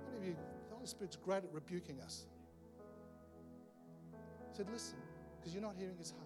Many 0.07 0.19
of 0.19 0.25
you, 0.25 0.37
Holy 0.87 0.95
Spirit's 0.95 1.17
great 1.17 1.43
at 1.43 1.53
rebuking 1.53 2.01
us. 2.01 2.27
He 4.53 4.57
said, 4.57 4.71
Listen, 4.71 4.99
because 5.37 5.53
you're 5.53 5.63
not 5.63 5.75
hearing 5.77 5.97
his 5.99 6.13
heart. 6.13 6.23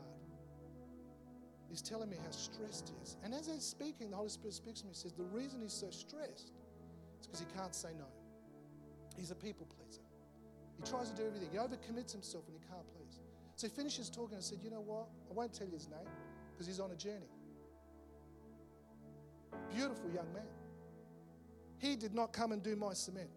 He's 1.71 1.81
telling 1.81 2.11
me 2.11 2.19
how 2.23 2.31
stressed 2.31 2.91
he 2.91 3.03
is. 3.03 3.17
And 3.25 3.33
as 3.33 3.47
he's 3.47 3.65
speaking, 3.65 4.11
the 4.11 4.17
Holy 4.17 4.29
Spirit 4.29 4.53
speaks 4.53 4.81
to 4.81 4.87
me. 4.87 4.93
He 4.93 4.99
says, 4.99 5.15
The 5.15 5.25
reason 5.25 5.63
he's 5.63 5.73
so 5.73 5.89
stressed 5.89 6.53
is 7.21 7.27
because 7.27 7.41
he 7.41 7.47
can't 7.57 7.75
say 7.75 7.89
no. 7.99 8.05
He's 9.17 9.31
a 9.31 9.35
people 9.35 9.67
pleaser. 9.79 10.03
He 10.77 10.83
tries 10.91 11.11
to 11.11 11.17
do 11.17 11.27
everything. 11.27 11.49
He 11.51 11.57
overcommits 11.57 12.13
himself 12.13 12.45
and 12.47 12.55
he 12.55 12.61
can't 12.69 12.87
please. 12.95 13.19
So 13.57 13.67
he 13.67 13.73
finishes 13.73 14.11
talking 14.11 14.35
and 14.35 14.45
said, 14.45 14.59
You 14.63 14.69
know 14.69 14.83
what? 14.83 15.07
I 15.31 15.33
won't 15.33 15.55
tell 15.55 15.69
you 15.69 15.73
his 15.73 15.89
name 15.89 16.11
because 16.53 16.67
he's 16.67 16.81
on 16.81 16.91
a 16.91 16.97
journey. 16.97 17.31
Beautiful 19.75 20.11
young 20.11 20.31
man. 20.35 20.45
He 21.79 21.97
did 21.97 22.13
not 22.13 22.35
come 22.35 22.53
and 22.53 22.63
do 22.63 22.77
my 22.77 22.93
cement. 22.93 23.31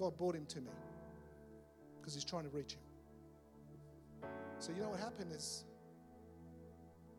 God 0.00 0.16
brought 0.16 0.34
him 0.34 0.46
to 0.46 0.60
me 0.62 0.70
because 2.00 2.14
he's 2.14 2.24
trying 2.24 2.44
to 2.44 2.48
reach 2.48 2.72
him. 2.72 4.30
So 4.58 4.72
you 4.72 4.80
know 4.80 4.88
what 4.88 4.98
happened 4.98 5.30
is 5.30 5.64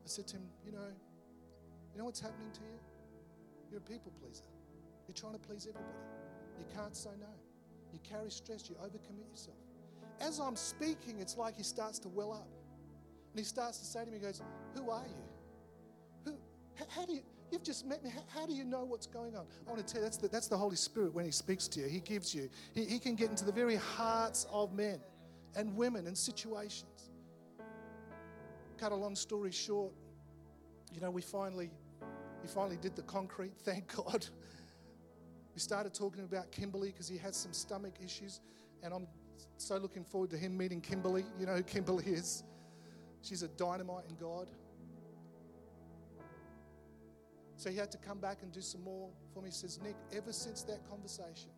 I 0.04 0.08
said 0.08 0.28
to 0.30 0.38
him, 0.38 0.50
You 0.66 0.72
know, 0.72 0.88
you 1.94 2.00
know 2.00 2.06
what's 2.06 2.20
happening 2.20 2.50
to 2.54 2.62
you? 2.62 2.80
You're 3.70 3.80
a 3.80 3.84
people 3.84 4.12
pleaser. 4.20 4.44
You're 5.08 5.14
trying 5.14 5.34
to 5.34 5.40
please 5.40 5.68
everybody. 5.70 5.94
You 6.58 6.66
can't 6.76 6.96
say 6.96 7.12
no. 7.20 7.28
You 7.94 8.00
carry 8.04 8.32
stress. 8.32 8.68
You 8.68 8.76
overcommit 8.76 9.30
yourself. 9.30 9.58
As 10.20 10.40
I'm 10.40 10.56
speaking, 10.56 11.20
it's 11.20 11.38
like 11.38 11.56
he 11.56 11.64
starts 11.64 12.00
to 12.00 12.10
well 12.10 12.34
up. 12.34 12.48
And 13.32 13.40
he 13.40 13.46
starts 13.46 13.78
to 13.78 13.86
say 13.86 14.06
to 14.06 14.12
me, 14.12 14.18
he 14.18 14.24
goes, 14.24 14.42
Who 14.76 14.90
are 14.90 15.06
you? 15.08 16.32
Who, 16.32 16.38
how, 16.90 17.06
do 17.06 17.14
you, 17.14 17.22
you've 17.52 17.64
just 17.64 17.86
met 17.86 18.04
me. 18.04 18.12
How, 18.34 18.45
do 18.45 18.54
you 18.54 18.64
know 18.64 18.84
what's 18.84 19.08
going 19.08 19.36
on? 19.36 19.45
I 19.68 19.72
want 19.72 19.86
to 19.86 19.93
tell 19.93 20.02
you, 20.02 20.06
that's 20.06 20.18
the, 20.18 20.28
that's 20.28 20.47
the 20.47 20.58
Holy 20.58 20.76
Spirit 20.76 21.14
when 21.14 21.26
he 21.26 21.32
speaks 21.32 21.68
to 21.70 21.82
you. 21.82 21.88
He 21.88 21.99
gives 21.99 22.34
you, 22.34 22.49
he, 22.74 22.86
he 22.86 22.99
can 22.99 23.16
get 23.16 23.30
into 23.30 23.45
the 23.45 23.52
very 23.52 23.76
hearts 23.76 24.47
of 24.52 24.74
men 24.74 24.99
and 25.56 25.76
women 25.76 26.08
and 26.08 26.18
situations 26.18 27.12
cut 28.82 28.91
a 28.91 28.95
long 28.95 29.16
story 29.16 29.52
short, 29.52 29.93
you 30.91 30.99
know, 30.99 31.12
we 31.12 31.22
finally, 31.22 31.70
we 32.41 32.47
finally 32.47 32.78
did 32.82 32.95
the 32.95 33.04
concrete, 33.04 33.54
thank 33.64 33.95
God. 33.95 34.26
We 35.54 35.60
started 35.60 35.93
talking 35.93 36.24
about 36.24 36.52
Kimberly 36.52 36.88
because 36.89 37.08
he 37.08 37.16
had 37.16 37.36
some 37.36 37.54
stomach 37.54 37.93
issues, 38.04 38.39
and 38.82 38.91
I'm 38.91 39.06
so 39.58 39.78
looking 39.78 40.04
forward 40.04 40.32
to 40.32 40.38
him 40.38 40.58
meeting 40.58 40.82
Kimberly. 40.82 41.26
You 41.39 41.45
know 41.45 41.54
who 41.54 41.62
Kimberly 41.62 42.06
is? 42.06 42.43
She's 43.22 43.43
a 43.43 43.49
dynamite 43.49 44.06
in 44.10 44.16
God. 44.16 44.47
So 47.62 47.70
he 47.70 47.78
had 47.78 47.91
to 47.91 47.99
come 47.99 48.18
back 48.18 48.39
and 48.41 48.51
do 48.51 48.59
some 48.59 48.84
more 48.84 49.12
for 49.36 49.43
me. 49.43 49.49
He 49.49 49.53
says, 49.53 49.80
Nick, 49.84 49.95
ever 50.18 50.34
since 50.34 50.64
that 50.64 50.84
conversation, 50.89 51.51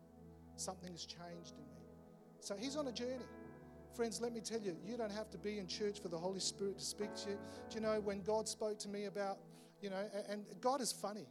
something 0.56 0.92
has 0.92 1.06
changed 1.06 1.54
in 1.56 1.64
me. 1.64 1.80
So 2.40 2.54
he's 2.60 2.76
on 2.76 2.88
a 2.88 2.92
journey. 2.92 3.24
Friends, 3.96 4.20
let 4.20 4.34
me 4.34 4.42
tell 4.42 4.60
you, 4.60 4.76
you 4.84 4.98
don't 4.98 5.10
have 5.10 5.30
to 5.30 5.38
be 5.38 5.58
in 5.58 5.66
church 5.66 6.02
for 6.02 6.08
the 6.08 6.18
Holy 6.18 6.40
Spirit 6.40 6.78
to 6.78 6.84
speak 6.84 7.14
to 7.14 7.30
you. 7.30 7.38
Do 7.70 7.76
you 7.76 7.80
know 7.80 8.00
when 8.00 8.20
God 8.20 8.46
spoke 8.46 8.78
to 8.80 8.88
me 8.90 9.06
about, 9.06 9.38
you 9.80 9.88
know, 9.88 10.04
and 10.28 10.44
God 10.60 10.82
is 10.82 10.92
funny. 10.92 11.24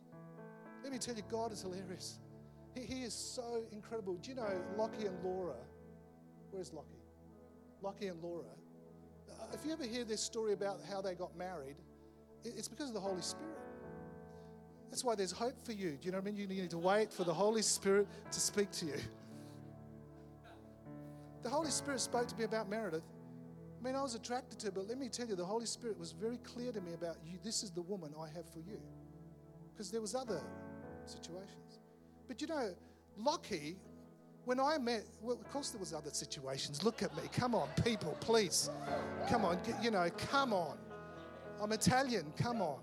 Let 0.82 0.91
me 0.91 0.97
tell 0.97 1.13
you, 1.13 1.21
God 1.30 1.51
is 1.51 1.61
hilarious. 1.61 2.17
He, 2.74 2.82
he 2.82 3.03
is 3.03 3.13
so 3.13 3.65
incredible. 3.71 4.15
Do 4.24 4.30
you 4.32 4.36
know 4.36 4.59
Lockie 4.76 5.05
and 5.05 5.24
Laura? 5.24 5.53
Where's 6.49 6.74
Lockie? 6.74 7.03
Lockie 7.84 8.07
and 8.07 8.19
Laura. 8.24 8.55
Uh, 9.30 9.45
if 9.53 9.63
you 9.63 9.71
ever 9.71 9.84
hear 9.84 10.03
this 10.03 10.21
story 10.21 10.53
about 10.53 10.80
how 10.89 10.99
they 10.99 11.13
got 11.13 11.38
married, 11.38 11.76
it's 12.43 12.67
because 12.67 12.88
of 12.88 12.95
the 12.95 12.99
Holy 12.99 13.21
Spirit. 13.21 13.62
That's 14.94 15.04
why 15.04 15.16
there's 15.16 15.32
hope 15.32 15.56
for 15.66 15.72
you. 15.72 15.98
Do 16.00 16.06
you 16.06 16.12
know 16.12 16.20
what 16.20 16.28
I 16.28 16.32
mean? 16.32 16.36
You 16.38 16.46
need 16.46 16.70
to 16.70 16.78
wait 16.78 17.12
for 17.12 17.24
the 17.24 17.34
Holy 17.34 17.64
Spirit 17.64 18.08
to 18.32 18.39
speak 18.39 18.70
to 18.74 18.86
you. 18.86 19.00
The 21.41 21.50
Holy 21.50 21.72
Spirit 21.72 22.00
spoke 22.00 22.28
to 22.28 22.38
me 22.38 22.44
about 22.44 22.70
Meredith. 22.70 23.02
I 23.02 23.84
mean, 23.84 23.96
I 23.96 24.04
was 24.04 24.14
attracted 24.14 24.60
to 24.60 24.68
her, 24.68 24.72
but 24.72 24.88
let 24.88 25.00
me 25.00 25.10
tell 25.10 25.28
you, 25.28 25.36
the 25.36 25.44
Holy 25.44 25.66
Spirit 25.66 25.98
was 25.98 26.12
very 26.12 26.38
clear 26.38 26.72
to 26.72 26.80
me 26.80 26.94
about 26.94 27.16
you. 27.26 27.39
This 27.44 27.64
is 27.64 27.72
the 27.72 27.82
woman 27.82 28.14
I 28.22 28.28
have 28.36 28.48
for 28.54 28.60
you. 28.60 28.80
Because 29.74 29.89
there 29.89 30.00
was 30.00 30.14
other 30.14 30.44
situations. 31.08 31.80
But 32.28 32.39
you 32.39 32.46
know, 32.46 32.76
Lockie, 33.18 33.78
when 34.46 34.60
I 34.60 34.78
met, 34.78 35.06
well, 35.24 35.39
of 35.41 35.50
course 35.50 35.72
there 35.72 35.80
was 35.80 35.91
other 35.91 36.12
situations. 36.12 36.84
Look 36.84 37.02
at 37.02 37.16
me. 37.16 37.24
Come 37.34 37.56
on, 37.56 37.68
people, 37.84 38.16
please. 38.20 38.70
Come 39.28 39.44
on, 39.44 39.58
you 39.82 39.89
know, 39.89 40.08
come 40.30 40.54
on. 40.54 40.78
I'm 41.60 41.72
Italian, 41.72 42.32
come 42.38 42.62
on. 42.62 42.78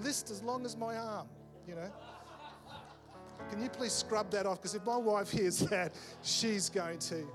List 0.00 0.30
as 0.30 0.42
long 0.42 0.64
as 0.64 0.76
my 0.76 0.96
arm, 0.96 1.28
you 1.66 1.74
know. 1.74 1.90
Can 3.50 3.62
you 3.62 3.68
please 3.68 3.92
scrub 3.92 4.30
that 4.30 4.46
off? 4.46 4.58
Because 4.60 4.74
if 4.74 4.84
my 4.86 4.96
wife 4.96 5.30
hears 5.30 5.58
that, 5.58 5.92
she's 6.22 6.70
going 6.70 6.98
to 7.00 7.26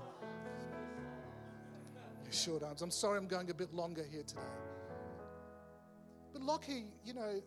short 2.30 2.62
arms. 2.62 2.82
I'm 2.82 2.90
sorry 2.90 3.18
I'm 3.18 3.26
going 3.26 3.50
a 3.50 3.54
bit 3.54 3.72
longer 3.72 4.04
here 4.10 4.22
today. 4.22 4.40
But 6.32 6.42
Lockie, 6.42 6.84
you 7.04 7.14
know, 7.14 7.40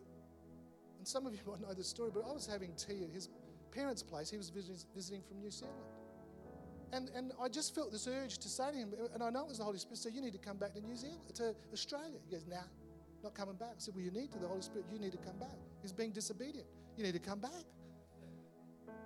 and 0.98 1.06
some 1.06 1.26
of 1.26 1.32
you 1.32 1.40
might 1.46 1.60
know 1.60 1.74
the 1.74 1.84
story, 1.84 2.10
but 2.12 2.24
I 2.28 2.32
was 2.32 2.46
having 2.46 2.72
tea 2.74 3.04
at 3.04 3.10
his 3.10 3.28
parents' 3.70 4.02
place. 4.02 4.30
He 4.30 4.36
was 4.36 4.50
visiting 4.50 5.22
from 5.22 5.40
New 5.40 5.50
Zealand. 5.50 5.76
And, 6.92 7.08
and 7.16 7.32
I 7.42 7.48
just 7.48 7.74
felt 7.74 7.90
this 7.90 8.06
urge 8.06 8.38
to 8.38 8.48
say 8.48 8.70
to 8.70 8.76
him, 8.76 8.92
and 9.14 9.22
I 9.22 9.30
know 9.30 9.40
it 9.40 9.48
was 9.48 9.58
the 9.58 9.64
Holy 9.64 9.78
Spirit, 9.78 9.98
so 9.98 10.10
you 10.10 10.20
need 10.20 10.34
to 10.34 10.38
come 10.38 10.58
back 10.58 10.74
to 10.74 10.80
New 10.80 10.94
Zealand, 10.94 11.20
to 11.34 11.54
Australia. 11.72 12.18
He 12.28 12.30
goes, 12.30 12.44
nah, 12.46 12.56
not 13.22 13.34
coming 13.34 13.54
back. 13.54 13.74
I 13.76 13.78
said, 13.78 13.94
well, 13.94 14.04
you 14.04 14.10
need 14.10 14.32
to. 14.32 14.38
The 14.38 14.48
Holy 14.48 14.62
Spirit, 14.62 14.86
you 14.92 14.98
need 14.98 15.12
to 15.12 15.18
come 15.18 15.38
back. 15.38 15.56
He's 15.80 15.92
being 15.92 16.10
disobedient. 16.10 16.66
You 16.96 17.04
need 17.04 17.14
to 17.14 17.20
come 17.20 17.40
back. 17.40 17.64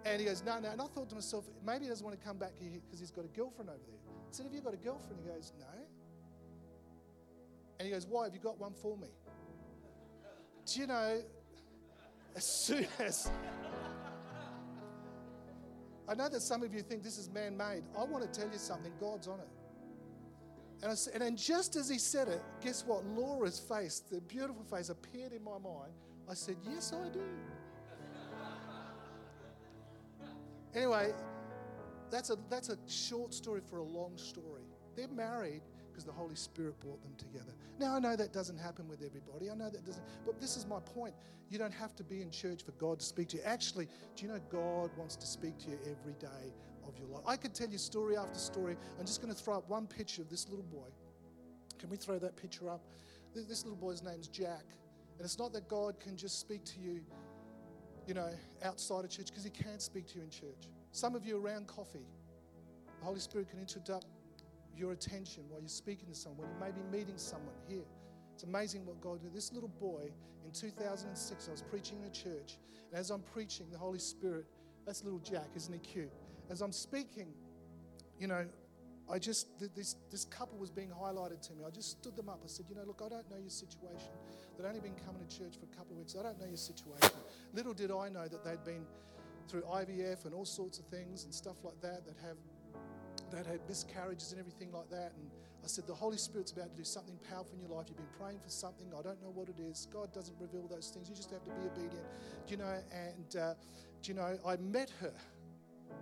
And 0.04 0.20
he 0.20 0.26
goes, 0.26 0.42
no, 0.44 0.58
no. 0.60 0.70
And 0.70 0.80
I 0.80 0.86
thought 0.86 1.08
to 1.10 1.14
myself, 1.14 1.44
maybe 1.64 1.84
he 1.84 1.88
doesn't 1.88 2.04
want 2.04 2.18
to 2.18 2.24
come 2.26 2.38
back 2.38 2.52
because 2.58 3.00
he's 3.00 3.10
got 3.10 3.24
a 3.24 3.28
girlfriend 3.28 3.70
over 3.70 3.80
there. 3.86 4.06
I 4.08 4.32
said, 4.32 4.46
Have 4.46 4.54
you 4.54 4.60
got 4.60 4.74
a 4.74 4.78
girlfriend? 4.78 5.20
He 5.22 5.28
goes, 5.28 5.52
No. 5.58 5.66
And 7.78 7.86
he 7.86 7.92
goes, 7.92 8.06
Why? 8.06 8.24
Have 8.24 8.34
you 8.34 8.40
got 8.40 8.58
one 8.58 8.72
for 8.72 8.96
me? 8.96 9.08
Do 10.66 10.80
you 10.80 10.86
know, 10.86 11.22
as 12.34 12.44
soon 12.44 12.86
as. 12.98 13.30
I 16.08 16.14
know 16.14 16.28
that 16.28 16.40
some 16.40 16.62
of 16.62 16.72
you 16.72 16.82
think 16.82 17.02
this 17.02 17.18
is 17.18 17.28
man 17.28 17.56
made. 17.56 17.82
I 17.98 18.04
want 18.04 18.22
to 18.22 18.40
tell 18.40 18.48
you 18.50 18.58
something 18.58 18.92
God's 19.00 19.26
on 19.26 19.40
it. 19.40 19.48
And, 20.83 20.93
I, 20.93 20.97
and 21.14 21.22
then 21.22 21.37
just 21.37 21.77
as 21.77 21.89
he 21.89 21.99
said 21.99 22.29
it, 22.29 22.43
guess 22.61 22.85
what? 22.85 23.05
Laura's 23.05 23.59
face, 23.59 24.03
the 24.11 24.20
beautiful 24.20 24.62
face, 24.64 24.89
appeared 24.91 25.33
in 25.33 25.43
my 25.43 25.59
mind. 25.59 25.93
I 26.29 26.35
said, 26.35 26.57
Yes, 26.68 26.93
I 26.93 27.09
do. 27.09 27.20
anyway, 30.74 31.12
that's 32.11 32.31
a, 32.31 32.37
that's 32.51 32.68
a 32.68 32.77
short 32.89 33.33
story 33.33 33.61
for 33.68 33.79
a 33.79 33.83
long 33.85 34.16
story. 34.16 34.62
They're 34.97 35.09
married 35.09 35.62
because 35.91 36.05
the 36.05 36.12
Holy 36.12 36.35
Spirit 36.35 36.79
brought 36.81 37.03
them 37.03 37.14
together. 37.16 37.53
Now, 37.79 37.97
I 37.97 38.01
know 38.01 38.16
that 38.16 38.33
doesn't 38.33 38.59
happen 38.59 38.87
with 38.87 39.03
everybody. 39.03 39.51
I 39.51 39.55
know 39.55 39.70
that 39.70 39.85
doesn't, 39.85 40.05
but 40.27 40.41
this 40.41 40.57
is 40.57 40.66
my 40.66 40.79
point. 40.81 41.14
You 41.49 41.59
don't 41.59 41.72
have 41.72 41.95
to 41.97 42.05
be 42.05 42.20
in 42.22 42.31
church 42.31 42.64
for 42.64 42.72
God 42.72 42.99
to 42.99 43.05
speak 43.05 43.29
to 43.29 43.37
you. 43.39 43.43
Actually, 43.45 43.87
do 44.14 44.27
you 44.27 44.33
know 44.33 44.41
God 44.51 44.91
wants 44.97 45.16
to 45.16 45.27
speak 45.27 45.59
to 45.61 45.70
you 45.70 45.79
every 45.85 46.14
day 46.14 46.53
of 46.89 46.99
your 46.99 47.09
life? 47.09 47.22
I 47.26 47.37
could 47.37 47.55
tell 47.55 47.68
you 47.68 47.78
story 47.78 48.16
after 48.16 48.39
story. 48.39 48.76
I'm 48.99 49.07
just 49.07 49.22
going 49.22 49.34
to 49.34 49.41
throw 49.41 49.57
up 49.57 49.68
one 49.68 49.87
picture 49.87 50.22
of 50.22 50.28
this 50.28 50.49
little 50.49 50.64
boy. 50.64 50.89
Can 51.78 51.91
we 51.91 51.97
throw 51.97 52.18
that 52.18 52.37
picture 52.37 52.68
up? 52.68 52.82
This 53.34 53.64
little 53.64 53.78
boy's 53.78 54.03
name's 54.03 54.28
Jack. 54.28 54.64
And 55.18 55.24
it's 55.24 55.39
not 55.39 55.53
that 55.53 55.68
God 55.68 55.99
can 56.01 56.16
just 56.16 56.41
speak 56.41 56.64
to 56.64 56.80
you, 56.80 57.01
you 58.07 58.14
know, 58.14 58.30
outside 58.62 59.05
of 59.05 59.11
church, 59.11 59.26
because 59.26 59.45
He 59.45 59.51
can't 59.51 59.80
speak 59.80 60.07
to 60.09 60.18
you 60.18 60.24
in 60.24 60.30
church. 60.30 60.68
Some 60.93 61.14
of 61.14 61.24
you 61.24 61.39
around 61.39 61.66
coffee, 61.66 62.07
the 63.01 63.05
Holy 63.05 63.20
Spirit 63.20 63.49
can 63.51 63.61
interrupt 63.61 64.07
your 64.76 64.93
attention 64.93 65.45
while 65.49 65.61
you're 65.61 65.68
speaking 65.68 66.09
to 66.09 66.14
someone. 66.14 66.49
You 66.49 66.61
may 66.61 66.70
be 66.70 66.82
meeting 66.97 67.16
someone 67.16 67.55
here. 67.68 67.84
It's 68.34 68.45
amazing 68.45 68.84
what 68.84 69.01
God 69.01 69.22
did. 69.22 69.34
This 69.34 69.53
little 69.53 69.70
boy 69.80 70.11
in 70.45 70.53
2006, 70.53 71.49
I 71.49 71.51
was 71.51 71.62
preaching 71.62 71.99
in 72.01 72.05
a 72.05 72.11
church, 72.11 72.59
and 72.91 73.01
as 73.01 73.11
I'm 73.11 73.22
preaching, 73.22 73.66
the 73.72 73.78
Holy 73.78 73.99
Spirit, 73.99 74.45
that's 74.84 75.03
little 75.03 75.18
Jack, 75.20 75.49
isn't 75.57 75.72
he 75.72 75.80
cute? 75.80 76.12
As 76.51 76.61
I'm 76.61 76.72
speaking, 76.72 77.28
you 78.18 78.26
know, 78.26 78.47
I 79.11 79.18
just, 79.18 79.47
this, 79.74 79.97
this 80.11 80.24
couple 80.24 80.59
was 80.59 80.70
being 80.70 80.90
highlighted 80.90 81.40
to 81.49 81.55
me. 81.55 81.62
I 81.66 81.70
just 81.70 81.90
stood 82.03 82.16
them 82.16 82.28
up. 82.28 82.40
I 82.44 82.49
said, 82.49 82.66
You 82.68 82.74
know, 82.74 82.82
look, 82.84 83.03
I 83.05 83.09
don't 83.09 83.30
know 83.30 83.38
your 83.38 83.51
situation. 83.51 84.11
They'd 84.59 84.66
only 84.66 84.80
been 84.80 84.97
coming 85.07 85.24
to 85.24 85.38
church 85.38 85.55
for 85.59 85.66
a 85.66 85.76
couple 85.76 85.92
of 85.92 85.99
weeks. 85.99 86.16
I 86.18 86.24
don't 86.24 86.40
know 86.40 86.47
your 86.47 86.57
situation. 86.57 87.14
Little 87.55 87.72
did 87.74 87.92
I 87.92 88.09
know 88.09 88.26
that 88.26 88.44
they'd 88.44 88.64
been 88.64 88.84
through 89.49 89.62
IVF 89.62 90.24
and 90.24 90.34
all 90.34 90.44
sorts 90.44 90.80
of 90.80 90.86
things 90.86 91.24
and 91.24 91.32
stuff 91.32 91.62
like 91.62 91.80
that 91.82 92.05
that 92.05 92.16
have 92.26 92.36
that 93.30 93.47
had 93.47 93.61
miscarriages 93.68 94.32
and 94.32 94.40
everything 94.40 94.72
like 94.72 94.88
that. 94.90 95.12
And 95.16 95.30
I 95.62 95.66
said, 95.66 95.86
The 95.86 95.94
Holy 95.94 96.16
Spirit's 96.16 96.53
about 96.53 96.70
to 96.70 96.76
do 96.76 96.84
something 96.84 97.18
powerful 97.30 97.55
in 97.55 97.61
your 97.61 97.76
life. 97.76 97.86
You've 97.88 97.99
been 97.99 98.18
praying 98.18 98.40
for 98.42 98.51
something. 98.51 98.86
I 98.97 99.03
don't 99.03 99.20
know 99.22 99.30
what 99.30 99.49
it 99.49 99.61
is. 99.61 99.86
God 99.92 100.12
doesn't 100.12 100.36
reveal 100.40 100.66
those 100.68 100.90
things. 100.90 101.09
You 101.09 101.14
just 101.14 101.30
have 101.30 101.44
to 101.44 101.51
be 101.51 101.66
obedient. 101.66 102.07
Do 102.47 102.51
you 102.51 102.59
know? 102.59 102.74
And, 102.90 103.36
uh, 103.36 103.55
do 104.03 104.12
you 104.12 104.14
know, 104.14 104.38
I 104.47 104.57
met 104.57 104.90
her. 105.01 105.12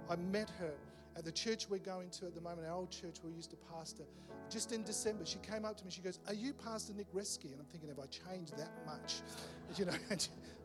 I 0.09 0.17
met 0.17 0.51
her 0.59 0.79
at 1.17 1.25
the 1.25 1.33
church 1.33 1.69
we're 1.69 1.79
going 1.79 2.11
to 2.11 2.27
at 2.27 2.35
the 2.35 2.41
moment, 2.41 2.67
our 2.67 2.75
old 2.75 2.91
church 2.91 3.17
we 3.25 3.33
used 3.33 3.51
to 3.51 3.57
pastor, 3.73 4.05
just 4.51 4.73
in 4.73 4.83
December, 4.83 5.25
she 5.25 5.39
came 5.39 5.65
up 5.65 5.77
to 5.79 5.85
me. 5.85 5.91
She 5.91 6.03
goes, 6.03 6.19
"Are 6.29 6.35
you 6.35 6.53
Pastor 6.53 6.93
Nick 6.93 7.13
Reski?" 7.13 7.53
And 7.53 7.61
I'm 7.61 7.67
thinking, 7.67 7.89
"Have 7.89 7.99
I 7.99 8.07
changed 8.07 8.57
that 8.57 8.71
much?" 8.87 9.23
You 9.79 9.87
know, 9.87 9.95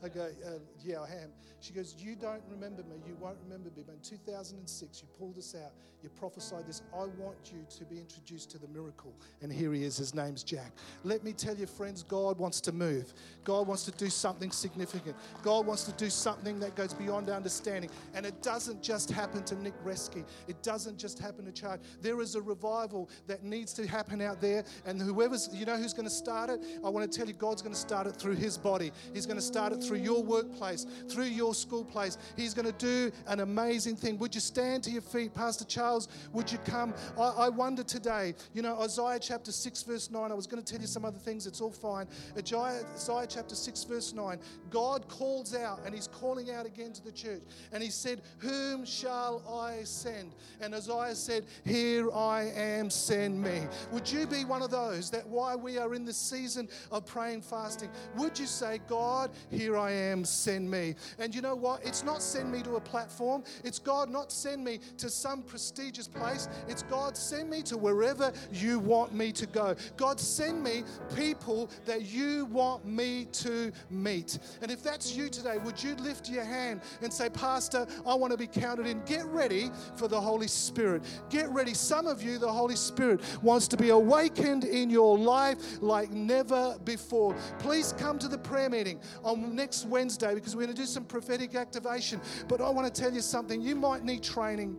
I 0.04 0.10
go, 0.10 0.30
uh, 0.46 0.60
"Yeah, 0.84 1.00
I 1.00 1.10
am." 1.24 1.32
She 1.62 1.72
goes, 1.72 1.96
"You 1.98 2.16
don't 2.16 2.44
remember 2.50 2.84
me. 2.84 2.98
You 3.08 3.16
won't 3.16 3.38
remember 3.46 3.70
me. 3.76 3.84
But 3.86 3.96
in 3.96 4.02
2006, 4.02 5.02
you 5.02 5.08
pulled 5.18 5.38
us 5.38 5.56
out. 5.56 5.72
You 6.04 6.10
prophesied 6.10 6.68
this. 6.68 6.82
I 6.94 7.06
want 7.06 7.38
you 7.52 7.66
to 7.78 7.86
be 7.86 7.98
introduced 7.98 8.52
to 8.52 8.58
the 8.58 8.68
miracle." 8.68 9.14
And 9.42 9.52
here 9.54 9.72
he 9.74 9.86
is. 9.86 9.98
His 9.98 10.14
name's 10.14 10.44
Jack. 10.44 10.74
Let 11.06 11.24
me 11.24 11.32
tell 11.32 11.56
you, 11.56 11.66
friends, 11.66 12.04
God 12.04 12.38
wants 12.38 12.60
to 12.62 12.74
move. 12.74 13.14
God 13.46 13.68
wants 13.68 13.86
to 13.86 13.92
do 13.92 14.10
something 14.10 14.52
significant. 14.52 15.16
God 15.42 15.66
wants 15.66 15.86
to 15.86 15.94
do 15.94 16.10
something 16.10 16.60
that 16.60 16.76
goes 16.76 16.94
beyond 16.94 17.30
understanding. 17.30 17.90
And 18.14 18.26
it 18.26 18.44
doesn't 18.44 18.84
just 18.84 19.10
happen 19.10 19.44
to 19.46 19.56
Nick 19.56 19.82
Reski. 19.86 20.26
It 20.48 20.62
doesn't 20.64 20.98
just 20.98 21.20
happen 21.20 21.46
to 21.46 21.52
Charlie. 21.52 21.80
There 22.02 22.22
is 22.22 22.36
a 22.36 22.42
revival 22.42 23.10
that 23.28 23.44
needs 23.44 23.74
to 23.74 23.88
happen 23.88 24.22
out 24.22 24.42
there. 24.42 24.64
And 24.86 25.02
whoever's, 25.02 25.50
you 25.54 25.66
know 25.66 25.78
who's 25.78 25.94
going 25.94 26.08
to 26.08 26.14
start 26.14 26.50
it? 26.50 26.62
I 26.84 26.90
want 26.90 27.10
to 27.10 27.18
tell 27.18 27.28
you, 27.28 27.34
God's 27.34 27.62
going 27.62 27.74
to 27.74 27.80
start 27.80 28.08
it 28.08 28.16
through 28.16 28.36
his 28.36 28.58
body. 28.58 28.92
He's 29.14 29.26
going 29.26 29.38
to 29.38 29.44
start 29.44 29.74
it 29.74 29.84
through 29.84 30.00
your 30.00 30.24
workplace, 30.24 30.86
through 31.10 31.26
your 31.26 31.54
school 31.54 31.86
place. 31.86 32.18
He's 32.36 32.54
going 32.54 32.66
to 32.66 32.72
do 32.72 33.12
an 33.28 33.40
amazing 33.40 33.96
thing. 33.96 34.18
Would 34.20 34.36
you 34.36 34.42
stand 34.42 34.84
to 34.84 34.92
your 34.92 35.02
feet? 35.02 35.34
Pastor 35.34 35.66
Charles, 35.66 36.08
would 36.34 36.52
you 36.52 36.58
come? 36.60 36.94
I, 37.18 37.30
I 37.46 37.50
wonder 37.50 37.84
today, 37.84 38.36
you 38.54 38.62
know, 38.62 38.80
Isaiah 38.80 39.20
chapter 39.20 39.52
6, 39.52 39.84
verse 39.84 40.12
9. 40.12 40.32
I 40.32 40.36
was 40.36 40.48
going 40.48 40.64
to 40.64 40.72
tell 40.72 40.82
you 40.82 40.88
some 40.88 41.06
other 41.06 41.20
things, 41.20 41.48
it's 41.48 41.62
all 41.62 41.72
fine. 41.72 42.08
Isaiah 42.38 43.28
chapter 43.28 43.56
6, 43.56 43.84
verse 43.86 44.14
9. 44.14 44.40
God 44.70 45.08
calls 45.08 45.56
out, 45.56 45.82
and 45.86 45.94
he's 45.94 46.08
calling 46.08 46.52
out 46.52 46.66
again 46.66 46.94
to 46.94 47.04
the 47.04 47.12
church. 47.12 47.42
And 47.72 47.84
he 47.84 47.90
said, 47.90 48.22
Whom 48.40 48.86
shall 48.86 49.44
I 49.50 49.84
send? 49.84 50.29
And 50.62 50.74
Isaiah 50.74 51.16
said, 51.16 51.46
Here 51.66 52.12
I 52.12 52.52
am, 52.56 52.90
send 52.90 53.42
me. 53.42 53.68
Would 53.92 54.12
you 54.12 54.28
be 54.28 54.46
one 54.46 54.62
of 54.62 54.72
those 54.72 55.10
that 55.12 55.28
while 55.28 55.58
we 55.58 55.78
are 55.78 55.94
in 55.94 56.06
the 56.06 56.14
season 56.14 56.70
of 56.92 57.06
praying, 57.06 57.42
fasting, 57.42 57.90
would 58.18 58.38
you 58.38 58.46
say, 58.46 58.80
God, 58.88 59.32
here 59.50 59.78
I 59.78 59.92
am, 59.92 60.26
send 60.26 60.70
me? 60.70 60.96
And 61.18 61.34
you 61.34 61.42
know 61.42 61.56
what? 61.56 61.86
It's 61.86 62.04
not 62.04 62.22
send 62.22 62.52
me 62.52 62.62
to 62.64 62.76
a 62.76 62.82
platform. 62.82 63.44
It's 63.64 63.80
God 63.80 64.10
not 64.10 64.32
send 64.32 64.64
me 64.64 64.80
to 64.98 65.10
some 65.10 65.42
prestigious 65.42 66.08
place. 66.08 66.48
It's 66.68 66.84
God 66.84 67.16
send 67.16 67.50
me 67.50 67.62
to 67.64 67.78
wherever 67.78 68.32
you 68.52 68.80
want 68.80 69.14
me 69.14 69.32
to 69.34 69.46
go. 69.46 69.76
God 69.98 70.20
send 70.20 70.64
me 70.64 70.84
people 71.16 71.70
that 71.86 72.04
you 72.04 72.46
want 72.46 72.86
me 72.86 73.26
to 73.34 73.72
meet. 73.90 74.40
And 74.62 74.72
if 74.72 74.84
that's 74.84 75.16
you 75.16 75.30
today, 75.30 75.58
would 75.58 75.82
you 75.82 75.96
lift 75.96 76.30
your 76.30 76.44
hand 76.44 76.82
and 77.02 77.12
say, 77.12 77.30
Pastor, 77.30 77.88
I 78.06 78.14
want 78.14 78.32
to 78.32 78.38
be 78.38 78.48
counted 78.48 78.88
in. 78.88 79.02
Get 79.06 79.26
ready 79.26 79.72
for 79.96 80.08
the 80.08 80.19
Holy 80.20 80.48
Spirit. 80.48 81.04
Get 81.30 81.50
ready. 81.50 81.74
Some 81.74 82.08
of 82.08 82.22
you, 82.22 82.38
the 82.38 82.52
Holy 82.52 82.76
Spirit 82.76 83.22
wants 83.42 83.68
to 83.70 83.78
be 83.78 83.90
awakened 83.90 84.64
in 84.64 84.90
your 84.90 85.18
life 85.18 85.82
like 85.82 86.12
never 86.12 86.78
before. 86.84 87.36
Please 87.60 87.94
come 87.98 88.20
to 88.20 88.28
the 88.28 88.38
prayer 88.38 88.70
meeting 88.70 89.00
on 89.24 89.56
next 89.56 89.86
Wednesday 89.86 90.34
because 90.34 90.56
we're 90.56 90.64
going 90.64 90.76
to 90.76 90.82
do 90.82 90.88
some 90.88 91.06
prophetic 91.06 91.56
activation. 91.56 92.20
But 92.48 92.62
I 92.62 92.70
want 92.70 92.94
to 92.94 93.02
tell 93.02 93.14
you 93.14 93.22
something. 93.22 93.62
You 93.62 93.76
might 93.76 94.04
need 94.04 94.24
training. 94.24 94.78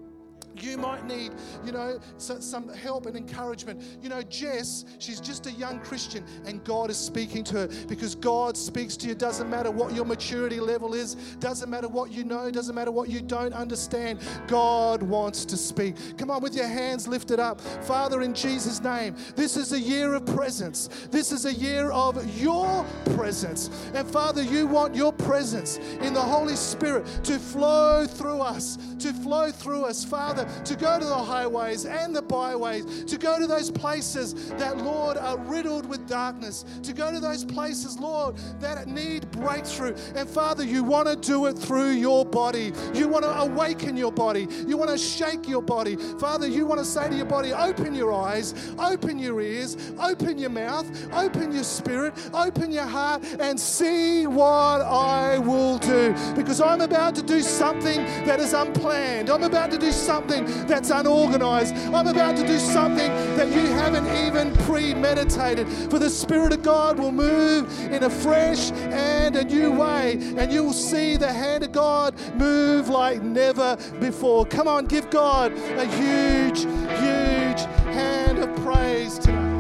You 0.57 0.77
might 0.77 1.07
need, 1.07 1.33
you 1.65 1.73
know, 1.73 1.99
some 2.19 2.69
help 2.69 3.07
and 3.07 3.17
encouragement. 3.17 3.83
You 4.03 4.09
know, 4.09 4.23
Jess, 4.23 4.85
she's 4.99 5.21
just 5.21 5.47
a 5.47 5.53
young 5.53 5.81
Christian, 5.81 6.25
and 6.45 6.63
God 6.65 6.91
is 6.91 6.97
speaking 6.97 7.45
to 7.45 7.55
her 7.55 7.69
because 7.89 8.15
God 8.15 8.57
speaks 8.57 8.97
to 8.99 9.09
you. 9.09 9.15
Doesn't 9.15 9.49
matter 9.49 9.71
what 9.71 9.95
your 9.95 10.05
maturity 10.05 10.61
level 10.61 10.95
is, 10.95 11.15
doesn't 11.39 11.71
matter 11.71 11.89
what 11.89 12.11
you 12.11 12.25
know, 12.25 12.51
doesn't 12.51 12.75
matter 12.75 12.91
what 12.91 13.09
you 13.09 13.21
don't 13.21 13.53
understand. 13.53 14.21
God 14.47 15.03
wants 15.03 15.45
to 15.47 15.57
speak. 15.57 15.97
Come 16.19 16.31
on, 16.31 16.43
with 16.43 16.55
your 16.55 16.69
hands 16.69 17.07
lifted 17.07 17.41
up. 17.41 17.61
Father, 17.61 18.23
in 18.23 18.35
Jesus' 18.35 18.83
name, 18.83 19.17
this 19.37 19.57
is 19.57 19.73
a 19.73 19.81
year 19.81 20.15
of 20.15 20.27
presence. 20.27 20.89
This 21.11 21.33
is 21.33 21.47
a 21.47 21.53
year 21.53 21.91
of 21.91 22.39
your 22.39 22.85
presence. 23.17 23.71
And 23.95 24.09
Father, 24.09 24.43
you 24.43 24.67
want 24.67 24.95
your 24.95 25.13
presence 25.13 25.79
in 26.01 26.15
the 26.15 26.21
Holy 26.21 26.57
Spirit 26.57 27.07
to 27.25 27.39
flow 27.39 28.07
through 28.07 28.41
us, 28.41 28.77
to 28.99 29.13
flow 29.13 29.51
through 29.51 29.85
us. 29.85 30.05
Father, 30.05 30.40
Father, 30.41 30.65
to 30.65 30.77
go 30.77 30.99
to 30.99 31.05
the 31.05 31.15
highways 31.15 31.85
and 31.85 32.15
the 32.15 32.23
byways, 32.23 33.05
to 33.05 33.19
go 33.19 33.39
to 33.39 33.47
those 33.47 33.71
places 33.71 34.51
that, 34.51 34.79
Lord, 34.79 35.17
are 35.17 35.39
riddled 35.39 35.87
with 35.87 36.09
darkness, 36.09 36.65
to 36.83 36.93
go 36.93 37.13
to 37.13 37.21
those 37.21 37.45
places, 37.45 37.99
Lord, 37.99 38.37
that 38.61 38.87
need 38.89 39.31
breakthrough. 39.31 39.95
And 40.15 40.29
Father, 40.29 40.65
you 40.65 40.85
want 40.85 41.09
to 41.09 41.17
do 41.17 41.47
it 41.47 41.59
through 41.59 41.91
your 41.91 42.25
body. 42.25 42.73
You 42.95 43.09
want 43.09 43.25
to 43.25 43.31
awaken 43.31 43.97
your 43.97 44.13
body. 44.13 44.47
You 44.67 44.77
want 44.77 44.91
to 44.91 44.99
shake 44.99 45.49
your 45.49 45.63
body. 45.63 45.97
Father, 45.97 46.47
you 46.47 46.67
want 46.67 46.81
to 46.81 46.85
say 46.85 47.09
to 47.09 47.15
your 47.15 47.27
body, 47.27 47.53
open 47.53 47.95
your 47.95 48.13
eyes, 48.13 48.73
open 48.79 49.19
your 49.19 49.41
ears, 49.41 49.77
open 49.99 50.39
your 50.39 50.51
mouth, 50.51 50.87
open 51.13 51.53
your 51.53 51.65
spirit, 51.65 52.15
open 52.33 52.71
your 52.71 52.87
heart, 52.87 53.25
and 53.41 53.59
see 53.59 54.27
what 54.27 54.81
I 54.83 55.39
will 55.39 55.79
do. 55.79 56.15
Because 56.35 56.61
I'm 56.61 56.81
about 56.81 57.15
to 57.17 57.23
do 57.23 57.41
something 57.41 58.05
that 58.25 58.41
is 58.41 58.53
unplanned. 58.53 59.31
I'm 59.31 59.43
about 59.43 59.71
to 59.73 59.79
do 59.79 59.93
something 59.93 60.30
something 60.31 60.67
that's 60.67 60.91
unorganized. 60.91 61.75
I'm 61.75 62.07
about 62.07 62.37
to 62.37 62.47
do 62.47 62.59
something 62.59 63.09
that 63.37 63.49
you 63.49 63.67
haven't 63.67 64.07
even 64.27 64.55
premeditated. 64.65 65.69
For 65.91 65.99
the 65.99 66.11
Spirit 66.11 66.53
of 66.53 66.63
God 66.63 66.99
will 66.99 67.13
move 67.13 67.69
in 67.93 68.05
a 68.05 68.11
fresh 68.11 68.71
and 68.73 69.37
a 69.37 69.45
new 69.45 69.73
way, 69.73 70.13
and 70.37 70.53
you 70.53 70.65
will 70.65 70.73
see 70.73 71.17
the 71.17 71.33
hand 71.33 71.65
of 71.65 71.73
God 71.73 72.15
move 72.35 72.89
like 72.89 73.23
never 73.23 73.77
before. 73.99 74.47
Come 74.47 74.69
on, 74.69 74.87
give 74.87 75.11
God 75.11 75.53
a 75.53 75.87
huge, 75.87 76.61
huge 76.61 77.63
hand 77.95 78.39
of 78.39 78.55
praise 78.65 79.19
tonight. 79.19 79.51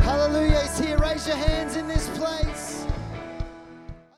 Hallelujah 0.00 0.60
is 0.60 0.78
here. 0.78 0.98
Raise 0.98 1.26
your 1.26 1.36
hands 1.36 1.76
in 1.76 1.86
this 1.86 2.08